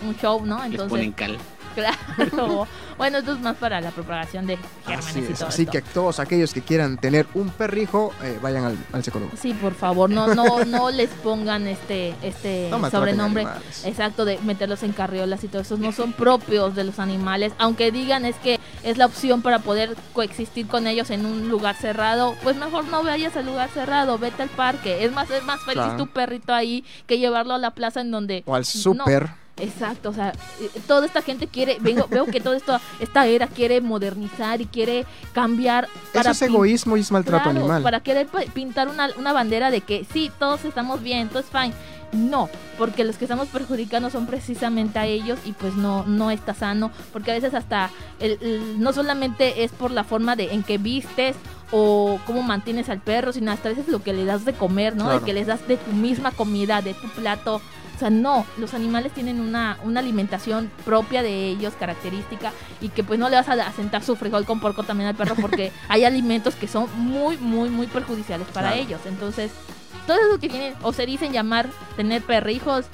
un- 0.03 0.09
un 0.09 0.17
show, 0.17 0.45
¿no? 0.47 0.57
Les 0.59 0.67
Entonces, 0.67 0.91
ponen 0.91 1.13
cal. 1.13 1.39
Claro. 2.31 2.67
bueno, 2.97 3.19
esto 3.19 3.33
es 3.33 3.41
más 3.41 3.57
para 3.57 3.81
la 3.81 3.91
propagación 3.91 4.47
de 4.47 4.57
gérmenes 4.87 5.07
Así, 5.09 5.19
y 5.21 5.35
todo 5.35 5.49
así 5.49 5.63
esto. 5.63 5.73
que 5.73 5.83
todos 5.83 6.21
aquellos 6.21 6.53
que 6.55 6.63
quieran 6.63 6.97
tener 6.99 7.27
un 7.35 7.49
perrijo, 7.51 8.13
eh, 8.23 8.39
vayan 8.41 8.65
al, 8.65 8.79
al 8.93 9.03
psicólogo. 9.05 9.33
Sí, 9.37 9.53
por 9.55 9.75
favor, 9.75 10.09
no, 10.11 10.35
no, 10.35 10.65
no 10.65 10.91
les 10.91 11.11
pongan 11.11 11.67
este, 11.67 12.15
este 12.23 12.69
No 12.71 12.91
sobrenombre. 12.91 13.47
Exacto, 13.85 14.25
de 14.25 14.39
meterlos 14.39 14.83
en 14.83 14.93
carriolas 14.93 15.43
y 15.45 15.49
todo 15.49 15.63
eso. 15.63 15.77
No 15.77 15.93
son 15.93 16.13
propios 16.13 16.75
de 16.75 16.85
los 16.85 16.99
animales. 16.99 17.53
Aunque 17.59 17.91
digan 17.91 18.25
es 18.25 18.37
que 18.37 18.61
es 18.83 18.97
la 18.99 19.07
opción 19.07 19.43
para 19.43 19.59
poder 19.61 19.97
coexistir 20.13 20.67
con 20.67 20.87
ellos 20.87 21.11
en 21.11 21.27
un 21.27 21.49
lugar 21.49 21.75
cerrado. 21.77 22.35
Pues 22.43 22.57
mejor 22.57 22.85
no 22.87 23.03
vayas 23.03 23.37
al 23.37 23.47
lugar 23.47 23.71
cerrado, 23.71 24.19
vete 24.19 24.43
al 24.43 24.49
parque. 24.51 25.05
Es 25.05 25.13
más, 25.13 25.31
es 25.31 25.43
más 25.45 25.61
feliz 25.63 25.75
Claro. 25.85 25.97
tu 25.97 26.07
perrito 26.07 26.55
ahí 26.55 26.85
que 27.07 27.19
llevarlo 27.19 27.55
a 27.55 27.59
la 27.59 27.73
plaza 27.73 28.01
en 28.01 28.11
donde. 28.11 28.43
O 28.47 28.55
al 28.55 28.61
No, 28.63 28.65
súper. 28.65 29.31
Exacto, 29.57 30.09
o 30.11 30.13
sea, 30.13 30.33
eh, 30.61 30.69
toda 30.87 31.07
esta 31.07 31.23
gente 31.23 31.47
quiere, 31.47 31.79
vengo, 31.81 32.07
veo 32.11 32.27
que 32.27 32.41
toda 32.41 32.57
esto, 32.57 32.79
esta 32.99 33.27
era 33.27 33.47
quiere 33.47 33.81
modernizar 33.81 34.61
y 34.61 34.67
quiere 34.67 35.07
cambiar 35.33 35.89
Eso 36.13 36.31
es 36.31 36.43
egoísmo 36.43 36.97
y 36.97 37.01
es 37.01 37.13
maltrato 37.13 37.45
Claro, 37.45 37.59
animal. 37.61 37.83
Para 37.83 38.01
querer 38.01 38.27
pintar 38.53 38.89
una, 38.89 39.11
una 39.17 39.33
bandera 39.33 39.71
de 39.71 39.81
que 39.81 40.05
sí, 40.13 40.31
todos 40.39 40.65
estamos 40.65 41.03
bien, 41.03 41.29
todo 41.29 41.39
es 41.39 41.47
fine. 41.47 41.73
No, 42.13 42.49
porque 42.79 43.03
los 43.03 43.17
que 43.17 43.25
estamos 43.25 43.49
perjudicando 43.49 44.09
son 44.09 44.27
precisamente 44.27 45.01
a 45.01 45.07
ellos 45.07 45.39
y 45.45 45.51
pues 45.53 45.75
no, 45.75 46.05
no 46.07 46.31
está 46.31 46.55
sano, 46.55 46.93
porque 47.13 47.33
a 47.33 47.35
veces 47.35 47.55
hasta 47.55 47.91
el, 48.21 48.39
el- 48.41 48.81
no 48.81 48.93
solamente 48.93 49.65
es 49.65 49.73
por 49.73 49.91
la 49.91 50.05
forma 50.05 50.37
de 50.37 50.53
en 50.53 50.63
que 50.63 50.79
vistes 50.79 51.35
o 51.73 52.21
cómo 52.25 52.43
mantienes 52.43 52.89
al 52.89 53.01
perro, 53.01 53.33
sino 53.33 53.51
hasta 53.51 53.69
a 53.69 53.73
veces 53.73 53.89
lo 53.89 54.01
que 54.03 54.13
le 54.13 54.25
das 54.27 54.45
de 54.45 54.53
comer, 54.53 54.95
¿no? 54.97 55.05
Claro. 55.05 55.19
De 55.21 55.25
que 55.27 55.33
les 55.33 55.49
das 55.49 55.67
de 55.67 55.77
tu 55.77 55.91
misma 55.93 56.31
comida, 56.31 56.83
de 56.83 56.95
tu 56.95 57.09
plato. 57.09 57.61
O 57.95 57.99
sea, 57.99 58.11
no, 58.11 58.45
los 58.59 58.75
animales 58.75 59.13
tienen 59.13 59.41
una, 59.41 59.79
una 59.85 60.01
alimentación 60.01 60.71
propia 60.85 61.23
de 61.23 61.49
ellos, 61.49 61.75
característica, 61.79 62.53
y 62.81 62.89
que 62.89 63.05
pues 63.05 63.19
no 63.21 63.29
le 63.29 63.37
vas 63.37 63.49
a, 63.49 63.73
sentar 63.73 64.03
su 64.03 64.17
frijol 64.17 64.45
con 64.45 64.59
porco 64.61 64.83
también 64.83 65.09
al 65.09 65.15
perro 65.15 65.37
porque 65.37 65.71
hay 65.89 66.05
alimentos 66.05 66.55
que 66.57 66.67
son 66.67 66.89
muy, 66.97 67.37
muy, 67.39 67.71
muy 67.71 67.87
perjudiciales 67.87 68.49
para 68.49 68.69
Claro. 68.71 68.83
ellos. 68.83 69.01
Entonces, 69.07 69.53
todo 70.07 70.17
eso 70.19 70.39
que 70.41 70.49
tienen 70.49 70.75
o 70.83 70.93
se 70.93 71.07
dicen 71.07 71.33
llamar 71.33 71.69
tener 71.97 72.23
perrijos, 72.23 72.87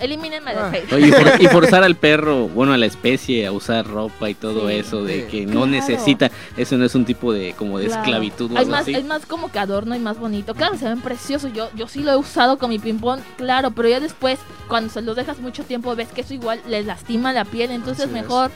elimínenme 0.00 0.50
del 0.54 0.64
Ah. 0.64 0.70
Facebook. 0.70 0.94
Oye, 0.94 1.08
y, 1.08 1.12
for- 1.12 1.40
y 1.42 1.46
forzar 1.48 1.84
al 1.84 1.96
perro, 1.96 2.48
bueno, 2.48 2.72
a 2.72 2.76
la 2.78 2.86
especie 2.86 3.46
a 3.46 3.52
usar 3.52 3.86
ropa 3.86 4.28
y 4.30 4.34
todo 4.34 4.68
Sí. 4.68 4.74
eso, 4.76 5.04
de 5.04 5.22
Sí. 5.22 5.26
que 5.30 5.46
no 5.46 5.52
Claro. 5.52 5.66
necesita, 5.66 6.30
eso 6.56 6.76
no 6.76 6.84
es 6.84 6.94
un 6.94 7.04
tipo 7.04 7.32
de 7.32 7.54
como 7.56 7.78
de 7.78 7.86
Claro. 7.86 8.02
esclavitud 8.02 8.46
o 8.50 8.54
Hay 8.54 8.58
algo 8.58 8.70
más, 8.72 8.82
así. 8.82 8.94
es 8.94 9.04
más 9.04 9.26
como 9.26 9.50
que 9.52 9.58
adorno 9.58 9.94
y 9.94 9.98
más 9.98 10.18
bonito. 10.18 10.54
Claro, 10.54 10.76
se 10.76 10.86
ven 10.88 11.00
preciosos. 11.00 11.52
Yo, 11.52 11.68
yo 11.74 11.86
sí 11.88 12.02
lo 12.02 12.12
he 12.12 12.16
usado 12.16 12.58
con 12.58 12.70
mi 12.70 12.78
ping-pong, 12.78 13.20
claro, 13.36 13.70
pero 13.70 13.88
ya 13.88 14.00
después, 14.00 14.38
cuando 14.68 14.90
se 14.92 15.02
los 15.02 15.16
dejas 15.16 15.38
mucho 15.40 15.62
tiempo, 15.64 15.94
ves 15.96 16.08
que 16.08 16.22
eso 16.22 16.34
igual 16.34 16.60
les 16.68 16.86
lastima 16.86 17.32
la 17.32 17.44
piel. 17.44 17.70
Entonces, 17.70 18.06
Así 18.06 18.16
es. 18.16 18.22
mejor 18.22 18.50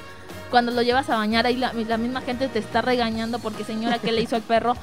cuando 0.50 0.70
lo 0.72 0.82
llevas 0.82 1.10
a 1.10 1.16
bañar, 1.16 1.46
ahí 1.46 1.56
la, 1.56 1.72
la 1.72 1.96
misma 1.96 2.20
gente 2.20 2.48
te 2.48 2.58
está 2.60 2.80
regañando 2.80 3.38
porque, 3.40 3.64
señora, 3.64 3.98
¿qué 3.98 4.12
le 4.12 4.22
hizo 4.22 4.36
al 4.36 4.42
perro? 4.42 4.74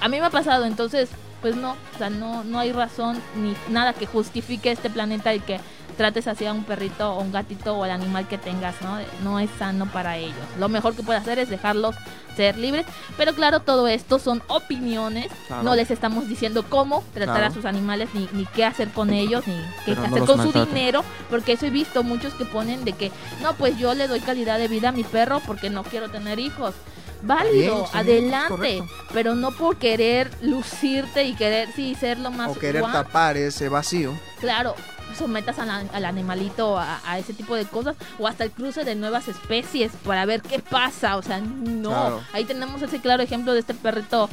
A 0.00 0.08
mí 0.08 0.18
me 0.20 0.26
ha 0.26 0.30
pasado, 0.30 0.64
entonces, 0.64 1.10
pues 1.42 1.54
no, 1.56 1.72
o 1.94 1.98
sea, 1.98 2.08
no, 2.08 2.44
no 2.44 2.58
hay 2.58 2.72
razón 2.72 3.18
ni 3.36 3.54
nada 3.72 3.92
que 3.92 4.06
justifique 4.06 4.70
este 4.70 4.88
planeta 4.90 5.34
y 5.34 5.40
que 5.40 5.60
trates 5.98 6.26
así 6.28 6.46
a 6.46 6.52
un 6.54 6.64
perrito 6.64 7.12
o 7.12 7.20
un 7.20 7.32
gatito 7.32 7.76
o 7.76 7.84
el 7.84 7.90
animal 7.90 8.26
que 8.26 8.38
tengas, 8.38 8.80
¿no? 8.80 8.98
No 9.22 9.38
es 9.40 9.50
sano 9.58 9.84
para 9.86 10.16
ellos. 10.16 10.34
Lo 10.58 10.68
mejor 10.70 10.94
que 10.94 11.02
puedes 11.02 11.20
hacer 11.20 11.38
es 11.38 11.50
dejarlos 11.50 11.96
ser 12.36 12.56
libres. 12.56 12.86
Pero 13.16 13.34
claro, 13.34 13.60
todo 13.60 13.88
esto 13.88 14.20
son 14.20 14.40
opiniones. 14.46 15.26
Claro. 15.48 15.64
No 15.64 15.74
les 15.74 15.90
estamos 15.90 16.28
diciendo 16.28 16.64
cómo 16.68 17.02
tratar 17.12 17.36
Claro. 17.38 17.50
a 17.50 17.54
sus 17.54 17.64
animales, 17.64 18.08
ni, 18.14 18.28
ni 18.32 18.46
qué 18.46 18.64
hacer 18.64 18.88
con 18.90 19.12
ellos, 19.12 19.46
ni 19.48 19.54
qué 19.84 19.94
Pero 19.96 20.02
hacer 20.04 20.24
con 20.24 20.50
su 20.52 20.64
dinero. 20.64 21.02
Porque 21.28 21.52
eso 21.52 21.66
he 21.66 21.70
visto 21.70 22.02
muchos 22.04 22.32
que 22.34 22.44
ponen 22.44 22.84
de 22.84 22.92
que, 22.92 23.10
no, 23.42 23.54
pues 23.54 23.76
yo 23.76 23.92
le 23.94 24.06
doy 24.06 24.20
calidad 24.20 24.58
de 24.58 24.68
vida 24.68 24.90
a 24.90 24.92
mi 24.92 25.02
perro 25.02 25.42
porque 25.46 25.68
no 25.68 25.82
quiero 25.82 26.08
tener 26.10 26.38
hijos. 26.38 26.74
Válido, 27.22 27.74
bien, 27.76 27.86
adelante, 27.92 28.82
pero 29.12 29.34
no 29.34 29.50
por 29.50 29.76
querer 29.76 30.30
lucirte 30.40 31.24
y 31.24 31.34
querer, 31.34 31.68
sí, 31.74 31.94
ser 31.94 32.18
lo 32.18 32.30
más 32.30 32.50
O 32.50 32.54
querer 32.58 32.82
guau. 32.82 32.92
tapar 32.92 33.36
ese 33.36 33.68
vacío. 33.68 34.12
Claro, 34.40 34.74
sometas 35.16 35.58
al, 35.58 35.68
al 35.92 36.04
animalito 36.04 36.78
a, 36.78 37.00
a 37.04 37.18
ese 37.18 37.32
tipo 37.32 37.56
de 37.56 37.64
cosas 37.64 37.96
o 38.18 38.26
hasta 38.28 38.44
el 38.44 38.52
cruce 38.52 38.84
de 38.84 38.94
nuevas 38.94 39.26
especies 39.26 39.92
para 40.04 40.24
ver 40.26 40.42
qué 40.42 40.60
pasa. 40.60 41.16
O 41.16 41.22
sea, 41.22 41.40
no. 41.40 41.90
Claro. 41.90 42.20
Ahí 42.32 42.44
tenemos 42.44 42.80
ese 42.82 43.00
claro 43.00 43.22
ejemplo 43.22 43.52
de 43.52 43.60
este 43.60 43.74
perrito 43.74 44.28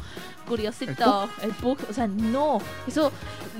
curiosito, 0.47 1.29
el 1.41 1.51
pug. 1.51 1.79
O 1.89 1.93
sea, 1.93 2.07
no. 2.07 2.59
Eso, 2.87 3.11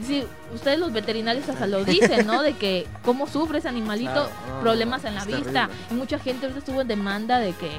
sí, 0.06 0.24
ustedes 0.54 0.80
los 0.80 0.94
veterinarios 0.94 1.50
hasta 1.50 1.68
lo 1.68 1.84
dicen, 1.84 2.28
¿no? 2.28 2.42
De 2.44 2.54
que 2.54 2.88
cómo 3.04 3.28
sufre 3.28 3.58
ese 3.58 3.70
animalito, 3.70 4.12
Claro, 4.14 4.30
no, 4.50 4.62
problemas 4.62 5.04
en 5.06 5.16
la 5.16 5.26
vista. 5.26 5.70
Y 5.90 5.96
mucha 5.96 6.20
gente 6.20 6.46
ahorita 6.46 6.60
estuvo 6.60 6.82
en 6.82 6.88
demanda 6.88 7.40
de 7.40 7.54
que. 7.54 7.72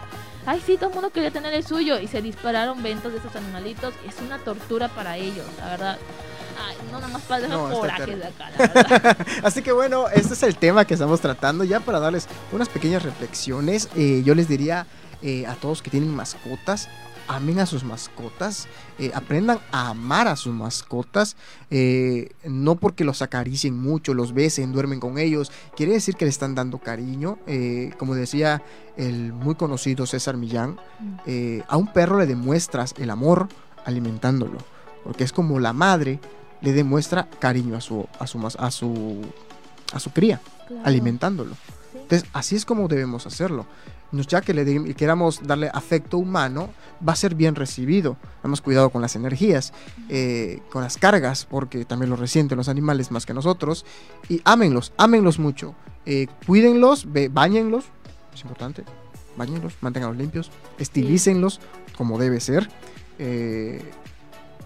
Ay, 0.47 0.63
sí, 0.65 0.77
todo 0.77 0.91
el 0.91 0.95
mundo 0.95 1.11
quería 1.11 1.33
tener 1.33 1.53
el 1.53 1.67
suyo 1.67 1.99
y 1.99 2.07
se 2.07 2.23
dispararon 2.23 2.81
ventas 2.83 3.13
de 3.13 3.19
esos 3.19 3.35
animalitos. 3.35 3.93
Es 4.09 4.15
una 4.25 4.39
tortura 4.39 4.89
para 4.89 5.17
ellos, 5.17 5.45
la 5.59 5.67
verdad. 5.71 5.99
Ay, 6.65 6.77
no, 6.91 7.01
nada 7.01 7.13
más 7.13 7.23
para 7.23 7.41
dejar 7.41 7.59
No, 7.59 7.83
de 7.83 7.91
acá, 8.27 8.51
la 8.51 8.67
verdad. 8.67 9.17
Así 9.43 9.63
que 9.63 9.73
bueno, 9.73 10.09
este 10.09 10.35
es 10.35 10.43
el 10.45 10.57
tema 10.57 10.85
que 10.85 10.95
estamos 10.95 11.21
tratando. 11.21 11.65
Ya 11.65 11.81
para 11.81 11.99
darles 11.99 12.29
unas 12.53 12.69
pequeñas 12.69 13.03
reflexiones, 13.03 13.89
eh, 13.97 14.23
yo 14.25 14.35
les 14.37 14.49
diría 14.49 14.87
eh, 15.21 15.47
a 15.47 15.55
todos 15.55 15.83
que 15.83 15.91
tienen 15.91 16.15
mascotas, 16.15 16.89
amen 17.29 17.59
a 17.59 17.66
sus 17.66 17.85
mascotas, 17.85 18.68
eh, 18.99 19.11
aprendan 19.14 19.59
a 19.72 19.89
amar 19.89 20.29
a 20.29 20.37
sus 20.37 20.55
mascotas, 20.55 21.37
eh, 21.70 22.31
no 22.45 22.77
porque 22.77 23.05
los 23.05 23.22
acaricien 23.22 23.77
mucho, 23.81 24.14
los 24.14 24.33
besen, 24.35 24.72
duermen 24.72 25.01
con 25.01 25.18
ellos, 25.18 25.51
quiere 25.77 25.93
decir 25.93 26.14
que 26.16 26.24
le 26.24 26.31
están 26.31 26.55
dando 26.55 26.79
cariño. 26.79 27.39
eh, 27.47 27.93
como 27.99 28.14
decía 28.14 28.62
el 28.97 29.33
muy 29.33 29.55
conocido 29.55 30.07
César 30.07 30.37
Millán, 30.37 30.79
eh, 31.27 31.62
a 31.68 31.77
un 31.77 31.93
perro 31.93 32.18
le 32.18 32.27
demuestras 32.27 32.95
el 32.99 33.11
amor 33.11 33.49
alimentándolo, 33.85 34.59
porque 35.05 35.24
es 35.24 35.33
como 35.33 35.59
la 35.61 35.72
madre 35.72 36.18
le 36.61 36.72
demuestra 36.72 37.29
cariño 37.39 37.77
a 37.77 37.81
su, 37.81 38.07
a 38.18 38.27
su, 38.27 38.45
a 38.47 38.70
su, 38.70 39.22
a 39.93 40.01
su 40.01 40.11
cría, 40.11 40.41
Claro. 40.66 40.83
alimentándolo. 40.85 41.55
Entonces, 41.95 42.29
así 42.33 42.57
es 42.57 42.64
como 42.64 42.89
debemos 42.89 43.24
hacerlo. 43.27 43.66
Ya 44.23 44.41
que 44.41 44.55
le 44.55 44.64
de- 44.64 44.95
queramos 44.95 45.41
darle 45.47 45.71
afecto 45.73 46.19
humano, 46.19 46.71
va 47.07 47.12
a 47.12 47.17
ser 47.17 47.35
bien 47.35 47.55
recibido. 47.55 48.17
Hemos 48.45 48.61
cuidado 48.61 48.91
con 48.91 49.03
las 49.03 49.17
energías, 49.17 49.73
eh, 50.09 50.61
con 50.71 50.83
las 50.83 50.97
cargas, 50.97 51.45
porque 51.45 51.85
también 51.85 52.11
lo 52.11 52.17
resienten 52.17 52.57
los 52.57 52.69
animales 52.69 53.11
más 53.11 53.27
que 53.27 53.35
nosotros. 53.35 53.85
Y 54.29 54.41
ámenlos, 54.45 54.93
ámenlos 54.97 55.39
mucho. 55.39 55.75
Eh, 56.07 56.29
cuídenlos, 56.47 57.07
báñenlos, 57.31 57.85
es 58.35 58.43
importante. 58.43 58.85
Báñenlos, 59.37 59.75
manténganlos 59.81 60.17
limpios, 60.19 60.51
estilícenlos 60.79 61.61
como 61.97 62.19
debe 62.19 62.41
ser. 62.41 62.69
eh, 63.19 63.83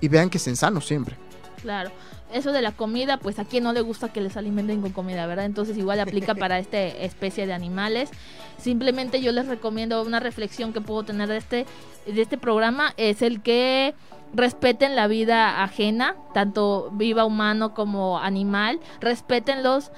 y 0.00 0.08
vean 0.08 0.28
que 0.30 0.38
estén 0.38 0.56
sanos 0.56 0.86
siempre. 0.86 1.16
Claro. 1.62 1.90
Eso 2.32 2.52
de 2.52 2.62
la 2.62 2.72
comida, 2.72 3.16
pues 3.16 3.38
a 3.38 3.44
quien 3.44 3.64
no 3.64 3.72
le 3.72 3.80
gusta 3.80 4.12
que 4.12 4.20
les 4.20 4.36
alimenten 4.36 4.80
con 4.80 4.92
comida, 4.92 5.26
¿verdad? 5.26 5.46
Entonces 5.46 5.76
igual 5.76 6.00
aplica 6.00 6.34
para 6.34 6.58
esta 6.58 6.80
especie 6.80 7.46
de 7.46 7.52
animales. 7.52 8.10
Simplemente 8.58 9.20
yo 9.20 9.32
les 9.32 9.46
recomiendo 9.46 10.02
una 10.02 10.20
reflexión 10.20 10.72
que 10.72 10.80
puedo 10.80 11.02
tener 11.02 11.28
de 11.28 11.38
este, 11.38 11.66
de 12.06 12.22
este 12.22 12.38
programa, 12.38 12.92
es 12.96 13.22
el 13.22 13.42
que 13.42 13.94
respeten 14.32 14.96
la 14.96 15.06
vida 15.06 15.62
ajena, 15.62 16.14
tanto 16.34 16.90
viva 16.92 17.24
humano 17.24 17.74
como 17.74 18.18
animal, 18.18 18.80
respétenlos 19.00 19.90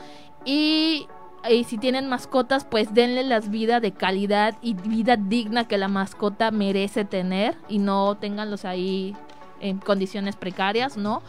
y, 0.44 1.06
y 1.50 1.64
si 1.64 1.76
tienen 1.76 2.08
mascotas, 2.08 2.64
pues 2.64 2.94
denle 2.94 3.24
las 3.24 3.50
vidas 3.50 3.82
de 3.82 3.92
calidad 3.92 4.56
y 4.62 4.74
vida 4.74 5.16
digna 5.16 5.68
que 5.68 5.76
la 5.76 5.88
mascota 5.88 6.50
merece 6.50 7.04
tener 7.04 7.56
y 7.68 7.78
no 7.78 8.16
tenganlos 8.16 8.64
ahí 8.64 9.14
en 9.60 9.78
condiciones 9.78 10.36
precarias, 10.36 10.96
¿no? 10.96 11.22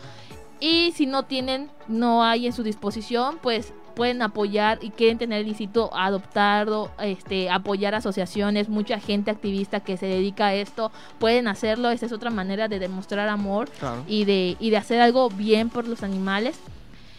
Y 0.64 0.94
si 0.94 1.08
no 1.08 1.24
tienen, 1.24 1.70
no 1.90 2.24
hay 2.24 2.48
en 2.48 2.54
su 2.54 2.64
disposición, 2.64 3.38
pues 3.42 3.74
pueden 3.98 4.22
apoyar 4.22 4.80
y 4.82 4.92
quieren 4.92 5.18
tener 5.18 5.42
el 5.42 5.48
instituto 5.50 5.94
adoptado, 5.94 6.90
este, 7.00 7.50
apoyar 7.50 7.96
asociaciones, 7.96 8.70
mucha 8.70 8.98
gente 8.98 9.30
activista 9.30 9.82
que 9.82 9.98
se 9.98 10.06
dedica 10.06 10.48
a 10.48 10.54
esto, 10.54 10.90
pueden 11.20 11.50
hacerlo, 11.50 11.92
esa 11.92 12.06
es 12.06 12.14
otra 12.14 12.30
manera 12.30 12.70
de 12.70 12.80
demostrar 12.80 13.28
amor 13.28 13.70
Claro. 13.78 14.06
y 14.08 14.24
de, 14.24 14.56
y 14.58 14.70
de 14.70 14.78
hacer 14.78 15.02
algo 15.02 15.30
bien 15.30 15.70
por 15.70 15.86
los 15.86 16.02
animales. 16.02 16.58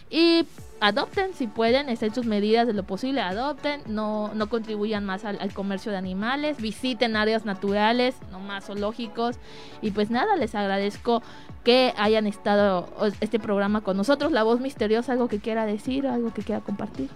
Y 0.09 0.45
adopten 0.79 1.33
si 1.33 1.47
pueden, 1.47 1.89
estén 1.89 2.13
sus 2.13 2.25
medidas 2.25 2.67
de 2.67 2.73
lo 2.73 2.83
posible, 2.83 3.21
adopten, 3.21 3.81
no, 3.87 4.31
no 4.33 4.49
contribuyan 4.49 5.05
más 5.05 5.25
al, 5.25 5.39
al 5.41 5.51
comercio 5.53 5.91
de 5.91 5.97
animales, 5.97 6.57
visiten 6.57 7.15
áreas 7.15 7.45
naturales, 7.45 8.15
no 8.31 8.39
más 8.39 8.65
zoológicos. 8.65 9.37
Y 9.81 9.91
pues 9.91 10.09
nada, 10.11 10.35
les 10.35 10.53
agradezco 10.55 11.23
que 11.63 11.93
hayan 11.97 12.27
estado 12.27 12.87
este 13.21 13.39
programa 13.39 13.81
con 13.81 13.97
nosotros. 13.97 14.31
La 14.31 14.43
voz 14.43 14.59
misteriosa, 14.59 15.13
algo 15.13 15.27
que 15.27 15.39
quiera 15.39 15.65
decir, 15.65 16.05
algo 16.07 16.31
que 16.33 16.43
quiera 16.43 16.61
compartir. 16.61 17.09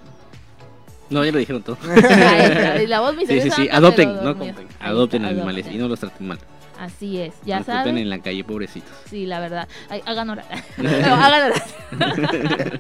No, 1.12 1.24
ya 1.26 1.32
lo 1.32 1.40
dijeron 1.40 1.64
todo. 1.64 1.78
La 2.88 3.00
voz 3.02 3.12
Sí, 3.12 3.18
misteriosa. 3.18 3.56
sí, 3.56 3.62
sí. 3.64 3.70
anda, 3.72 3.78
Adopten, 3.78 4.16
no 4.24 4.38
compren. 4.38 4.68
Adopten 4.80 5.26
está, 5.26 5.36
animales 5.36 5.66
y 5.66 5.70
adopten. 5.70 5.82
no 5.82 5.88
los 5.88 6.00
traten 6.00 6.28
mal. 6.28 6.40
Así 6.80 7.20
es, 7.20 7.34
ya 7.44 7.58
traten 7.58 7.84
saben. 7.84 7.98
en 7.98 8.10
la 8.10 8.20
calle, 8.20 8.42
pobrecitos. 8.46 8.90
Sí, 9.10 9.26
la 9.26 9.42
verdad. 9.42 9.68
Ay, 9.90 10.02
hagan 10.06 10.30
hora. 10.30 10.46
No, 10.78 11.14
hagan 11.16 11.52
hora. 11.52 11.64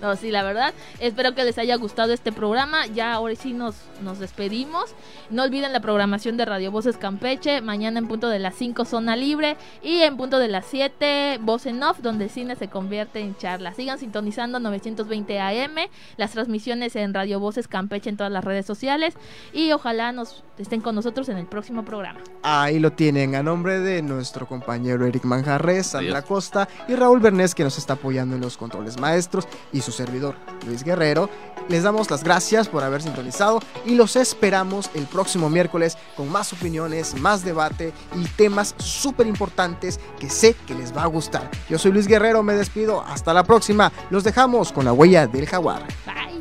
no, 0.00 0.16
sí, 0.16 0.32
la 0.32 0.42
verdad. 0.42 0.74
Espero 0.98 1.32
que 1.32 1.44
les 1.44 1.56
haya 1.56 1.76
gustado 1.76 2.12
este 2.12 2.32
programa. 2.32 2.86
Ya 2.86 3.12
ahora 3.12 3.36
sí 3.36 3.52
nos, 3.52 3.76
nos 4.02 4.18
despedimos. 4.18 4.94
No 5.30 5.44
olviden 5.44 5.72
la 5.72 5.78
programación 5.78 6.36
de 6.36 6.46
Radio 6.46 6.72
Voces 6.72 6.96
Campeche. 6.96 7.60
Mañana 7.60 8.00
en 8.00 8.08
punto 8.08 8.28
de 8.28 8.40
las 8.40 8.56
5 8.56 8.84
Zona 8.84 9.14
Libre. 9.14 9.56
Y 9.84 10.00
en 10.00 10.16
punto 10.16 10.40
de 10.40 10.48
las 10.48 10.66
7 10.66 11.38
Voz 11.42 11.66
en 11.66 11.80
Off, 11.84 12.00
donde 12.00 12.24
el 12.24 12.30
cine 12.30 12.56
se 12.56 12.66
convierte 12.66 13.20
en 13.20 13.36
charla. 13.36 13.72
Sigan 13.74 14.00
sintonizando 14.00 14.58
920 14.58 15.38
AM. 15.38 15.76
Las 16.16 16.32
transmisiones 16.32 16.96
en 16.96 17.14
Radio 17.14 17.38
Voces 17.38 17.68
Campeche 17.68 18.10
en 18.10 18.16
todas 18.16 18.32
las 18.32 18.44
redes 18.44 18.66
sociales. 18.66 19.14
Y 19.52 19.70
ojalá 19.70 20.10
nos 20.10 20.42
estén 20.58 20.80
con 20.80 20.96
nosotros 20.96 21.28
en 21.28 21.38
el 21.38 21.46
próximo 21.46 21.84
programa. 21.84 22.20
Ahí 22.42 22.80
lo 22.80 22.90
tienen 22.90 23.11
a 23.12 23.42
nombre 23.42 23.78
de 23.78 24.00
nuestro 24.00 24.48
compañero 24.48 25.04
Eric 25.04 25.24
Manjarres, 25.24 25.88
Sandra. 25.88 26.22
Costa 26.22 26.66
y 26.88 26.94
Raúl 26.94 27.20
Bernés 27.20 27.54
que 27.54 27.62
nos 27.62 27.76
está 27.76 27.92
apoyando 27.92 28.36
en 28.36 28.40
los 28.40 28.56
controles 28.56 28.98
maestros 28.98 29.46
y 29.70 29.82
su 29.82 29.92
servidor 29.92 30.34
Luis 30.66 30.82
Guerrero. 30.82 31.28
Les 31.68 31.82
damos 31.82 32.10
las 32.10 32.24
gracias 32.24 32.68
por 32.68 32.82
haber 32.82 33.02
sintonizado 33.02 33.60
y 33.84 33.96
los 33.96 34.16
esperamos 34.16 34.90
el 34.94 35.04
próximo 35.04 35.50
miércoles 35.50 35.98
con 36.16 36.30
más 36.30 36.54
opiniones, 36.54 37.14
más 37.20 37.44
debate 37.44 37.92
y 38.16 38.24
temas 38.28 38.74
súper 38.78 39.26
importantes 39.26 40.00
que 40.18 40.30
sé 40.30 40.56
que 40.66 40.74
les 40.74 40.96
va 40.96 41.02
a 41.02 41.06
gustar. 41.06 41.50
Yo 41.68 41.78
soy 41.78 41.92
Luis 41.92 42.06
Guerrero, 42.06 42.42
me 42.42 42.54
despido, 42.54 43.02
hasta 43.02 43.34
la 43.34 43.44
próxima. 43.44 43.92
Los 44.08 44.24
dejamos 44.24 44.72
con 44.72 44.86
la 44.86 44.94
huella 44.94 45.26
del 45.26 45.46
jaguar. 45.46 45.86
Bye. 46.06 46.40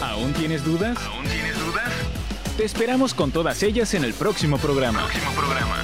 ¿Aún 0.00 0.32
tienes 0.32 0.64
dudas? 0.64 0.96
¿Aún 0.98 1.24
tienes 1.24 1.24
dudas? 1.24 1.25
Te 2.56 2.64
esperamos 2.64 3.12
con 3.12 3.32
todas 3.32 3.62
ellas 3.62 3.92
en 3.92 4.02
el 4.02 4.14
próximo 4.14 4.56
programa. 4.56 5.00
Próximo 5.00 5.30
programa. 5.32 5.82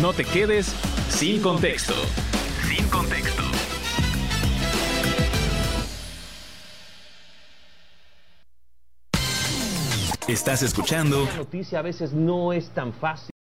No 0.00 0.12
te 0.12 0.24
quedes 0.24 0.72
sin 1.08 1.42
contexto. 1.42 1.94
Sin 2.68 2.88
contexto. 2.88 3.42
Estás 10.28 10.62
escuchando 10.62 11.28
noticia 11.36 11.80
a 11.80 11.82
veces 11.82 12.12
no 12.12 12.52
es 12.52 12.70
tan 12.70 12.92
fácil. 12.92 13.30